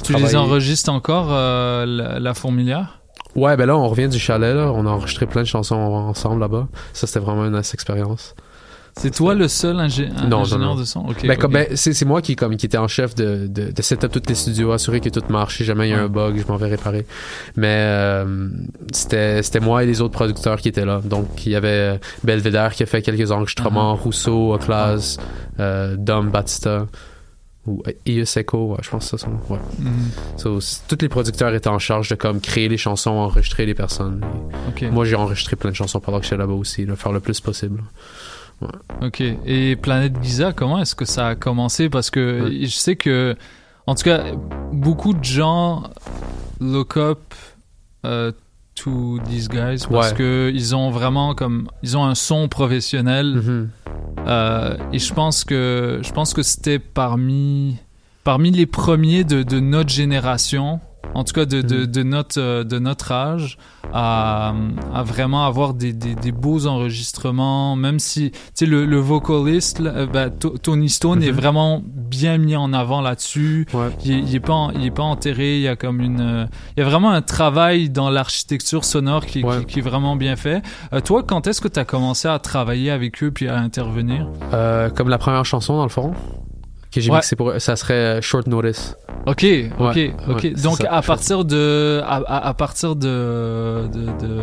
[0.03, 2.99] Tu les enregistres encore, la, la fourmilière?
[3.35, 4.71] Ouais, ben là, on revient du chalet, là.
[4.73, 6.67] On a enregistré plein de chansons ensemble là-bas.
[6.93, 8.35] Ça, c'était vraiment une nice expérience.
[8.97, 10.75] C'est toi le seul ingé- Non, ingénieur non.
[10.75, 10.99] de son?
[11.01, 11.37] Ok, ben, ok.
[11.39, 14.21] comme, ben, c'est, moi qui, comme, qui était en chef de, de, de setup tous
[14.27, 15.57] les studios, assurer que tout marche.
[15.57, 16.03] Si jamais il y a Ouais.
[16.03, 17.05] un bug, je m'en vais réparer.
[17.55, 18.49] Mais euh,
[18.91, 21.01] c'était, moi et les autres producteurs qui étaient là.
[21.03, 23.99] Donc, il y avait euh, Belvedere qui a fait quelques enregistrements, Uh-huh.
[24.01, 25.17] Rousseau, Oclaz,
[25.59, 26.85] euh, Dom Batista.
[27.67, 29.39] Ou Ioseko, ouais, je pense que ça son nom.
[29.47, 29.59] Ouais.
[29.77, 29.91] Mhm.
[30.35, 33.75] So, c- tous les producteurs étaient en charge de comme créer les chansons, enregistrer les
[33.75, 34.21] personnes.
[34.91, 37.39] Moi, j'ai enregistré plein de chansons pendant que j'étais là-bas aussi, le faire le plus
[37.39, 37.83] possible.
[38.61, 39.07] Ouais.
[39.07, 39.21] Ok.
[39.45, 41.89] Et Planète Giza, comment est-ce que ça a commencé?
[41.89, 43.35] Parce que je sais que,
[43.87, 44.23] en tout cas,
[44.71, 45.83] beaucoup de gens
[46.59, 47.33] look up
[48.05, 48.31] euh,
[48.75, 50.17] to these guys parce Ouais.
[50.17, 53.37] que ils ont vraiment comme ils ont un son professionnel.
[53.37, 53.67] Mm-hmm.
[54.27, 57.77] Euh, et je pense que je pense que c'était parmi
[58.23, 60.79] parmi les premiers de, de notre génération.
[61.13, 63.57] En tout cas, de, de, de notre, euh, de notre âge,
[63.91, 64.53] à,
[64.93, 69.81] à vraiment avoir des, des, des beaux enregistrements, même si, tu sais, le, le vocaliste,
[69.81, 71.35] euh, ben, To- Tony Stone est Mhm.
[71.37, 73.65] vraiment bien mis en avant là-dessus.
[73.73, 73.89] Ouais.
[74.05, 75.57] Il, il est pas, en- il est pas enterré.
[75.57, 76.47] Il y a comme une,
[76.77, 80.35] il y a vraiment un travail dans l'architecture sonore qui, qui, qui est vraiment bien
[80.37, 80.61] fait.
[80.93, 84.27] Euh, toi, quand est-ce que tu as commencé à travailler avec eux puis à intervenir?
[84.53, 86.13] Euh, comme la première chanson, dans le fond,
[86.91, 87.17] que j'ai Ouais.
[87.17, 88.95] mixé pour ça serait euh, Short Notice.
[89.27, 90.35] Ok, ok, Ouais, ok.
[90.43, 94.39] ouais, Donc ça, à partir de, à, à, à partir de, de, de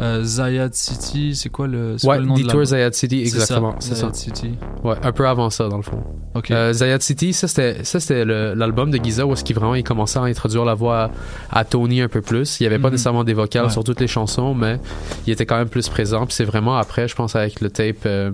[0.00, 2.64] euh, Zayat City, c'est quoi le, c'est Ouais, quoi le nom de Detour la...
[2.66, 3.74] Zayat City, exactement.
[3.80, 4.02] C'est ça.
[4.02, 4.50] Zayat City.
[4.84, 6.02] Ouais, un peu avant ça, dans le fond.
[6.34, 6.50] Ok.
[6.52, 9.74] Euh, Zayat City, ça c'était, ça c'était le- l'album de Giza où est-ce qu'il vraiment
[9.74, 11.10] il commençait à introduire la voix
[11.50, 12.60] à, Tony un peu plus.
[12.60, 12.92] Il y avait pas Mhm.
[12.94, 14.78] nécessairement des vocales sur toutes les chansons, mais
[15.26, 16.24] il était quand même plus présent.
[16.26, 18.30] Puis c'est vraiment après, je pense, avec le tape euh,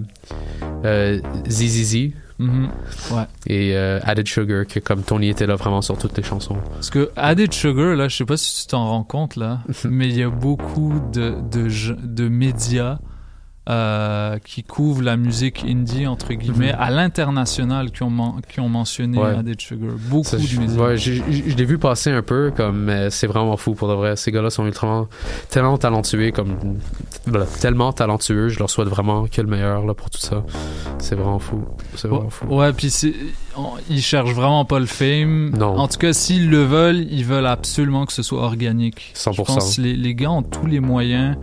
[0.85, 2.71] euh, ZZZ Mhm.
[3.11, 3.25] Ouais.
[3.49, 6.57] et euh, Added Sugar que comme Tony était là vraiment sur toutes les chansons.
[6.73, 10.09] Parce que Added Sugar, là, je sais pas si tu t'en rends compte, là, mais
[10.09, 12.99] il y a beaucoup de, de, médias
[13.71, 16.79] euh, qui couvrent la musique indie entre guillemets Mhm.
[16.81, 18.01] à l'international qui
[18.51, 19.37] qui ont mentionné Ouais.
[19.37, 19.93] Added Sugar.
[20.09, 20.81] Beaucoup Ça, de je- musique.
[20.81, 21.13] ouais, je
[21.57, 24.17] l'ai vu passer un peu, comme mais c'est vraiment fou pour de vrai.
[24.17, 25.07] Ces gars-là sont ultra,
[25.51, 26.57] tellement talentueux, comme
[27.27, 28.49] voilà, tellement talentueux.
[28.49, 30.43] Je leur souhaite vraiment que le meilleur là pour tout ça.
[30.99, 31.63] C'est vraiment fou.
[31.95, 32.47] C'est vraiment fou.
[32.47, 32.91] Ouais, puis
[33.89, 35.51] ils cherchent vraiment pas le fame.
[35.57, 35.77] Non.
[35.79, 39.13] En tout cas, s'ils le veulent, ils veulent absolument que ce soit organique.
[39.15, 39.33] 100%.
[39.33, 41.37] Je pense les, les gars ont tous les moyens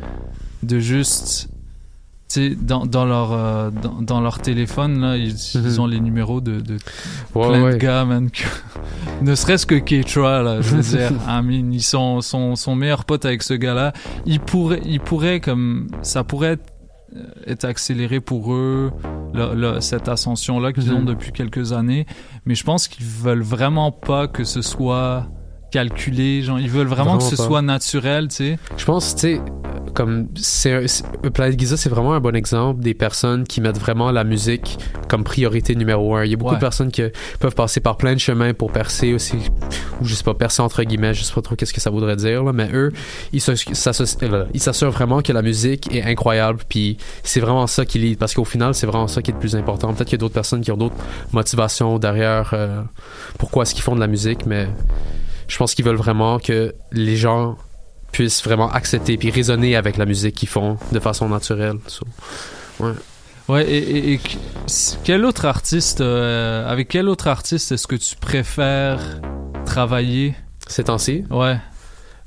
[0.64, 1.50] de juste.
[2.62, 6.60] Dans, dans, leur, euh, dans, dans leur téléphone, là, ils, ils ont les numéros de,
[6.60, 6.80] de Mhm.
[7.36, 7.74] Ouais, plein ouais.
[7.74, 8.30] de gars, man.
[9.22, 11.12] ne serait-ce que Ketra, là, je veux dire.
[11.28, 13.94] I mean, ils sont, sont, sont meilleurs potes avec ce gars-là.
[14.26, 16.66] Ils pourraient, ils pourraient comme, ça pourrait être,
[17.16, 18.92] euh, accéléré pour eux,
[19.80, 21.06] cette ascension-là qu'ils ont Mhm.
[21.06, 22.06] depuis quelques années.
[22.46, 25.28] Mais je pense qu'ils veulent vraiment pas que ce soit
[25.72, 26.42] calculé.
[26.42, 27.48] Genre, ils veulent vraiment, Vraiment que ce pas.
[27.48, 28.60] soit naturel, tu sais.
[28.78, 29.42] Je pense, tu sais,
[29.98, 30.86] comme c'est
[31.34, 34.78] Planet Giza, c'est vraiment un bon exemple des personnes qui mettent vraiment la musique
[35.10, 36.24] comme priorité numéro un.
[36.24, 36.58] Il y a beaucoup Ouais.
[36.58, 37.02] de personnes qui
[37.40, 39.38] peuvent passer par plein de chemins pour percer aussi,
[40.00, 42.16] ou je sais pas, percer entre guillemets, je sais pas trop qu'est-ce que ça voudrait
[42.16, 42.94] dire, là, mais eux,
[43.34, 47.98] ils euh, ils s'assurent vraiment que la musique est incroyable, puis c'est vraiment ça qui
[47.98, 49.92] lead, parce qu'au final, c'est vraiment ça qui est le plus important.
[49.96, 50.96] Peut-être qu'il y a d'autres personnes qui ont d'autres
[51.32, 52.84] motivations derrière euh,
[53.40, 54.68] pourquoi est-ce qu'ils font de la musique, mais
[55.48, 57.58] je pense qu'ils veulent vraiment que les gens
[58.12, 61.78] puissent vraiment accepter puis raisonner avec la musique qu'ils font de façon naturelle.
[61.88, 62.06] So,
[62.80, 62.92] ouais.
[63.48, 64.38] Ouais, et, et- et qu-
[65.06, 69.00] quel autre artiste, euh, avec quel autre artiste est-ce que tu préfères
[69.66, 70.36] travailler?
[70.68, 71.24] Ces temps-ci?
[71.30, 71.58] Ouais.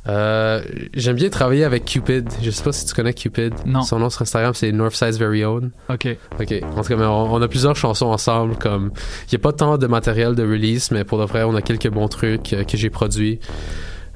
[0.08, 0.62] Euh,
[0.94, 2.26] J'aime bien travailler avec Cupid.
[2.40, 3.52] Je sais pas si tu connais Cupid.
[3.66, 3.82] Non.
[3.82, 5.72] Son nom sur Instagram, c'est Northside's Very Own.
[5.90, 6.08] Ok.
[6.40, 6.54] Ok.
[6.74, 8.56] En tout cas, on, on a plusieurs chansons ensemble.
[8.56, 8.90] Comme,
[9.28, 11.60] il y a pas tant de matériel de release, mais pour de vrai, on a
[11.60, 13.40] quelques bons trucs euh, que j'ai produits.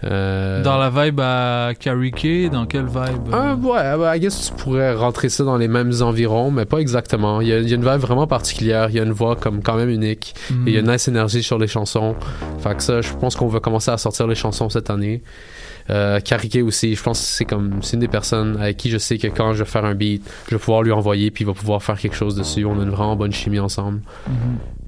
[0.05, 3.33] Euh, Dans la vibe à Karike, dans quelle vibe euh?
[3.33, 6.79] Ah, ouais, bah, I guess tu pourrais rentrer ça dans les mêmes environs, mais pas
[6.79, 7.41] exactement.
[7.41, 9.37] Il y a, il y a une vibe vraiment particulière, il y a une voix
[9.37, 12.15] comme quand même unique, et il y a une nice énergie sur les chansons.
[12.59, 15.23] Fait que ça, je pense qu'on va commencer à sortir les chansons cette année.
[15.91, 18.97] Euh, Karike aussi, je pense que c'est comme c'est une des personnes avec qui je
[18.99, 21.47] sais que quand je vais faire un beat, je vais pouvoir lui envoyer puis il
[21.47, 22.65] va pouvoir faire quelque chose dessus.
[22.65, 24.01] On a une vraiment bonne chimie ensemble.
[24.27, 24.35] Mhm.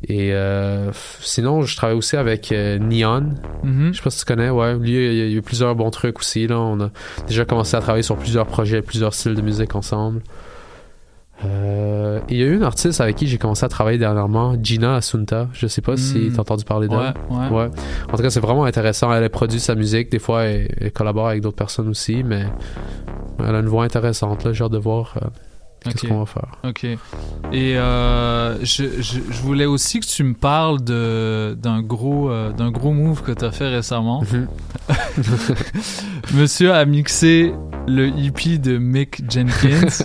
[0.08, 0.90] Et euh,
[1.20, 3.30] sinon, je travaille aussi avec euh, Neon.
[3.64, 3.90] Mhm.
[3.92, 4.74] Je sais pas si tu connais, ouais.
[4.78, 6.46] Lui, il y, a- il y a eu plusieurs bons trucs aussi.
[6.46, 6.58] Là.
[6.58, 6.90] On a
[7.26, 10.22] déjà commencé à travailler sur plusieurs projets, plusieurs styles de musique ensemble.
[11.44, 14.96] Euh, il y a eu une artiste avec qui j'ai commencé à travailler dernièrement, Gina
[14.96, 15.48] Asunta.
[15.52, 16.32] Je sais pas si Mm.
[16.32, 16.98] t'as entendu parler d'elle.
[17.30, 17.68] Ouais, ouais.
[18.10, 19.12] En tout cas, c'est vraiment intéressant.
[19.12, 20.10] Elle a produit sa musique.
[20.10, 22.44] Des fois, elle, elle collabore avec d'autres personnes aussi, mais
[23.38, 24.44] elle a une voix intéressante.
[24.44, 25.26] Là, j'ai hâte de voir euh,
[25.92, 26.48] qu'est-ce qu'on va faire.
[26.64, 26.84] Ok.
[26.84, 26.98] Et
[27.76, 32.92] euh, je, je, je voulais aussi que tu me parles d'un gros euh, d'un gros
[32.92, 34.22] move que tu as fait récemment.
[34.22, 34.48] Mhm.
[36.34, 37.52] Monsieur a mixé
[37.86, 40.04] le EP de Mick Jenkins.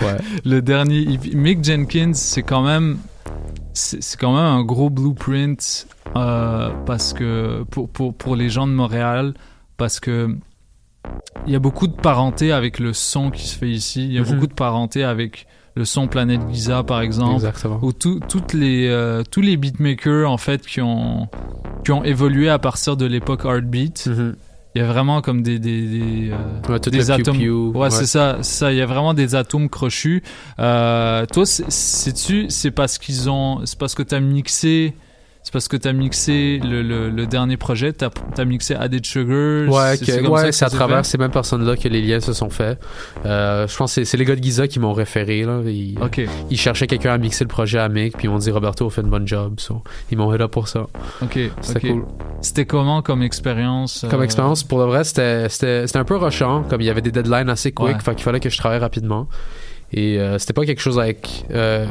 [0.00, 0.16] Ouais.
[0.46, 1.34] Le dernier EP.
[1.34, 2.98] Mick Jenkins, c'est quand même
[3.74, 5.86] c'est c'est quand même un gros blueprint
[6.16, 9.34] euh, parce que pour, pour, pour les gens de Montréal
[9.76, 10.36] parce que
[11.46, 14.04] il y a beaucoup de parenté avec le son qui se fait ici.
[14.04, 14.28] Il y a Mhm.
[14.34, 17.34] beaucoup de parenté avec le son Planète Giza, par exemple.
[17.34, 17.80] Exactement.
[17.98, 21.28] Tout- toutes les, euh, tous les beatmakers, en fait, qui ont,
[21.84, 24.08] qui ont évolué à partir de l'époque Heartbeat.
[24.76, 27.36] Il y a vraiment comme des, des, des, euh, Ouais, des atomes.
[27.38, 27.90] ouais, ouais.
[27.90, 28.72] c'est ça, ça.
[28.72, 30.22] Il y a vraiment des atomes crochus.
[30.58, 34.94] Euh, toi, c'est- sais-tu, c'est parce qu'ils ont, c'est parce que t'as mixé,
[35.44, 39.68] c'est parce que t'as mixé le, le, le dernier projet, t'as as mixé Added Sugar.
[39.72, 42.80] Ouais, c'est- ouais, à travers ces mêmes personnes-là que les liens se sont faits.
[43.26, 45.42] Euh, je pense que c'est- les gars de Giza qui m'ont référé.
[45.42, 45.60] Là.
[45.66, 45.96] Ils,
[46.50, 48.90] ils cherchaient quelqu'un à mixer le projet à Mick, puis ils m'ont dit Roberto a
[48.90, 49.60] fait une bonne job.
[49.60, 50.86] So, ils m'ont up pour ça.
[51.22, 52.04] Ok, C'était cool.
[52.40, 56.62] C'était comment comme expérience Comme euh, expérience, pour le vrai, c'était un peu rushant.
[56.70, 58.02] Comme il y avait des deadlines assez quick, Ouais.
[58.02, 59.28] fait qu'il fallait que je travaille rapidement.
[59.96, 61.44] Et euh, c'était pas quelque chose avec.
[61.52, 61.86] Euh,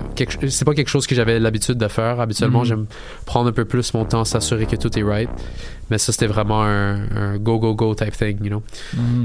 [0.50, 2.20] c'est pas quelque chose que j'avais l'habitude de faire.
[2.20, 2.66] Habituellement, Mhm.
[2.66, 2.86] j'aime
[3.26, 5.30] prendre un peu plus mon temps, s'assurer que tout est right.
[5.90, 8.64] Mais ça, c'était vraiment un, un go, go, go type thing, you know?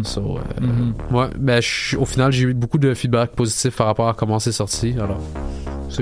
[0.05, 0.95] So, euh, Mhm.
[1.17, 1.61] ouais, ben,
[1.99, 4.95] au final, j'ai eu beaucoup de feedback positif par rapport à comment c'est sorti.
[4.97, 5.19] Alors,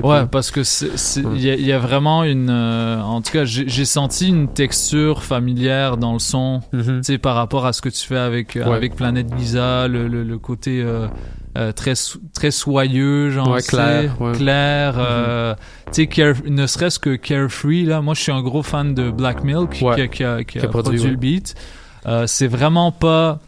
[0.03, 0.27] Ouais, cool.
[0.29, 2.49] parce que c'est- il y, a- il y a vraiment une.
[2.49, 7.35] euh, en tout cas, j'ai senti une texture familière dans le son, tu sais, par
[7.35, 8.65] rapport à ce que tu fais avec euh.
[8.69, 8.75] Ouais.
[8.75, 11.07] avec Planète Giza, le, le, le côté euh,
[11.57, 11.93] euh, très
[12.33, 14.29] très soyeux, genre Ouais, clair, ouais.
[14.29, 14.35] Mhm.
[14.37, 14.95] clair.
[14.97, 15.55] euh,
[15.91, 18.01] tu sais, ne serait-ce que Carefree là.
[18.01, 20.61] Moi, je suis un gros fan de Black Milk qui, a, qui a- qui a
[20.61, 21.55] Qui a produit, le beat.
[22.05, 23.39] Euh, c'est vraiment pas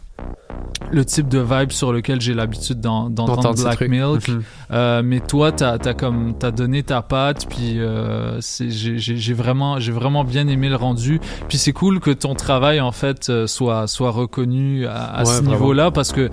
[0.90, 3.80] le type de vibe sur lequel j'ai l'habitude d'en- d'entendre Black.
[3.82, 4.26] Milk.
[4.28, 4.42] Mhm.
[4.72, 9.92] Euh, mais toi, t'as as comme t'as donné ta patte, puis euh, j'ai vraiment j'ai
[9.92, 11.20] vraiment bien aimé le rendu.
[11.48, 15.42] Puis c'est cool que ton travail en fait soit soit reconnu à, à Ouais, ce
[15.42, 16.28] niveau-là parce que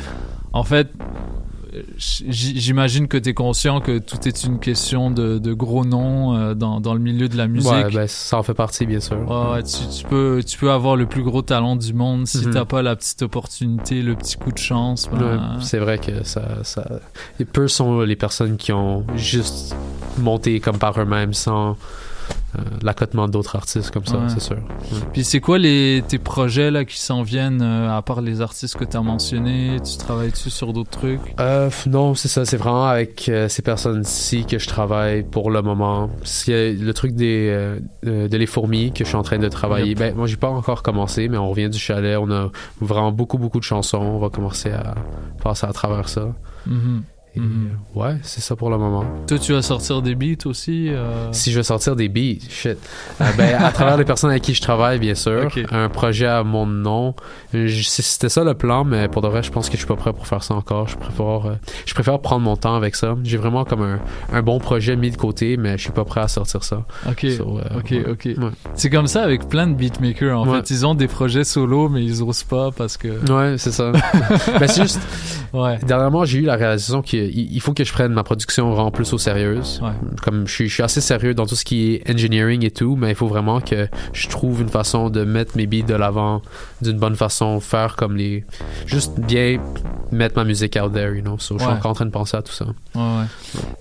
[0.54, 0.88] en fait
[1.98, 6.54] j'imagine que tu es conscient que tout est une question de, de gros noms euh,
[6.54, 7.72] dans, dans le milieu de la musique.
[7.72, 9.18] Ouais, ben, ça en fait partie, bien sûr.
[9.30, 12.54] Ouais, tu, tu peux, tu peux avoir le plus gros talent du monde si Mhm.
[12.54, 15.10] t'as pas la petite opportunité, le petit coup de chance.
[15.12, 16.88] ben, Ouais, c'est vrai que ça, ça.
[17.40, 19.76] Et peu sont les personnes qui ont juste
[20.18, 21.74] monté comme par eux-mêmes sans euh,
[22.82, 24.30] l'accotement d'autres artistes comme ça, Ouais.
[24.30, 24.56] c'est sûr.
[24.58, 25.00] Ouais.
[25.14, 28.76] Puis c'est quoi les, tes projets là qui s'en viennent, euh, à part les artistes
[28.78, 29.78] que tu as mentionnés?
[29.84, 31.20] Tu travailles-tu sur d'autres trucs?
[31.40, 32.46] Euh, non, c'est ça.
[32.46, 36.10] C'est vraiment avec euh, ces personnes-ci que je travaille pour le moment.
[36.24, 39.50] C'est le truc des euh, euh, de les fourmis que je suis en train de
[39.50, 39.90] travailler.
[39.90, 40.00] Yep.
[40.00, 42.18] Ben, moi, j'ai pas encore commencé, mais on revient du chalet.
[42.20, 42.50] On a
[42.82, 43.98] vraiment beaucoup, beaucoup de chansons.
[43.98, 44.96] On va commencer à
[45.44, 46.34] passer à travers ça.
[46.66, 47.04] Mhm.
[47.38, 49.06] Et, euh, ouais, c'est ça pour le moment.
[49.28, 50.90] Toi, tu vas sortir des beats aussi?
[50.90, 51.32] euh?
[51.32, 52.78] Si je veux sortir des beats, shit.
[53.22, 55.50] Euh, ben, à travers les personnes avec qui je travaille, bien sûr.
[55.72, 57.16] Un projet à mon nom.
[57.54, 60.14] C'était ça le plan, mais pour de vrai, je pense que je suis pas prêt
[60.14, 60.88] pour faire ça encore.
[60.88, 61.56] Je préfère, euh,
[61.86, 63.16] je préfère prendre mon temps avec ça.
[63.24, 64.00] J'ai vraiment comme un,
[64.34, 66.84] un bon projet mis de côté, mais je suis pas prêt à sortir ça.
[67.10, 68.06] Ok, So, ok, ouais.
[68.10, 68.26] ok.
[68.26, 68.50] Ouais.
[68.76, 70.40] C'est comme ça avec plein de beatmakers.
[70.40, 70.58] En Ouais.
[70.60, 73.08] fait, ils ont des projets solo, mais ils osent pas parce que.
[73.32, 73.92] Ouais, c'est ça.
[74.60, 75.02] ben, c'est juste.
[75.54, 75.78] Ouais.
[75.86, 79.12] Dernièrement, j'ai eu la réalisation qu'il il faut que je prenne ma production vraiment plus
[79.14, 79.62] au sérieux.
[79.82, 79.90] Ouais.
[80.22, 82.96] Comme je suis, je suis assez sérieux dans tout ce qui est engineering et tout,
[82.96, 86.42] mais il faut vraiment que je trouve une façon de mettre mes beats de l'avant
[86.82, 88.44] d'une bonne façon, faire comme les.
[88.86, 89.60] Juste bien
[90.12, 91.38] mettre ma musique out there, you know.
[91.40, 91.78] So, Je suis Ouais.
[91.78, 92.66] encore en train de penser à tout ça.
[92.96, 93.26] Ouais.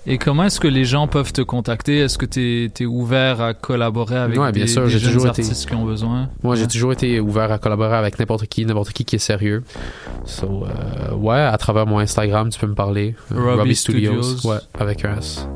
[0.06, 1.98] Et comment est-ce que les gens peuvent te contacter?
[1.98, 5.12] Est-ce que tu es, ouvert à collaborer avec Ouais, bien des, sûr, des j'ai jeunes
[5.14, 6.28] toujours été- artistes qui ont besoin?
[6.42, 9.62] Moi, j'ai toujours été ouvert à collaborer avec n'importe qui, n'importe qui qui est sérieux.
[10.24, 13.14] So, euh, ouais, à travers mon Instagram, tu peux me parler.
[13.32, 14.36] Euh, Robbie Studios.
[14.44, 15.46] Ouais, avec un S.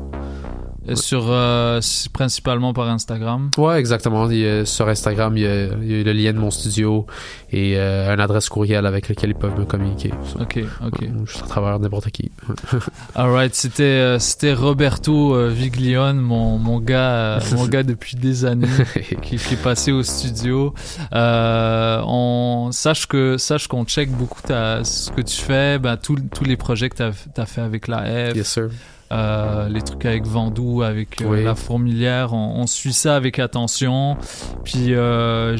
[0.87, 1.79] Et Sur, euh,
[2.11, 4.29] principalement par Instagram Ouais, exactement.
[4.31, 6.49] Il y a- sur Instagram, il y, a, il y a le lien de mon
[6.49, 7.05] studio
[7.51, 10.11] et euh, une adresse courriel avec laquelle ils peuvent me communiquer.
[10.39, 11.03] Ok, ok.
[11.25, 12.31] je suis à travers n'importe qui.
[13.15, 18.45] Alright, c'était euh, c'était Roberto euh, Viglione, mon mon gars euh, mon gars depuis des
[18.45, 18.67] années
[19.21, 20.73] qui, qui est passé au studio.
[21.13, 26.15] Euh, on sache que sache qu'on check beaucoup ta, ce que tu fais, ben tous
[26.43, 28.35] les projets que t'as as fait avec la F.
[28.35, 28.69] Yes, sir.
[29.11, 31.43] Euh, les trucs avec Vandou, avec euh, Oui.
[31.43, 34.15] la fourmilière, on, on suit ça avec attention.
[34.63, 35.57] Puis euh,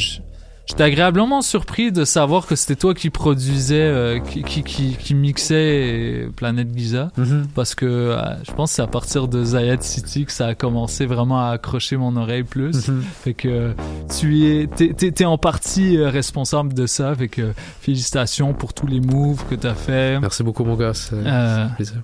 [0.65, 5.13] j'étais agréablement surpris de savoir que c'était toi qui produisais, euh, qui, qui, qui, qui
[5.15, 7.47] mixait Planète Giza, Mhm.
[7.53, 8.15] parce que
[8.47, 11.49] je pense que c'est à partir de Zayat City que ça a commencé vraiment à
[11.51, 12.87] accrocher mon oreille plus.
[12.87, 13.01] Mhm.
[13.23, 13.73] Fait que
[14.17, 17.13] tu es, t'es en partie responsable de ça.
[17.15, 17.51] Fait que
[17.81, 20.19] félicitations pour tous les moves que t'as fait.
[20.21, 20.93] Merci beaucoup, mon gars.
[20.93, 21.97] C'est un plaisir.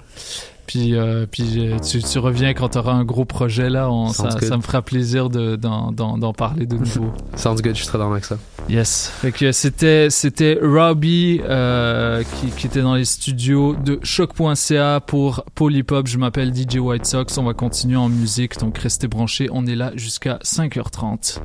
[0.68, 3.90] Puis, euh, puis tu, tu reviens quand tu auras un gros projet là.
[3.90, 4.28] On, ça,
[4.58, 7.12] me fera plaisir de, d'en, parler de nouveau.
[7.36, 8.38] Sounds good, je suis très dans avec ça.
[8.70, 9.12] yes.
[9.22, 15.46] Fait que c'était, c'était Robbie euh, qui, qui était dans les studios de choc.ca pour
[15.56, 16.08] Polypop.
[16.08, 17.38] Je m'appelle DJ White Sox.
[17.38, 18.60] On va continuer en musique.
[18.60, 19.48] Donc restez branchés.
[19.52, 21.40] On est là jusqu'à 5h30.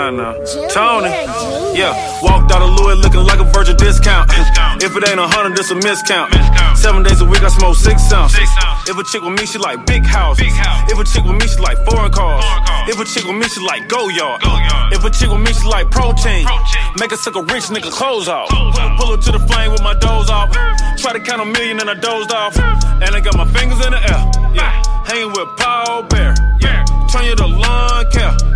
[0.00, 0.32] Check me now.
[0.72, 1.10] Tony.
[1.76, 4.30] Yeah, walked out of Louis looking like a virgin discount.
[4.80, 6.32] If it ain't a hundred, it's a miscount.
[6.76, 8.34] Seven days a week, I smoke six ounce.
[8.88, 10.52] If a chick with me, she like big houses.
[10.88, 12.44] If a chick with me, she like foreign cars.
[12.88, 14.40] If a chick with me, she like go yard.
[14.92, 16.46] If a chick with me, she like protein.
[16.98, 18.48] Make her suck a rich nigga clothes off.
[18.48, 20.50] Pull her to the flame with my doze off.
[20.96, 22.56] Try to count a million and I dozed off.
[22.56, 24.20] And I got my fingers in the air.
[24.56, 24.72] Yeah,
[25.04, 26.34] hanging with Paul Bear.
[26.60, 28.49] Yeah, turn you to lawn care.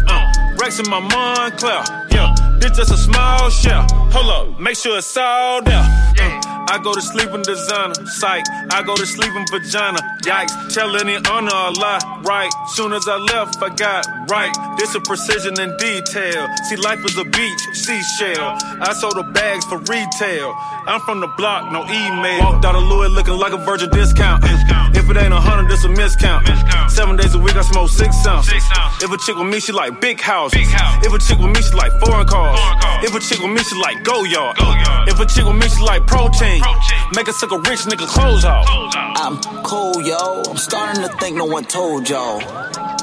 [0.59, 1.83] Rex in my Montclair.
[2.11, 3.87] Yeah, this just a small shell.
[4.13, 5.83] Hold up, make sure it's all there.
[6.19, 8.45] Uh, I go to sleep in designer, psych.
[8.71, 10.73] I go to sleep in vagina, yikes.
[10.73, 12.51] Tell any honor a lie, right?
[12.75, 14.53] Soon as I left, I got right.
[14.79, 16.49] This a precision and detail.
[16.69, 18.57] See, life is a beach, seashell.
[18.81, 20.55] I sold the bags for retail.
[20.87, 22.41] I'm from the block, no email.
[22.41, 24.45] Walked out of Louis looking like a virgin discount.
[25.05, 26.49] If it ain't a hundred, it's a miscount.
[26.91, 28.49] Seven days a week, I smoke six ounce.
[28.51, 30.67] If a chick with me, she like big houses.
[31.05, 32.59] If a chick with me, she like foreign cars.
[33.05, 34.57] If a chick with me, she like go yard.
[35.07, 36.63] If a chick with me, she like protein.
[37.15, 38.65] Make her suck a rich nigga clothes off.
[38.97, 40.41] I'm cool, yo.
[40.49, 42.41] I'm starting to think no one told y'all.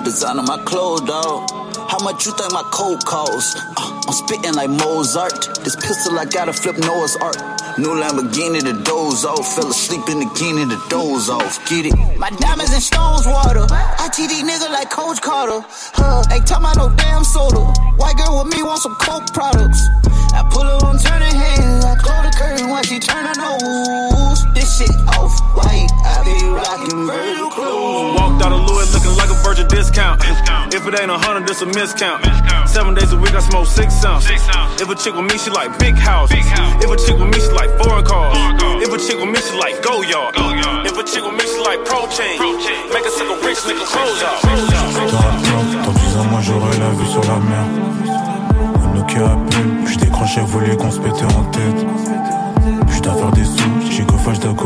[0.03, 1.60] Designing my clothes, dog.
[1.75, 3.55] How much you think my cold costs?
[3.77, 5.63] Uh, I'm spitting like Mozart.
[5.63, 7.37] This pistol I gotta flip Noah's Ark.
[7.77, 9.55] New Lamborghini to doze off.
[9.55, 11.57] Fell asleep in the bikini to doze off.
[11.69, 11.95] Get it?
[12.17, 13.65] My diamonds and stones water.
[14.03, 15.63] ITD nigga like Coach Carter.
[15.67, 17.61] Huh, ain't talking about no damn soda.
[17.95, 19.81] White girl with me want some coke products.
[20.33, 21.85] I pull her on turning hands.
[21.85, 24.43] I close the curtain when she turn her nose.
[24.55, 25.91] This shit off white.
[26.03, 28.19] I be rocking Virgil clothes.
[28.19, 30.21] Walked out of Louis looking like a virgin discount.
[30.73, 32.67] If it ain't a hundred, it's a miscount.
[32.67, 34.29] Seven days a week, I smoke six ounce.
[34.29, 36.31] If a chick with me, she like big house.
[36.31, 38.37] If a chick with me, she like foreign cars.
[38.81, 40.35] If a chick with me, she like go yard.
[40.85, 42.39] If a chick with me, she like protein.
[42.93, 44.41] Make a single rich nigga close out.
[45.85, 47.65] Dans 10 ans, moi j'aurai la vue sur la mer.
[48.83, 51.85] Un Nokia appelle, puis je décrochais, voulais qu'on se pétait en tête.
[52.87, 54.05] Puis je dois faire des sous, j'ai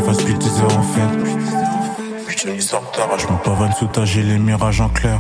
[0.06, 2.26] fasse pile 10 heures en fait.
[2.28, 5.20] Puis Johnny sort tard, je me pavane sous ta j'ai les mirages en clair.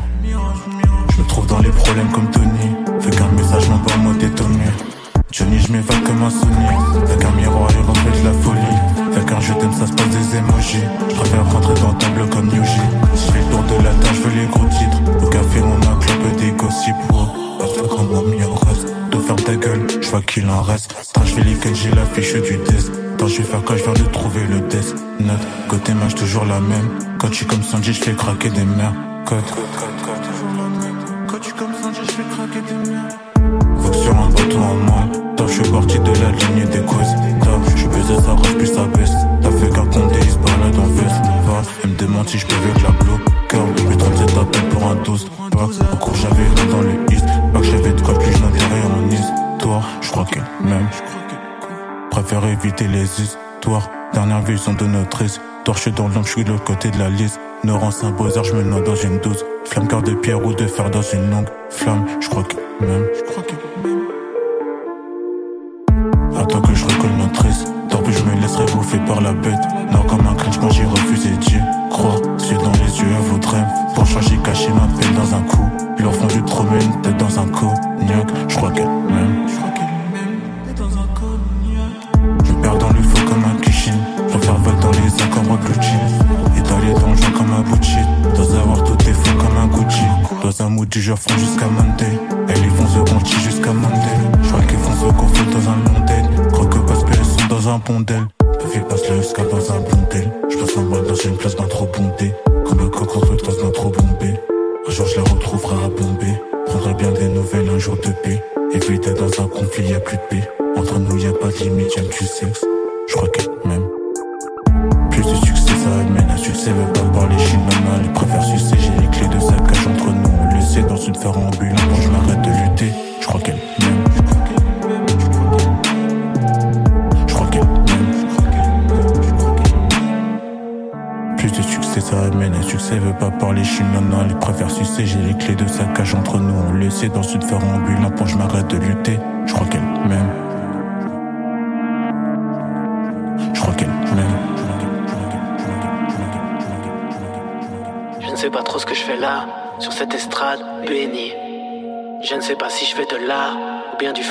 [1.16, 2.76] Je me trouve dans les problèmes comme Tony.
[3.00, 4.66] Fait qu'un message m'envoie moi t'étonner.
[5.32, 7.08] Johnny, je m'évade comme un Sony.
[7.08, 9.14] Fait qu'un miroir et reflète la folie.
[9.14, 10.84] Fait qu'un je t'aime, ça se passe des emojis.
[11.10, 12.82] Je préfère rentrer dans le tableau comme Yuji.
[13.14, 15.26] Je fais le tour de la tâche, je veux les gros titres.
[15.26, 16.96] Au café, on a clope des gossips.
[17.08, 18.94] Pour Reste comme mon meilleur reste.
[19.12, 20.94] De ferme ta gueule, je vois qu'il en reste.
[21.14, 22.92] Tant je vais j'ai la fiche du test.
[23.18, 24.96] Tant je vais faire quand je viens de trouver le test.
[25.22, 26.90] Note, côté match, toujours la même.
[27.20, 28.94] Quand je suis comme Sanji, je fais craquer des mers.
[29.26, 29.44] Code,
[31.27, 33.10] Quand tu comme Sanji, je fais craquer des mers.
[33.80, 35.07] Faut que sur un bateau en moins.
[35.35, 37.15] Top, je suis parti de la ligne des causes.
[37.41, 39.11] Top, je suis baisé, ça puis ça baisse.
[39.41, 41.22] T'as fait qu'un compte il se balade en veste.
[41.45, 43.22] Va, elle me demande si je peux avec la bloc.
[43.49, 45.30] Car, mais 37 appels pour un 12.
[45.52, 47.26] Pas, au cours j'avais rien dans le east.
[47.53, 49.88] Pas j'avais de quoi plus d'intérêt en histoire.
[50.02, 50.88] Je crois qu'elle m'aime.
[52.11, 53.89] Préfère éviter les histoires.
[54.14, 55.76] Dernière vision de notre histoire.
[55.76, 57.39] Je suis dans l'ombre, je suis de l'autre côté de la liste.
[57.64, 59.43] Neurance un beau je me noie dans une douce.
[59.66, 62.06] Flamme cœur de pierre ou de fer dans une longue flamme.
[62.20, 63.08] Je crois qu'elle m'aime.
[63.14, 64.06] Je crois qu'elle m'aime.
[66.38, 67.46] Attends que je recolle notre
[67.90, 69.54] Tant pis, je me laisserai bouffer par la bête.
[91.06, 92.15] Genre fond jusqu'à Monday.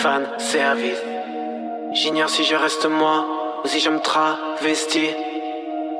[0.05, 1.03] Fan service.
[1.95, 3.25] J'ignore si je reste moi
[3.65, 5.15] ou si je me travestis.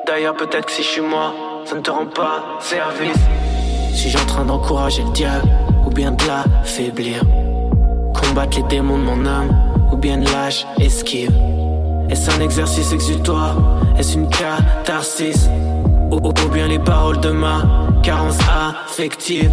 [0.07, 1.33] D'ailleurs, peut-être que si je suis moi,
[1.65, 3.17] ça ne te rend pas service.
[3.95, 5.49] Suis-je en train d'encourager le diable
[5.87, 7.23] ou bien de l'affaiblir?
[8.13, 9.57] Combattre les démons de mon âme
[9.91, 11.33] ou bien de lâche esquive.
[12.11, 13.57] Est-ce un exercice exutoire?
[13.99, 15.49] Est-ce une catharsis?
[16.11, 17.63] Ou, ou, ou bien les paroles de ma
[18.03, 19.51] carence affective?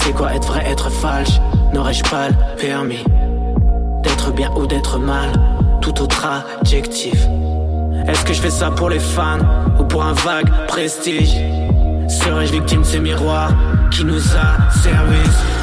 [0.00, 1.38] C'est quoi être vrai, être falche?
[1.72, 3.04] N'aurais-je pas le permis?
[4.02, 5.30] D'être bien ou d'être mal
[5.80, 6.26] Tout autre
[6.60, 7.26] adjectif.
[8.06, 9.38] Est-ce que je fais ça pour les fans
[9.78, 11.36] Ou pour un vague prestige?
[12.08, 13.52] Serais-je victime de ces miroirs
[13.90, 15.22] Qui nous a servi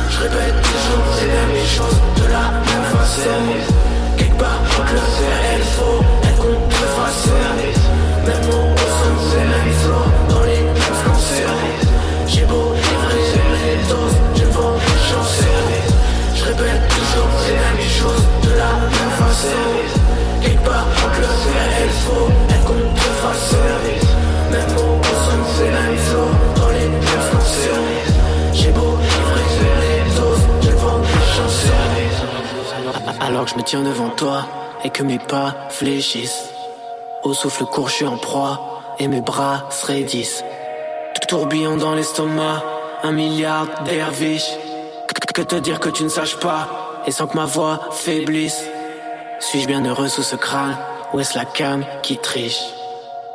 [0.09, 3.29] Je répète toujours les mêmes choses De la même façon.
[4.17, 7.31] Quelque part le faire et le faux Être contrefaçon
[8.25, 8.68] Même
[33.45, 34.45] que je me tiens devant toi
[34.83, 36.49] et que mes pas fléchissent.
[37.23, 40.43] Au souffle court, je suis en proie et mes bras se raidissent.
[41.15, 42.63] Tout tourbillon dans l'estomac,
[43.03, 44.57] un milliard derviches.
[45.33, 46.67] Que te dire que tu ne saches pas,
[47.07, 48.61] et sans que ma voix faiblisse?
[49.39, 50.75] Suis-je bien heureux sous ce crâne,
[51.13, 52.59] ou est-ce la cam qui triche?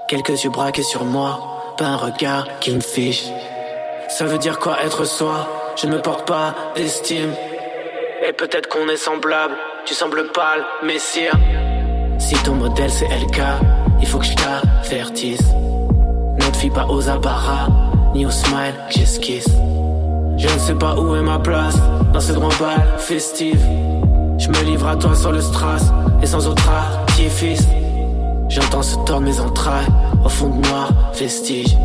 [0.07, 3.25] Quelques yeux braqués sur moi, pas un regard qui me fiche.
[4.09, 5.49] Ça veut dire quoi être soi?
[5.77, 7.33] Je ne me porte pas d'estime.
[8.29, 9.57] Et peut-être qu'on est semblable,
[9.87, 11.33] tu sembles pâle, messire.
[12.19, 13.41] Si ton modèle c'est LK,
[14.01, 15.47] il faut que je t'avertisse.
[16.39, 17.69] Ne te pas aux apparats,
[18.15, 19.49] ni aux smiles que j'esquisse.
[20.39, 21.77] Je ne sais pas où est ma place
[22.13, 23.59] dans ce grand bal festif.
[24.39, 25.93] Je me livre à toi sur le strass
[26.23, 27.67] et sans autre artifice.
[28.49, 29.87] J'entends se tordre mes entrailles
[30.25, 31.77] au fond de noir vestige.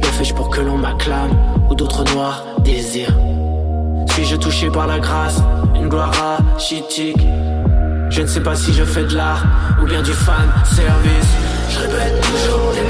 [0.00, 1.30] Le fais-je pour que l'on m'acclame
[1.70, 3.14] ou d'autres noirs désirs
[4.08, 5.42] Suis-je touché par la grâce,
[5.80, 7.26] une gloire rachitique
[8.10, 9.44] Je ne sais pas si je fais de l'art
[9.82, 11.30] ou bien du fan service.
[11.70, 12.89] Je répète toujours les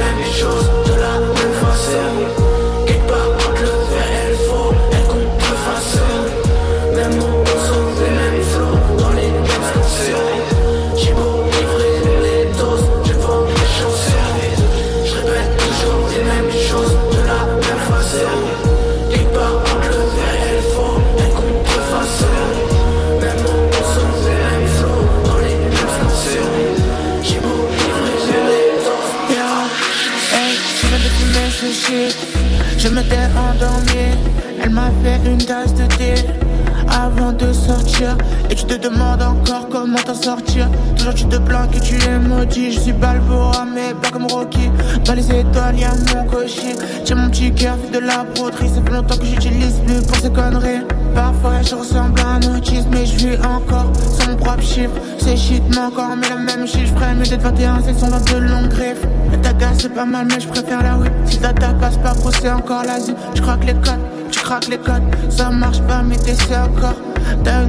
[40.20, 42.72] Toujours tu te plains que tu es maudit.
[42.72, 44.70] Je suis Balboa, mais pas comme Rocky.
[45.06, 46.76] Dans les étoiles, y'a mon cocher.
[47.05, 48.68] J'ai mon petit cœur fait de la broderie.
[48.68, 50.84] Ça fait longtemps que j'utilise plus pour ces conneries.
[51.14, 54.92] Parfois je ressemble à un autiste, mais je vis encore sans mon propre chiffre.
[55.18, 56.94] C'est shit, mais encore, mais le même chiffre.
[56.98, 59.06] Ferais mieux d'être 21, c'est son 22 longues griffes.
[59.32, 61.12] La taga c'est pas mal, mais je préfère la whip.
[61.24, 63.16] Si ta passe pas pro, c'est encore l'asile.
[63.34, 65.02] Je crois que les codes, tu craques les codes.
[65.30, 67.10] Ça marche pas, mais t'essaies encore.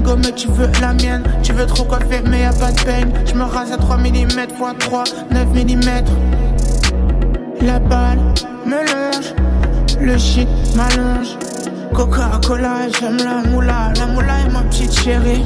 [0.04, 1.24] Gomme, mais tu veux la mienne.
[1.44, 3.12] Tu veux trop coiffer, mais y'a pas de peine.
[3.26, 5.90] Je me rase à 3 mm x 3, 9 mm.
[7.66, 8.20] La balle
[8.66, 9.34] me longe,
[10.00, 11.38] le shit m'allonge.
[11.94, 13.92] Coca-Cola, j'aime la moula.
[13.98, 15.44] La moula est ma petite chérie.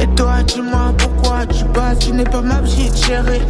[0.00, 3.42] Et toi, dis-moi pourquoi tu passes, tu n'es pas ma petite chérie.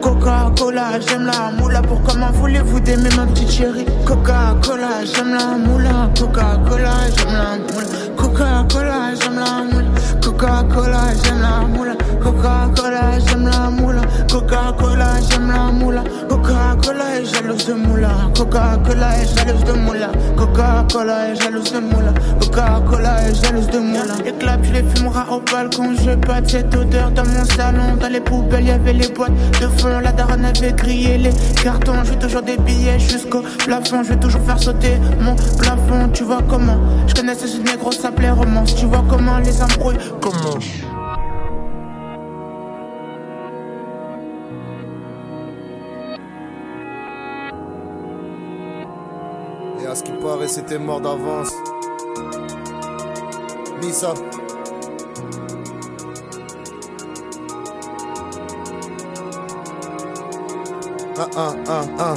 [0.00, 1.82] Coca-Cola, j'aime la moula.
[1.82, 3.86] Pour comment voulez-vous d'aimer ma petite chérie?
[4.04, 6.10] Coca-Cola, j'aime la moula.
[6.18, 7.86] Coca-Cola, j'aime la moula.
[8.16, 9.88] Coca-Cola, j'aime la moula.
[10.20, 11.94] Coca-Cola, j'aime la moula.
[12.22, 14.02] Coca-Cola, j'aime la moula.
[14.30, 16.02] Coca-Cola, j'aime la moula.
[16.42, 18.10] Coca-Cola est jalouse de moula.
[18.36, 20.10] Coca-Cola est jalouse de moula.
[20.36, 22.12] Coca-Cola est jalouse de moula.
[22.40, 24.14] Coca-Cola est jalouse de moula.
[24.24, 25.94] Les claps, je les fumeras au balcon.
[25.94, 27.96] Je pas de cette odeur dans mon salon.
[28.00, 30.00] Dans les poubelles, y'avait les boîtes de fond.
[30.00, 31.32] La daronne avait grillé les
[31.62, 32.02] cartons.
[32.04, 34.02] Je toujours des billets jusqu'au plafond.
[34.02, 36.08] Je vais toujours faire sauter mon plafond.
[36.12, 38.74] Tu vois comment Je connais ce négro, s'appelait romance.
[38.74, 40.82] Tu vois comment les embrouilles commencent.
[50.52, 51.50] C'était mort d'avance.
[53.80, 54.12] Lisa.
[61.16, 62.14] Un, un, un, un.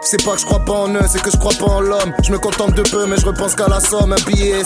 [0.00, 2.12] C'est pas que je crois pas en eux, c'est que je crois pas en l'homme.
[2.24, 4.12] Je me contente de peu, mais je repense qu'à la somme.
[4.12, 4.64] Un billet et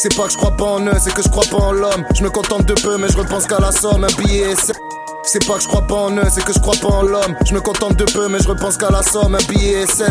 [0.00, 0.16] c'est.
[0.16, 2.04] Pas que je crois pas en eux, c'est que je crois pas en l'homme.
[2.14, 4.04] Je me contente de peu, mais je repense qu'à la somme.
[4.04, 4.74] Un billet et c'est.
[5.22, 7.36] C'est pas que je crois pas en eux, c'est que je crois pas en l'homme.
[7.46, 9.34] Je me contente de peu, mais je repense qu'à la somme.
[9.34, 10.10] Un billet et c'est.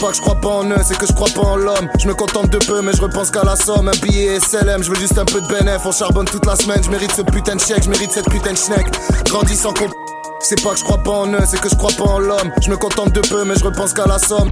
[0.00, 1.88] Pas que je crois pas en eux, c'est que je crois pas en l'homme.
[1.98, 3.88] Je me contente de peu, mais je repense qu'à la somme.
[3.88, 5.82] Un billet et SLM, je veux juste un peu de bénéf.
[5.84, 8.52] On charbonne toute la semaine, je mérite ce putain de chèque, je mérite cette putain
[8.52, 8.86] de schneck.
[9.26, 9.92] Grandis sans comp.
[10.40, 12.50] C'est pas que je crois pas en eux, c'est que je crois pas en l'homme.
[12.60, 14.50] Je me contente de peu, mais je repense qu'à la somme.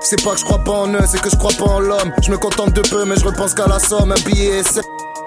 [0.00, 2.12] C'est pas que je crois pas en eux, c'est que je crois pas en l'homme.
[2.22, 4.12] Je me contente de peu, mais je repense qu'à la somme.
[4.12, 4.62] Un billet et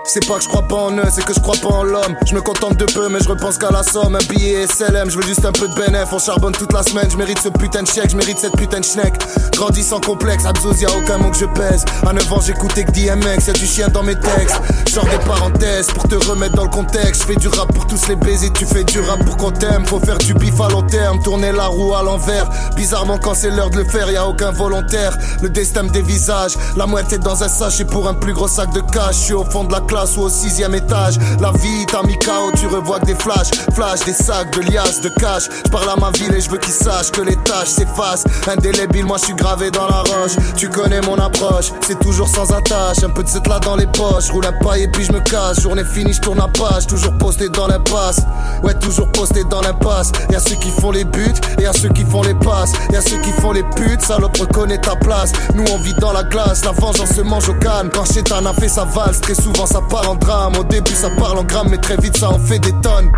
[0.10, 0.30] c'est.
[0.30, 2.16] Pas que je crois pas en eux, c'est que je crois pas en l'homme.
[2.28, 4.16] Je me contente de peu, mais je repense qu'à la somme.
[4.16, 6.10] Un billet SLM, je veux juste un peu de bénéf.
[6.12, 8.80] On charbonne toute la semaine, je mérite ce putain de chèque, je mérite cette putain
[8.80, 9.14] de schneck.
[9.56, 11.86] Grandis sans complexe, Abzouz, y'a aucun mot que je pèse.
[12.06, 14.60] À 9 ans, j'écoutais que DMX, y'a du chien dans mes textes.
[14.88, 17.22] Sors des parenthèses pour te remettre dans le contexte.
[17.24, 19.86] Je fais du rap pour tous les baisers, tu fais du rap pour qu'on t'aime.
[19.86, 22.50] Faut faire du bif à long terme, tourner la roue à l'envers.
[22.76, 25.18] Bizarrement, quand c'est l'heure de le faire, y'a aucun volontaire.
[25.42, 28.82] Le destin me dévisage, la moitié dans un sachet pour un plus gros sac de
[28.82, 29.16] cash.
[29.16, 29.99] Je suis au fond de la classe.
[30.00, 31.16] Classe ou au sixième étage.
[31.40, 33.52] La vie t'a mis KO, tu revois que des flashs.
[33.74, 35.50] Flash, des sacs, de liasses, de cash.
[35.66, 38.24] Je parle à ma ville et je veux qu'ils sachent que les tâches s'effacent.
[38.48, 40.36] Indélébile, moi je suis gravé dans la roche.
[40.56, 43.04] Tu connais mon approche, c'est toujours sans attache.
[43.04, 44.30] Un peu de cette là dans les poches.
[44.32, 45.62] Roule un paille et puis je me casse.
[45.62, 46.88] Journée finie, je tourne à page.
[46.88, 48.22] Toujours posté dans l'impasse.
[48.64, 50.12] Ouais, toujours posté dans l'impasse.
[50.32, 52.72] Y'a ceux qui font les buts et y'a ceux qui font les passes.
[52.92, 55.32] Y'a ceux qui font les putes, salope reconnais ta place.
[55.56, 57.90] Nous on vit dans la glace, la vengeance se mange au calme.
[57.94, 60.54] Quand Chétan a fait sa valse, très souvent ça part en drame.
[60.60, 63.12] Au début ça parle en grammes, mais très vite ça en fait des tonnes.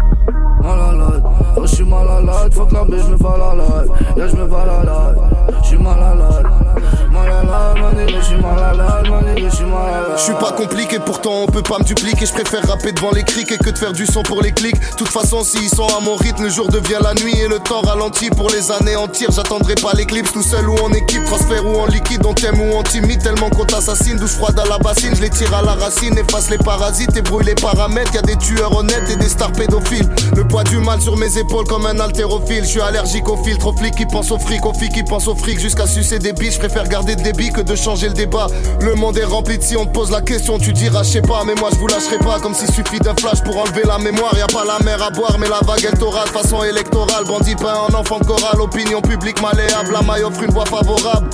[0.61, 1.23] Malade,
[1.57, 5.17] oh j'suis malade, fuck la bitch, j'me malade, yeah j'me malade,
[5.63, 10.11] j'suis malade, malade, j'suis malade.
[10.17, 12.25] Je suis pas compliqué, pourtant on peut pas me dupliquer.
[12.25, 14.75] Je préfère rapper devant les criques que de faire du son pour les clics.
[14.97, 17.81] toute façon, s'ils sont à mon rythme, le jour devient la nuit et le temps
[17.81, 19.29] ralentit pour les anéantir.
[19.31, 22.75] J'attendrai pas l'éclipse, tout seul ou en équipe, transfert ou en liquide, on t'aime ou
[22.75, 23.21] on timide.
[23.21, 25.15] Tellement qu'on t'assassine, douche froide à la bassine.
[25.15, 28.13] Je les tire à la racine, efface les parasites et brûle les paramètres.
[28.13, 30.09] Y a des tueurs honnêtes et des stars pédophiles.
[30.35, 32.63] Le poids du mal sur mes épaules comme un haltérophile.
[32.63, 35.27] Je suis allergique aux filtres, aux flics qui pensent au fric, aux filles qui pensent
[35.27, 35.59] au fric.
[35.59, 38.47] Jusqu'à sucer des biches, préfère garder le débit que de changer le débat.
[38.81, 41.43] Le monde est rempli de si on te pose la question, tu diras, je pas,
[41.45, 42.39] mais moi je vous lâcherai pas.
[42.39, 44.37] Comme s'il suffit d'un flash pour enlever la mémoire.
[44.37, 47.23] Y a pas la mer à boire, mais la vague électorale, façon électorale.
[47.25, 49.93] Bandit peint en enfant de chorale, opinion publique malléable.
[49.93, 51.29] La maille offre une voix favorable.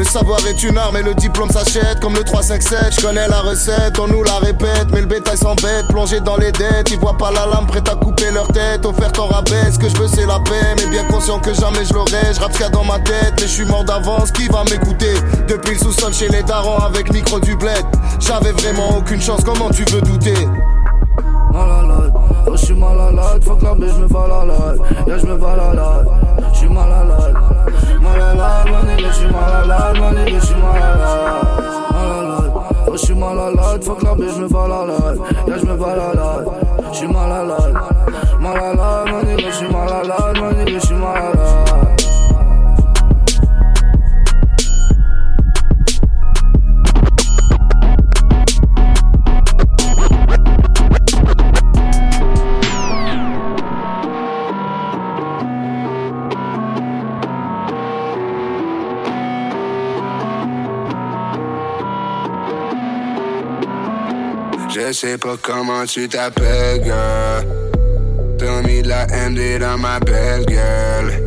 [0.00, 2.94] Le savoir est une arme et le diplôme s'achète comme le 357.
[2.98, 6.52] Je connais la recette, on nous la répète, mais le bétail s'embête, plongé dans les
[6.52, 6.90] dettes.
[6.90, 9.70] Ils voient pas la lame prête à couper leur tête, offerte en rabais.
[9.70, 12.32] Ce que je veux, c'est la paix, mais bien conscient que jamais je l'aurai.
[12.34, 14.32] Je rappe ce dans ma tête, mais je suis mort d'avance.
[14.32, 15.12] Qui va m'écouter?
[15.46, 17.84] Depuis le sous-sol chez les darons avec micro du bled.
[18.20, 20.48] J'avais vraiment aucune chance, comment tu veux douter?
[21.52, 22.14] Malade,
[22.46, 25.82] oh j'suis malade, fuck la bitch, j'me malade, yeah j'me malade,
[26.54, 26.68] j'suis
[28.20, 30.98] malade, malade, manille, j'suis malade, manille, j'suis malade,
[31.92, 32.52] malade,
[32.86, 35.18] oh j'suis malade, fuck la bitch, j'me malade,
[35.48, 36.46] yeah j'me malade,
[36.92, 37.74] j'suis malade,
[38.40, 41.34] malade, manille, j'suis malade, manille, j'suis malade.
[41.34, 41.39] Je
[64.92, 67.46] sais pas comment tu t'appelles, girl.
[68.38, 71.22] T'as mis de la MD dans ma belle gueule.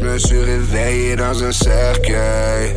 [0.00, 2.76] Me suis réveillé dans un cercueil.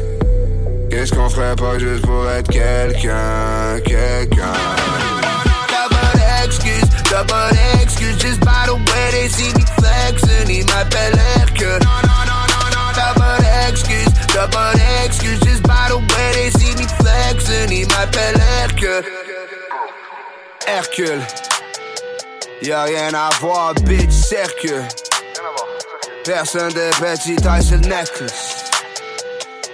[0.89, 4.53] Qu'est-ce qu'on ferait pas juste pour être quelqu'un, quelqu'un?
[5.67, 8.17] T'as pas d'excuse, t'as pas d'excuse.
[8.19, 11.79] Just by the way they see me flexing, ils m'appellent Hercule.
[12.95, 15.39] T'as pas d'excuse, t'as pas d'excuse.
[15.43, 19.03] Just by the way they see me flexing, ils m'appellent Hercule.
[20.67, 21.21] Hercule.
[22.61, 24.83] Y'a rien à voir, bitch, cercle.
[26.25, 28.27] Personne de petit taille sur le.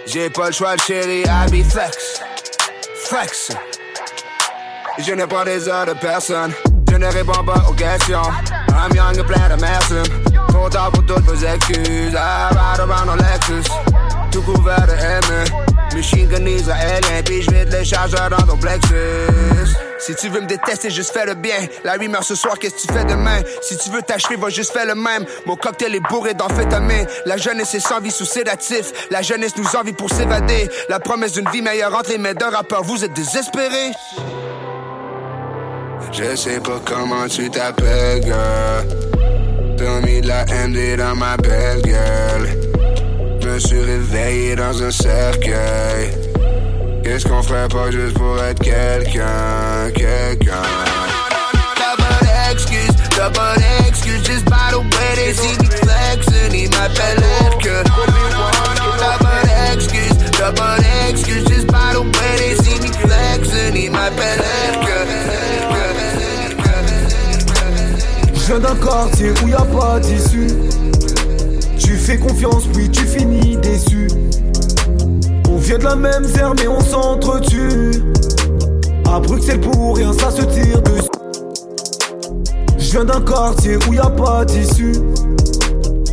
[0.05, 2.21] J'ai pas le choix chérie, be flex.
[3.05, 3.51] Flex.
[4.99, 6.53] Je ne prends des heures de personne.
[6.91, 8.21] Je ne réponds pas aux questions.
[8.69, 10.11] I'm young et plein de merci.
[10.49, 12.13] Trop tard pour toutes vos excuses.
[12.13, 13.71] I ride around en Lexus.
[14.31, 15.45] Tout couvert de haine.
[15.95, 17.23] Machine gun israélien.
[17.25, 19.75] Puis je vide les chargeurs dans ton plexus.
[20.05, 21.55] Si tu veux me détester, juste fais le bien.
[21.85, 23.39] La meurt ce soir, qu'est-ce que tu fais demain?
[23.61, 25.25] Si tu veux t'achever, va juste faire le même.
[25.45, 27.07] Mon cocktail est bourré d'amphétamine.
[27.25, 28.91] La jeunesse est sans vie sous sédatif.
[29.11, 30.69] La jeunesse nous envie pour s'évader.
[30.89, 32.83] La promesse d'une vie meilleure entre les mains d'un rappeur.
[32.83, 33.91] Vous êtes désespérés?
[36.11, 38.85] Je sais pas comment tu t'appelles, girl.
[39.77, 42.49] T'as mis de la MD dans ma belle gueule.
[43.45, 46.11] Me suis réveillé dans un cercueil.
[47.03, 50.63] Qu'est-ce qu'on ferait pas juste pour être quelqu'un, quelqu'un?
[51.75, 54.23] T'as pas d'excuse, t'as pas d'excuse.
[54.23, 57.83] Just by the way they see me flexing, ils m'appellent Hercule.
[58.99, 61.45] T'as pas d'excuse, t'as pas d'excuse.
[61.49, 64.41] Just by the way they see me flexing, ils m'appellent
[68.33, 70.47] Je viens d'un quartier où y a pas d'issue.
[71.77, 74.07] Tu fais confiance, puis tu finis déçu.
[75.63, 77.91] Vient de la même terre, mais on s'entretue.
[79.09, 81.07] À Bruxelles pour rien, ça se tire dessus.
[82.77, 84.91] Je viens d'un quartier où y a pas d'issue.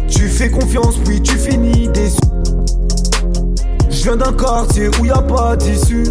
[0.09, 2.17] Tu fais confiance, puis tu finis déçu.
[3.91, 6.05] Je viens d'un quartier où y a pas d'issue.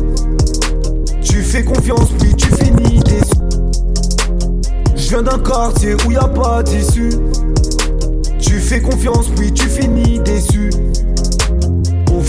[1.22, 3.40] Tu fais confiance, puis tu finis déçu.
[4.98, 7.14] Je viens d'un quartier où y a pas d'issue.
[8.42, 10.70] Tu fais confiance, puis tu finis déçu.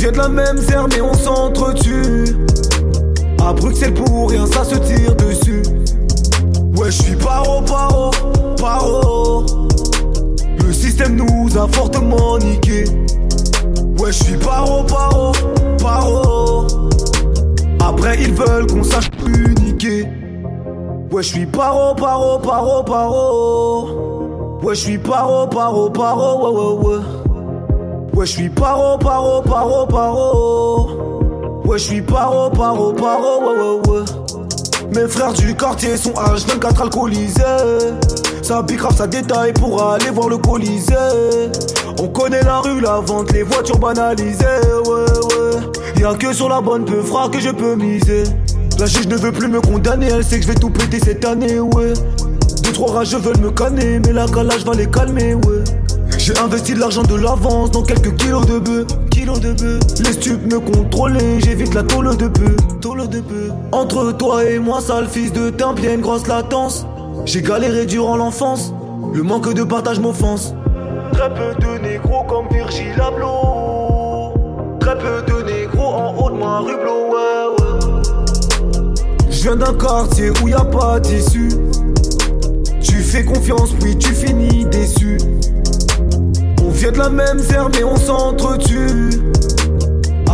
[0.01, 2.35] Vient de la même terre, mais on s'entretue.
[3.47, 5.63] À Bruxelles pour rien, ça se tire dessus.
[6.75, 8.11] Ouais, je suis paro, paro,
[8.57, 9.45] paro.
[10.65, 12.85] Le système nous a fortement niqué.
[13.99, 15.33] Ouais, je suis paro, paro,
[15.79, 16.67] paro.
[17.81, 20.09] Après, ils veulent qu'on sache plus niquer.
[21.13, 24.61] Ouais, je suis paro, paro, paro, paro.
[24.63, 27.30] Ouais, je suis paro, paro, paro, ouais, ouais, ouais.
[28.15, 31.61] Ouais, je suis paro, paro, paro, paro.
[31.65, 34.05] Ouais, je suis paro, paro, paro, ouais, ouais, ouais.
[34.95, 37.43] Mes frères du quartier sont H24 alcoolisés.
[38.43, 40.95] Ça bicrave, ça détaille pour aller voir le colisée.
[42.03, 44.45] On connaît la rue, la vente, les voitures banalisées,
[44.87, 46.01] ouais, ouais.
[46.01, 48.24] Y'a que sur la bonne peu que je peux miser.
[48.78, 51.24] La juge ne veut plus me condamner, elle sait que je vais tout péter cette
[51.24, 51.93] année, ouais.
[52.65, 55.62] Deux, trois rages veulent me canner, mais la calage va les calmer, ouais.
[56.23, 59.81] J'ai investi de l'argent de l'avance dans quelques kilos de bœufs, kilos de bœufs.
[60.05, 63.49] Les stupes me contrôler, j'évite la tôle de peu, tôle de peu.
[63.73, 66.87] Entre toi et moi, sale fils de timbre, y'a une grosse latence.
[67.25, 68.75] J'ai galéré durant l'enfance,
[69.15, 70.53] le manque de partage m'offense.
[71.15, 74.35] Très peu de négros comme Virgil Abloh.
[74.79, 77.01] Très peu de négros en haut de ma rublo.
[79.31, 81.49] Je viens d'un quartier où y a pas d'issue.
[82.83, 85.17] Tu fais confiance, puis tu finis déçu.
[86.81, 89.11] Vient de la même terre, mais on s'entretue.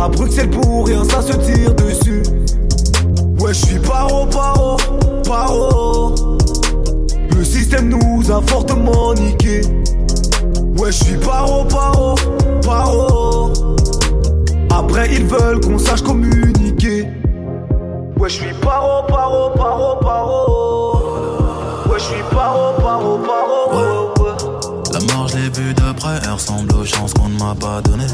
[0.01, 2.23] À Bruxelles pour rien, ça se tire dessus.
[3.37, 4.77] Ouais, je suis paro, paro,
[5.25, 6.15] paro.
[7.35, 9.59] Le système nous a fortement niqué.
[10.77, 12.15] Ouais, je suis paro, paro,
[12.65, 13.51] paro.
[14.69, 17.07] Après, ils veulent qu'on sache communiquer.
[18.17, 20.46] Ouais, je suis paro, paro, paro, paro.
[26.87, 28.05] Chances qu'on ne m'a pas données.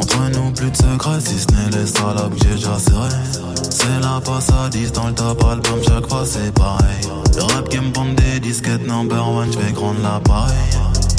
[0.00, 3.08] Entre nous, plus de secrets, si ce n'est les salopes que j'ai déjà serré.
[3.70, 7.00] C'est la passadise dans le top album, chaque fois c'est pareil.
[7.36, 10.54] Le rap qui me pompe des disquettes number one, j'vais grande l'appareil.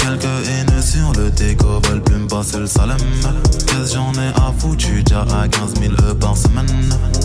[0.02, 2.98] Quelques haineux sur le déco veulent plus me passer le salem.
[3.68, 6.65] Qu'est-ce j'en ai à j'suis déjà à 15 000 E par semaine.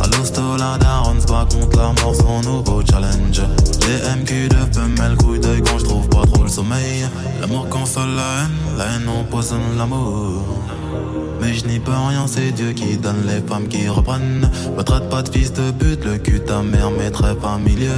[0.02, 3.40] À l'hosto, la daronne bat contre la mort, son nouveau challenge.
[3.86, 7.06] Les MQ de femelles, couille d'œil quand j'trouve pas trop le sommeil.
[7.40, 10.42] L'amour console la haine, la haine empoisonne l'amour.
[11.40, 14.50] Mais je n'y peux rien, c'est Dieu qui donne les femmes qui reprennent.
[14.76, 17.88] Me traite pas de fils de pute, le cul ta mère m'est très familier.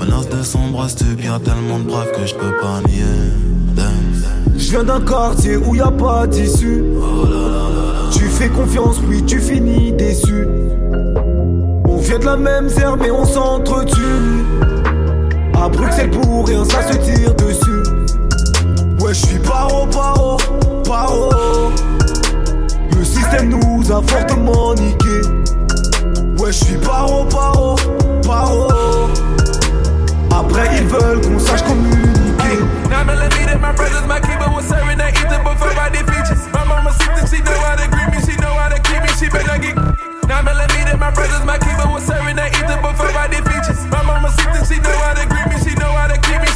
[0.00, 3.04] Menace de sombre stup, y'a tellement de preuves que je peux pas nier.
[4.56, 6.82] Je viens d'un quartier où y a pas d'issue.
[8.12, 10.46] Tu fais confiance, puis tu finis déçu.
[11.88, 14.44] On vient de la même terre, mais on s'entretue.
[15.54, 17.82] À Bruxelles pour rien, ça se tire dessus.
[19.00, 20.36] Ouais, je suis paro, paro,
[20.84, 21.30] paro.
[22.96, 25.20] Le système nous a fortement niqué.
[26.38, 27.76] Ouais, je suis paro, paro,
[28.26, 28.68] paro.
[30.30, 32.58] Après, ils veulent qu'on sache communiquer.
[32.96, 36.48] Now millimeter, my brothers, my keeper was serving that ether before I did features.
[36.48, 39.12] My mama sister, she know how to greet me, she know how to keep me,
[39.20, 39.76] she better get.
[40.24, 43.84] Now millimeter, my brothers, my keeper was serving that ether before I did features.
[43.92, 45.55] My mama sister, she know how to greet me,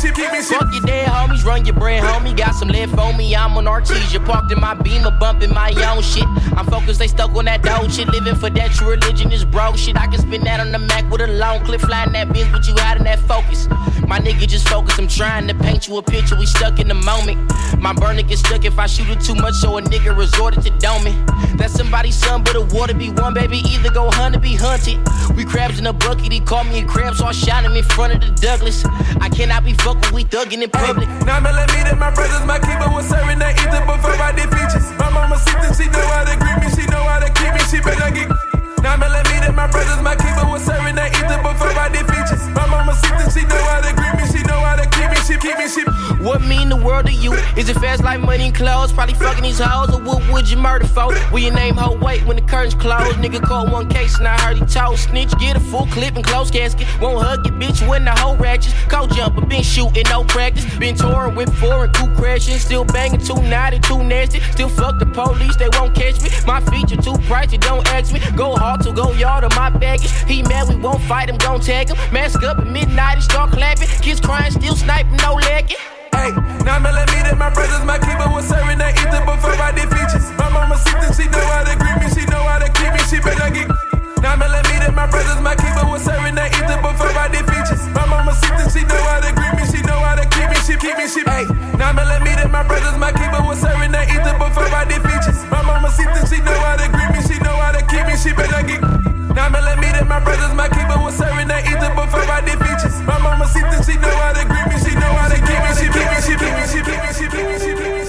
[0.09, 0.55] keep me, she.
[0.55, 2.37] Fuck your dead homies, run your bread, homie.
[2.37, 4.25] Got some lead for me, I'm on Artesia.
[4.25, 6.25] Parked in my beamer, bumping my own shit.
[6.57, 8.09] I'm focused, they stuck on that dope shit.
[8.09, 9.97] Living for that true religion is broke shit.
[9.97, 12.67] I can spin that on the Mac with a long clip, flying that bitch, but
[12.67, 13.69] you out in that focus.
[14.07, 16.95] My nigga just focus, I'm trying to paint you a picture, we stuck in the
[16.95, 17.53] moment.
[17.79, 20.71] My burner gets stuck if I shoot it too much, so a nigga resorted to
[20.85, 21.15] doming.
[21.57, 23.59] That's somebody's son, but a water be one, baby.
[23.59, 24.99] Either go hunt or be hunted.
[25.37, 27.85] We crabs in a bucket, he called me a crab, so I shot him in
[27.85, 28.85] front of the Douglas.
[29.21, 31.09] I cannot be fucking, we thugging in public.
[31.27, 34.87] Now millimeter, my brothers, my keeper was serving that ether before I did features.
[34.99, 37.61] My mama sister, she know how to greet me, she know how to keep me,
[37.71, 38.50] she better get.
[38.83, 42.43] Now millimeter, my brothers, my keeper was serving that ether before did features.
[42.55, 45.17] My mama sister, she know how to greet me, she know how to keep me,
[45.27, 45.83] she keep me, she.
[46.23, 47.33] What mean the world to you?
[47.57, 48.93] Is it fast like money and clothes?
[48.93, 51.09] Probably fucking these hoes, or what would you murder for?
[51.33, 53.15] Will your name hold weight when the curtains close?
[53.15, 55.33] Nigga called one case and I heard he told snitch.
[55.39, 56.87] Get a full clip and close casket.
[57.01, 58.75] Won't hug your bitch when the whole ratchets.
[58.89, 60.65] Cold jumper, been shooting, no practice.
[60.79, 62.59] Been touring with and coup crashing.
[62.59, 64.41] Still banging too naughty, too nasty.
[64.53, 66.31] Still fuck the police, they won't catch me.
[66.47, 68.21] My feature too pricey, don't ask me.
[68.37, 70.11] Go hard to go yard on my baggage.
[70.27, 71.97] He mad, we won't fight him, gon' tag him.
[72.13, 73.89] Mask up at midnight and start clapping.
[74.03, 75.77] Kids crying, still sniping, no lacking.
[76.13, 76.31] Hey,
[76.65, 80.31] now millimeter, my brothers, my keeper was serving that ether before I did features.
[80.39, 83.01] My mama sister, she know how to greet me, she know how to keep me,
[83.09, 84.00] she better get.
[84.21, 87.81] Nine millimeter, my brothers, my keeper was serving that ether before I did features.
[87.97, 90.59] My mama sister, she know how to greet me, she know how to keep me,
[90.61, 91.25] she keep me, she.
[91.25, 91.49] Hey,
[91.81, 95.41] nine millimeter, my brothers, my keeper was serving that ether before I did features.
[95.49, 98.15] My mama sister, she know how to greet me, she know how to keep me,
[98.21, 98.85] she better get.
[99.33, 103.01] Nine millimeter, my brothers, my keeper was serving that ether before I did features.
[103.09, 105.71] My mama sister, she know how to greet me, she know how to keep me,
[105.81, 108.00] she keep me, she keep me, she keep me, she keep me, she keep me.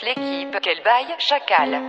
[0.00, 1.82] L'équipe, quel bail, chacal.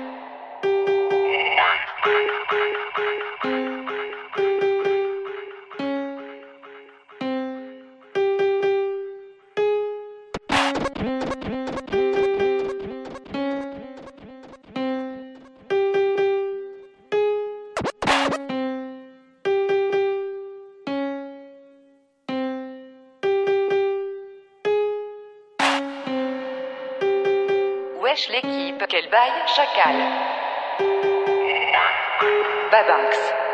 [28.30, 29.96] L'équipe, quel bail, chacal.
[32.72, 33.53] Babanks.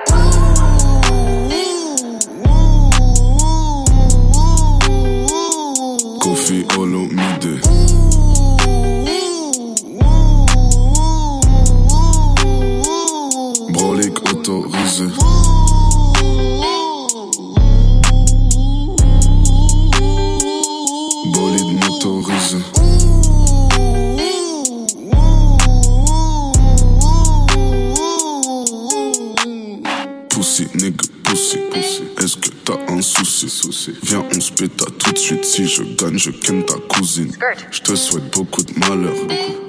[34.04, 35.46] Viens, on se péta tout de suite.
[35.46, 37.32] Si je gagne, je ken ta cousine.
[37.72, 39.16] Je te souhaite beaucoup de malheur.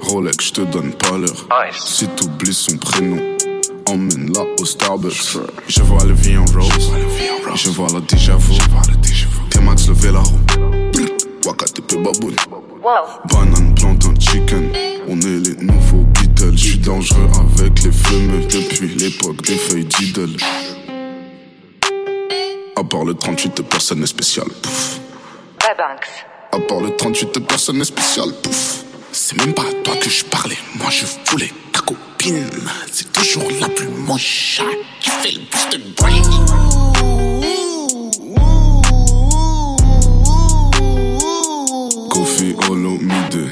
[0.01, 1.47] Rolex, je te donne pas l'heure.
[1.79, 3.21] Si t'oublies son prénom,
[3.85, 5.37] emmène-la au Starbucks.
[5.67, 6.91] Je vois le vie en rose.
[7.55, 8.53] Je vois la déjà vu.
[9.49, 10.39] T-Max, lever la roue.
[11.45, 12.35] Wakate pe baboune.
[13.31, 14.71] Banane, plantain, chicken.
[15.07, 16.51] On est les nouveaux Beatles.
[16.57, 20.35] Je suis dangereux avec les fumeux depuis l'époque des feuilles d'idole.
[22.91, 24.47] À part le 38, personne n'est spécial.
[24.61, 24.99] Pouf.
[25.61, 26.09] Babanks.
[26.51, 28.33] À part le 38, personne n'est spécial.
[28.43, 28.83] Pouf.
[29.13, 30.57] C'est même pas à toi que je parlais.
[30.75, 32.49] Moi, je voulais ta copine.
[32.91, 34.61] C'est toujours la plus moche
[34.99, 36.21] qui fait le plus de bruit.
[42.09, 43.51] Kofi Olomide.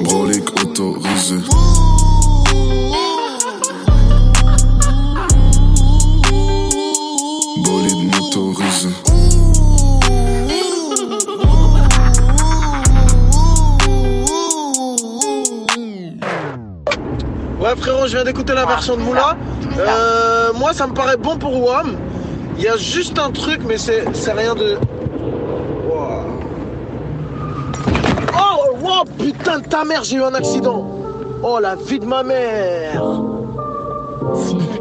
[0.00, 1.36] Brolic autorisé.
[17.70, 19.36] Ouais frérot, je viens d'écouter la version de Moula.
[19.78, 21.96] Euh, moi ça me paraît bon pour WAM.
[22.56, 24.76] Il y a juste un truc mais c'est c'est rien de.
[25.88, 26.24] Wow.
[28.34, 30.84] Oh, wow, putain de ta mère, j'ai eu un accident.
[31.44, 33.00] Oh la vie de ma mère.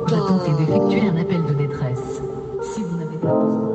[0.07, 2.21] Tentez d'effectuer un appel de détresse.
[2.73, 3.69] Si vous n'avez pas besoin.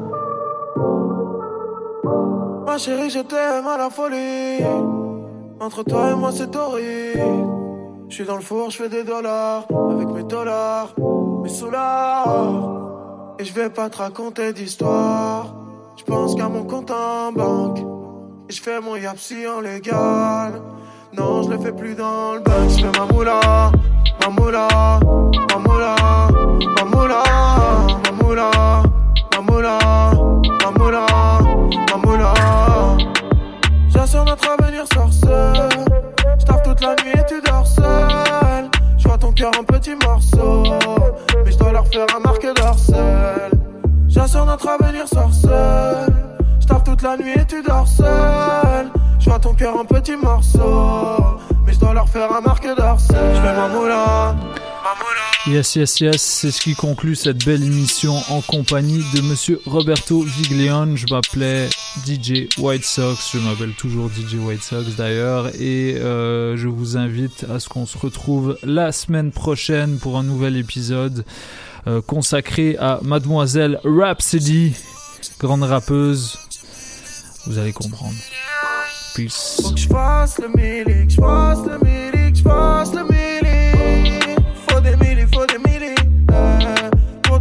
[2.66, 4.64] Ma chérie, je t'aime à la folie.
[5.60, 7.53] Entre toi et moi, c'est horrible.
[8.14, 9.66] Je suis dans le four, je fais des dollars.
[9.90, 10.94] Avec mes dollars,
[11.42, 13.34] mes soulards.
[13.40, 15.52] Et je vais pas te raconter d'histoire.
[15.96, 17.80] Je pense qu'à mon compte en banque.
[18.48, 20.62] Et je fais mon yapsi en légal.
[21.12, 22.68] Non, je le fais plus dans le bank.
[22.68, 23.40] Je fais ma moula,
[24.20, 24.68] ma moula,
[25.50, 25.96] ma moula,
[26.76, 27.22] ma moula,
[28.04, 28.50] ma moula,
[29.32, 29.40] ma
[30.70, 31.06] moula,
[31.90, 32.34] ma moula.
[33.88, 35.68] J'assure notre avenir sorceur.
[36.38, 37.43] J'taffe toute la nuit et tu
[39.44, 40.62] cœur en petits morceaux.
[41.44, 43.50] Mais je dois leur faire un marque d'orcel.
[44.08, 46.06] J'assure notre avenir sorceur.
[46.60, 48.90] J'taffe toute la nuit et tu dors seul.
[49.18, 51.38] J'vois ton cœur en petits morceaux.
[51.66, 53.34] Mais je dois leur faire un marque d'orcel.
[53.34, 54.34] J'fais ma moula.
[55.46, 60.22] Yes, yes, yes, c'est ce qui conclut cette belle émission en compagnie de monsieur Roberto
[60.22, 60.96] Viglione.
[60.96, 61.68] Je m'appelais
[62.06, 67.44] DJ White Sox, je m'appelle toujours DJ White Sox d'ailleurs, et euh, je vous invite
[67.52, 71.26] à ce qu'on se retrouve la semaine prochaine pour un nouvel épisode
[71.86, 74.72] euh, consacré à Mademoiselle Rhapsody,
[75.38, 76.38] grande rappeuse.
[77.46, 78.14] Vous allez comprendre.
[79.14, 79.60] Peace.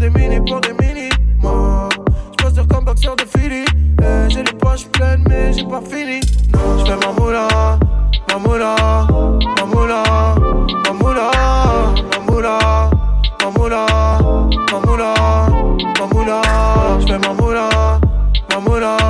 [0.03, 1.09] des mini pour des mini
[1.41, 1.89] morts.
[2.37, 3.63] J'pose comme boxeur de Philly.
[4.01, 6.19] Eh, j'ai les poches pleines, mais j'ai pas fini.
[6.53, 7.47] Non, J'fais ma ma moula,
[8.29, 8.75] ma moula,
[9.57, 10.03] ma moula,
[10.83, 11.31] ma moula,
[12.11, 12.67] ma moula,
[13.41, 15.15] ma moula,
[15.99, 16.43] ma moula.
[16.99, 17.69] J'fais ma moula,
[18.49, 19.02] ma moula.